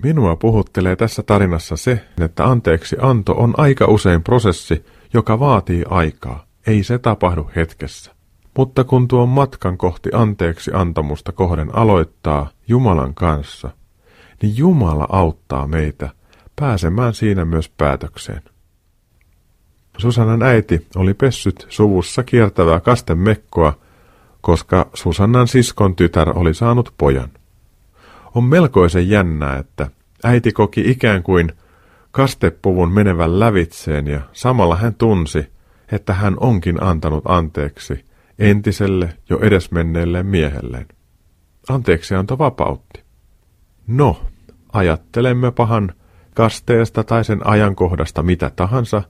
Minua 0.03 0.36
puhuttelee 0.36 0.97
tässä 0.97 1.22
tarinassa 1.22 1.76
se, 1.76 2.05
että 2.24 2.45
anteeksi 2.45 2.97
anto 3.01 3.32
on 3.32 3.55
aika 3.57 3.86
usein 3.86 4.22
prosessi, 4.22 4.84
joka 5.14 5.40
vaatii 5.40 5.84
aikaa. 5.90 6.45
Ei 6.66 6.82
se 6.82 6.99
tapahdu 6.99 7.51
hetkessä. 7.57 8.12
Mutta 8.57 8.84
kun 8.84 9.09
tuon 9.09 9.28
matkan 9.28 9.78
kohti 9.78 10.11
anteeksi 10.12 10.70
antamusta 10.74 11.32
kohden 11.32 11.74
aloittaa 11.74 12.50
Jumalan 12.68 13.14
kanssa, 13.14 13.70
niin 14.42 14.57
Jumala 14.57 15.07
auttaa 15.09 15.66
meitä 15.66 16.11
pääsemään 16.57 17.14
siinä 17.14 17.44
myös 17.44 17.68
päätökseen. 17.68 18.42
Susannan 19.98 20.42
äiti 20.42 20.86
oli 20.96 21.14
pessyt 21.14 21.66
suvussa 21.68 22.22
kiertävää 22.22 22.80
kastemekkoa, 22.80 23.78
koska 24.40 24.90
Susannan 24.94 25.48
siskon 25.48 25.96
tytär 25.96 26.38
oli 26.38 26.55
saanut 26.55 26.94
pojan. 26.98 27.30
On 28.34 28.44
melkoisen 28.44 29.09
jännää, 29.09 29.57
että 29.57 29.90
äiti 30.24 30.53
koki 30.53 30.90
ikään 30.90 31.22
kuin 31.22 31.53
kastepuvun 32.11 32.92
menevän 32.92 33.40
lävitseen 33.40 34.07
ja 34.07 34.20
samalla 34.32 34.76
hän 34.76 34.94
tunsi, 34.94 35.46
että 35.92 36.14
hän 36.14 36.36
onkin 36.40 36.82
antanut 36.82 37.24
anteeksi 37.26 38.05
entiselle 38.43 39.09
jo 39.30 39.38
edesmenneelle 39.38 40.22
miehelleen. 40.22 40.86
Anteeksianto 41.68 42.38
vapautti. 42.38 43.03
No, 43.86 44.20
ajattelemmepahan 44.72 45.93
kasteesta 46.34 47.05
tai 47.05 47.24
sen 47.24 47.47
ajankohdasta 47.47 48.22
mitä 48.22 48.51
tahansa, 48.51 49.03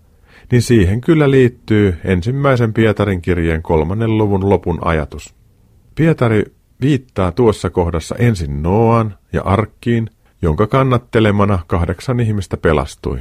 niin 0.52 0.62
siihen 0.62 1.00
kyllä 1.00 1.30
liittyy 1.30 1.96
ensimmäisen 2.04 2.72
Pietarin 2.72 3.22
kirjeen 3.22 3.62
kolmannen 3.62 4.18
luvun 4.18 4.48
lopun 4.48 4.78
ajatus. 4.82 5.34
Pietari 5.94 6.44
viittaa 6.80 7.32
tuossa 7.32 7.70
kohdassa 7.70 8.14
ensin 8.18 8.62
Noan 8.62 9.14
ja 9.32 9.42
Arkkiin, 9.42 10.10
jonka 10.42 10.66
kannattelemana 10.66 11.58
kahdeksan 11.66 12.20
ihmistä 12.20 12.56
pelastui. 12.56 13.18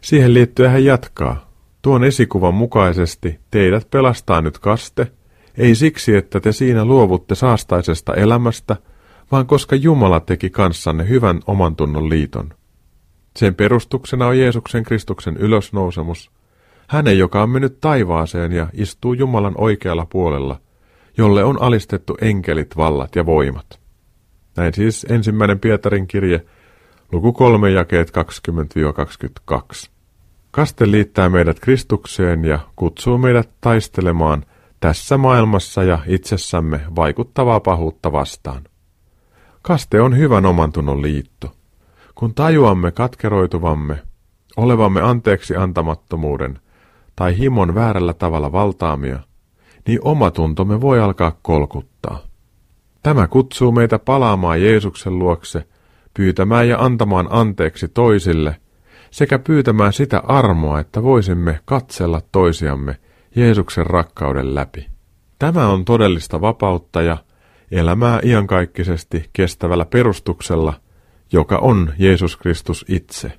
Siihen 0.00 0.34
liittyen 0.34 0.70
hän 0.70 0.84
jatkaa. 0.84 1.49
Tuon 1.82 2.04
esikuvan 2.04 2.54
mukaisesti 2.54 3.40
teidät 3.50 3.90
pelastaa 3.90 4.42
nyt 4.42 4.58
kaste, 4.58 5.12
ei 5.58 5.74
siksi, 5.74 6.16
että 6.16 6.40
te 6.40 6.52
siinä 6.52 6.84
luovutte 6.84 7.34
saastaisesta 7.34 8.14
elämästä, 8.14 8.76
vaan 9.32 9.46
koska 9.46 9.76
Jumala 9.76 10.20
teki 10.20 10.50
kanssanne 10.50 11.08
hyvän 11.08 11.40
oman 11.46 11.76
tunnon 11.76 12.08
liiton. 12.08 12.50
Sen 13.36 13.54
perustuksena 13.54 14.26
on 14.26 14.38
Jeesuksen 14.38 14.82
Kristuksen 14.82 15.36
ylösnousemus, 15.36 16.30
hänen, 16.88 17.18
joka 17.18 17.42
on 17.42 17.50
mennyt 17.50 17.80
taivaaseen 17.80 18.52
ja 18.52 18.66
istuu 18.72 19.12
Jumalan 19.12 19.54
oikealla 19.56 20.06
puolella– 20.10 20.60
jolle 21.16 21.44
on 21.44 21.62
alistettu 21.62 22.16
enkelit, 22.20 22.76
vallat 22.76 23.16
ja 23.16 23.26
voimat. 23.26 23.80
Näin 24.56 24.74
siis 24.74 25.06
ensimmäinen 25.08 25.60
Pietarin 25.60 26.06
kirje, 26.06 26.44
luku 27.12 27.32
3, 27.32 27.70
jakeet 27.70 28.10
20-22. 28.10 29.90
Kaste 30.50 30.90
liittää 30.90 31.28
meidät 31.28 31.60
Kristukseen 31.60 32.44
ja 32.44 32.58
kutsuu 32.76 33.18
meidät 33.18 33.50
taistelemaan 33.60 34.44
tässä 34.80 35.18
maailmassa 35.18 35.82
ja 35.82 35.98
itsessämme 36.06 36.80
vaikuttavaa 36.96 37.60
pahuutta 37.60 38.12
vastaan. 38.12 38.62
Kaste 39.62 40.00
on 40.00 40.16
hyvän 40.16 40.46
omantunnon 40.46 41.02
liitto. 41.02 41.52
Kun 42.14 42.34
tajuamme 42.34 42.90
katkeroituvamme, 42.90 44.02
olevamme 44.56 45.00
anteeksi 45.00 45.56
antamattomuuden 45.56 46.58
tai 47.16 47.38
himon 47.38 47.74
väärällä 47.74 48.14
tavalla 48.14 48.52
valtaamia, 48.52 49.18
niin 49.86 49.98
omatuntomme 50.02 50.80
voi 50.80 51.00
alkaa 51.00 51.38
kolkuttaa. 51.42 52.18
Tämä 53.02 53.28
kutsuu 53.28 53.72
meitä 53.72 53.98
palaamaan 53.98 54.62
Jeesuksen 54.62 55.18
luokse, 55.18 55.64
pyytämään 56.14 56.68
ja 56.68 56.78
antamaan 56.78 57.28
anteeksi 57.30 57.88
toisille, 57.88 58.56
sekä 59.10 59.38
pyytämään 59.38 59.92
sitä 59.92 60.18
armoa, 60.18 60.80
että 60.80 61.02
voisimme 61.02 61.60
katsella 61.64 62.20
toisiamme 62.32 62.96
Jeesuksen 63.36 63.86
rakkauden 63.86 64.54
läpi. 64.54 64.86
Tämä 65.38 65.68
on 65.68 65.84
todellista 65.84 66.40
vapautta 66.40 67.02
ja 67.02 67.16
elämää 67.70 68.20
iankaikkisesti 68.22 69.30
kestävällä 69.32 69.84
perustuksella, 69.84 70.74
joka 71.32 71.58
on 71.58 71.92
Jeesus 71.98 72.36
Kristus 72.36 72.84
itse. 72.88 73.32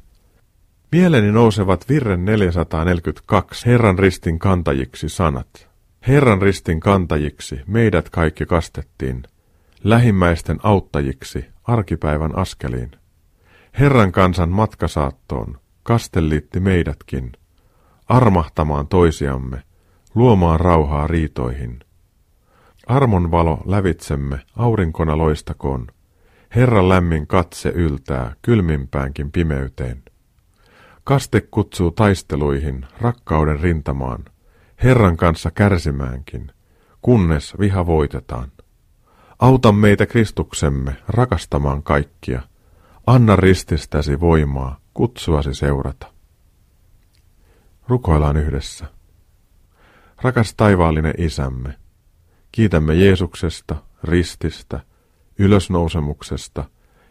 Mieleni 0.91 1.31
nousevat 1.31 1.89
virren 1.89 2.25
442 2.25 3.65
Herran 3.65 3.99
ristin 3.99 4.39
kantajiksi 4.39 5.09
sanat. 5.09 5.69
Herran 6.07 6.41
ristin 6.41 6.79
kantajiksi 6.79 7.61
meidät 7.67 8.09
kaikki 8.09 8.45
kastettiin, 8.45 9.23
lähimmäisten 9.83 10.57
auttajiksi 10.63 11.45
arkipäivän 11.63 12.37
askeliin. 12.37 12.91
Herran 13.79 14.11
kansan 14.11 14.49
matkasaattoon 14.49 15.60
kastelliitti 15.83 16.59
meidätkin, 16.59 17.31
armahtamaan 18.07 18.87
toisiamme, 18.87 19.63
luomaan 20.15 20.59
rauhaa 20.59 21.07
riitoihin. 21.07 21.79
Armon 22.87 23.31
valo 23.31 23.61
lävitsemme 23.65 24.39
aurinkona 24.55 25.17
loistakoon, 25.17 25.87
Herran 26.55 26.89
lämmin 26.89 27.27
katse 27.27 27.69
yltää 27.69 28.35
kylmimpäänkin 28.41 29.31
pimeyteen. 29.31 30.03
Kaste 31.03 31.41
kutsuu 31.41 31.91
taisteluihin 31.91 32.85
rakkauden 33.01 33.59
rintamaan, 33.59 34.25
Herran 34.83 35.17
kanssa 35.17 35.51
kärsimäänkin, 35.51 36.51
kunnes 37.01 37.59
viha 37.59 37.85
voitetaan. 37.85 38.51
Auta 39.39 39.71
meitä 39.71 40.05
Kristuksemme 40.05 40.95
rakastamaan 41.07 41.83
kaikkia. 41.83 42.41
Anna 43.07 43.35
rististäsi 43.35 44.19
voimaa 44.19 44.80
kutsuasi 45.01 45.53
seurata. 45.53 46.07
Rukoillaan 47.87 48.37
yhdessä. 48.37 48.85
Rakas 50.21 50.53
taivaallinen 50.55 51.13
isämme, 51.17 51.75
kiitämme 52.51 52.95
Jeesuksesta, 52.95 53.75
rististä, 54.03 54.79
ylösnousemuksesta 55.39 56.63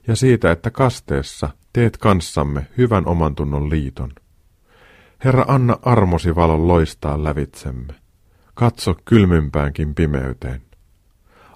ja 0.07 0.17
siitä, 0.17 0.51
että 0.51 0.71
kasteessa 0.71 1.51
teet 1.73 1.97
kanssamme 1.97 2.67
hyvän 2.79 3.07
oman 3.07 3.35
tunnon 3.35 3.71
liiton. 3.71 4.13
Herra, 5.25 5.45
anna 5.49 5.77
armosi 5.83 6.35
valon 6.35 6.69
loistaa 6.69 7.25
lävitsemme. 7.25 7.95
Katso 8.55 8.95
kylmympäänkin 9.05 9.95
pimeyteen. 9.95 10.63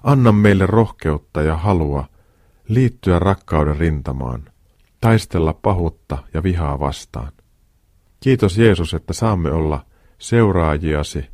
Anna 0.03 0.31
meille 0.31 0.65
rohkeutta 0.65 1.41
ja 1.41 1.57
halua 1.57 2.07
liittyä 2.67 3.19
rakkauden 3.19 3.77
rintamaan, 3.77 4.54
taistella 5.05 5.53
pahuutta 5.53 6.17
ja 6.33 6.43
vihaa 6.43 6.79
vastaan. 6.79 7.31
Kiitos 8.19 8.57
Jeesus, 8.57 8.93
että 8.93 9.13
saamme 9.13 9.51
olla 9.51 9.85
seuraajiasi 10.17 11.25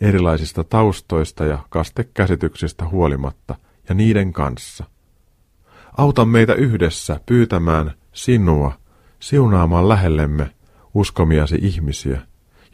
erilaisista 0.00 0.64
taustoista 0.64 1.44
ja 1.44 1.58
kastekäsityksistä 1.68 2.88
huolimatta 2.88 3.54
ja 3.88 3.94
niiden 3.94 4.32
kanssa. 4.32 4.84
Auta 5.98 6.24
meitä 6.24 6.54
yhdessä 6.54 7.20
pyytämään 7.26 7.90
sinua, 8.12 8.72
siunaamaan 9.20 9.88
lähellemme 9.88 10.50
uskomiasi 10.94 11.58
ihmisiä, 11.62 12.22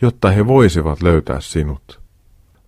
jotta 0.02 0.30
he 0.30 0.46
voisivat 0.46 1.02
löytää 1.02 1.40
sinut. 1.40 2.00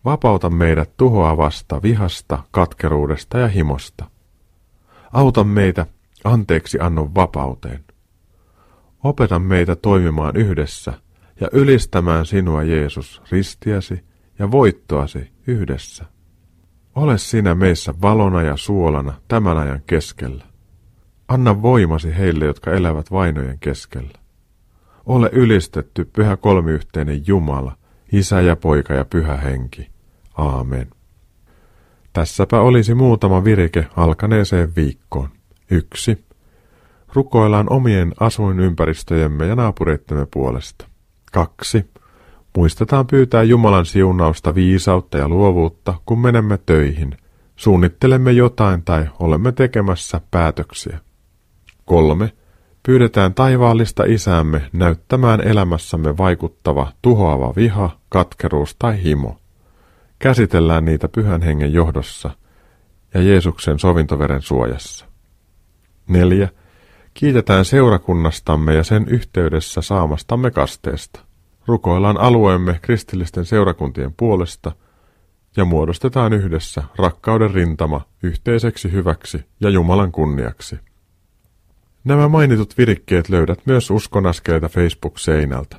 Vapauta 0.05 0.51
meidät 0.51 0.97
tuhoavasta 0.97 1.83
vihasta, 1.83 2.43
katkeruudesta 2.51 3.39
ja 3.39 3.49
himosta. 3.49 4.05
Auta 5.13 5.45
meitä 5.45 5.87
anteeksi 6.27 6.79
annon 6.81 7.15
vapauteen. 7.15 7.85
Opeta 9.05 9.39
meitä 9.39 9.77
toimimaan 9.77 10.37
yhdessä 10.37 10.93
ja 11.41 11.49
ylistämään 11.53 12.27
sinua 12.27 12.63
Jeesus 12.63 13.23
ristiäsi 13.31 14.05
ja 14.39 14.51
voittoasi 14.51 15.31
yhdessä. 15.47 16.05
Ole 16.95 17.19
sinä 17.19 17.55
meissä 17.55 17.95
valona 18.03 18.43
ja 18.43 18.57
suolana 18.57 19.15
tämän 19.29 19.59
ajan 19.59 19.83
keskellä. 19.87 20.45
Anna 21.29 21.63
voimasi 21.63 22.17
heille, 22.17 22.45
jotka 22.45 22.71
elävät 22.73 23.11
vainojen 23.11 23.59
keskellä. 23.59 24.19
Ole 25.07 25.31
ylistetty 25.33 26.05
pyhä 26.13 26.37
kolmiyhteinen 26.37 27.27
Jumala, 27.27 27.77
Isä 28.13 28.41
ja 28.41 28.57
Poika 28.57 28.95
ja 28.95 29.05
Pyhä 29.05 29.37
Henki. 29.37 29.89
Aamen. 30.35 30.91
Tässäpä 32.13 32.61
olisi 32.61 32.95
muutama 32.95 33.45
virike 33.45 33.87
alkaneeseen 33.97 34.77
viikkoon. 34.77 35.29
Yksi. 35.71 36.25
Rukoillaan 37.15 37.73
omien 37.73 38.13
asuinympäristöjemme 38.21 39.47
ja 39.47 39.57
naapureittemme 39.57 40.27
puolesta. 40.31 40.87
Kaksi. 41.33 41.91
Muistetaan 42.57 43.07
pyytää 43.07 43.43
Jumalan 43.43 43.87
siunausta, 43.87 44.55
viisautta 44.55 45.19
ja 45.19 45.29
luovuutta, 45.29 45.95
kun 46.07 46.21
menemme 46.21 46.59
töihin, 46.67 47.17
suunnittelemme 47.57 48.33
jotain 48.33 48.83
tai 48.83 49.09
olemme 49.19 49.53
tekemässä 49.53 50.21
päätöksiä. 50.31 50.99
Kolme. 51.85 52.33
Pyydetään 52.83 53.35
taivaallista 53.35 54.05
isäämme 54.05 54.63
näyttämään 54.73 55.41
elämässämme 55.41 56.17
vaikuttava, 56.17 56.93
tuhoava 57.03 57.53
viha, 57.57 57.91
katkeruus 58.09 58.77
tai 58.79 59.03
himo. 59.03 59.37
Käsitellään 60.19 60.85
niitä 60.85 61.09
pyhän 61.09 61.43
hengen 61.43 61.73
johdossa 61.73 62.31
ja 63.15 63.23
Jeesuksen 63.23 63.79
sovintoveren 63.79 64.43
suojassa. 64.43 65.06
Neljä. 66.09 66.49
Kiitetään 67.15 67.65
seurakunnastamme 67.65 68.75
ja 68.75 68.85
sen 68.85 69.09
yhteydessä 69.09 69.81
saamastamme 69.81 70.51
kasteesta. 70.51 71.21
Rukoillaan 71.67 72.21
alueemme 72.21 72.79
kristillisten 72.83 73.45
seurakuntien 73.45 74.15
puolesta 74.17 74.73
ja 75.57 75.65
muodostetaan 75.65 76.33
yhdessä 76.33 76.83
rakkauden 76.99 77.51
rintama 77.51 78.01
yhteiseksi 78.23 78.93
hyväksi 78.93 79.45
ja 79.61 79.71
Jumalan 79.71 80.13
kunniaksi. 80.13 80.79
Nämä 82.05 82.29
mainitut 82.29 82.79
virikkeet 82.79 83.29
löydät 83.29 83.59
myös 83.67 83.91
uskonaskeleita 83.91 84.69
Facebook-seinältä. 84.69 85.77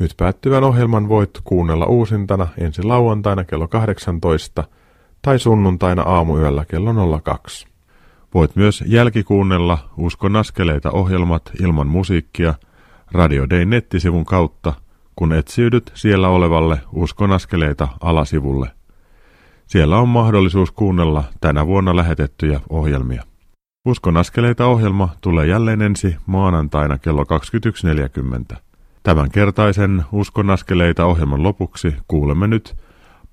Nyt 0.00 0.14
päättyvän 0.16 0.64
ohjelman 0.64 1.08
voit 1.08 1.30
kuunnella 1.44 1.86
uusintana 1.86 2.48
ensi 2.58 2.82
lauantaina 2.82 3.44
kello 3.44 3.68
18 3.68 4.64
tai 5.22 5.38
sunnuntaina 5.38 6.02
aamuyöllä 6.02 6.64
kello 6.64 7.20
02. 7.20 7.71
Voit 8.34 8.56
myös 8.56 8.84
jälkikuunnella 8.86 9.78
Uskon 9.96 10.36
askeleita 10.36 10.90
ohjelmat 10.90 11.50
ilman 11.60 11.86
musiikkia 11.86 12.54
Radio 13.12 13.50
Day 13.50 13.64
nettisivun 13.64 14.24
kautta, 14.24 14.72
kun 15.16 15.32
etsiydyt 15.32 15.92
siellä 15.94 16.28
olevalle 16.28 16.80
Uskon 16.92 17.32
askeleita 17.32 17.88
alasivulle. 18.00 18.68
Siellä 19.66 19.98
on 19.98 20.08
mahdollisuus 20.08 20.70
kuunnella 20.70 21.24
tänä 21.40 21.66
vuonna 21.66 21.96
lähetettyjä 21.96 22.60
ohjelmia. 22.68 23.22
Uskon 23.84 24.16
askeleita 24.16 24.66
ohjelma 24.66 25.08
tulee 25.20 25.46
jälleen 25.46 25.82
ensi 25.82 26.16
maanantaina 26.26 26.98
kello 26.98 27.22
21.40. 28.52 28.56
Tämän 29.02 29.30
kertaisen 29.30 30.04
Uskon 30.12 30.50
askeleita 30.50 31.04
ohjelman 31.04 31.42
lopuksi 31.42 31.96
kuulemme 32.08 32.46
nyt 32.46 32.76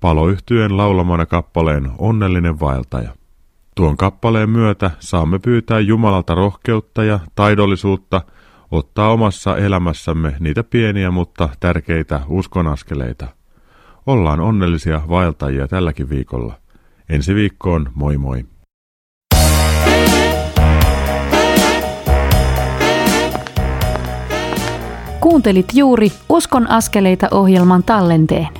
paloyhtyeen 0.00 0.76
laulamana 0.76 1.26
kappaleen 1.26 1.90
Onnellinen 1.98 2.60
vaeltaja. 2.60 3.19
Tuon 3.74 3.96
kappaleen 3.96 4.50
myötä 4.50 4.90
saamme 4.98 5.38
pyytää 5.38 5.80
Jumalalta 5.80 6.34
rohkeutta 6.34 7.04
ja 7.04 7.20
taidollisuutta 7.34 8.22
ottaa 8.70 9.12
omassa 9.12 9.56
elämässämme 9.56 10.36
niitä 10.40 10.64
pieniä 10.64 11.10
mutta 11.10 11.48
tärkeitä 11.60 12.20
uskonaskeleita. 12.28 13.26
Ollaan 14.06 14.40
onnellisia 14.40 15.02
vaeltajia 15.08 15.68
tälläkin 15.68 16.10
viikolla. 16.10 16.54
Ensi 17.08 17.34
viikkoon 17.34 17.90
moi 17.94 18.18
moi! 18.18 18.44
Kuuntelit 25.20 25.66
juuri 25.74 26.12
Uskon 26.28 26.70
askeleita 26.70 27.28
ohjelman 27.30 27.82
tallenteen. 27.82 28.59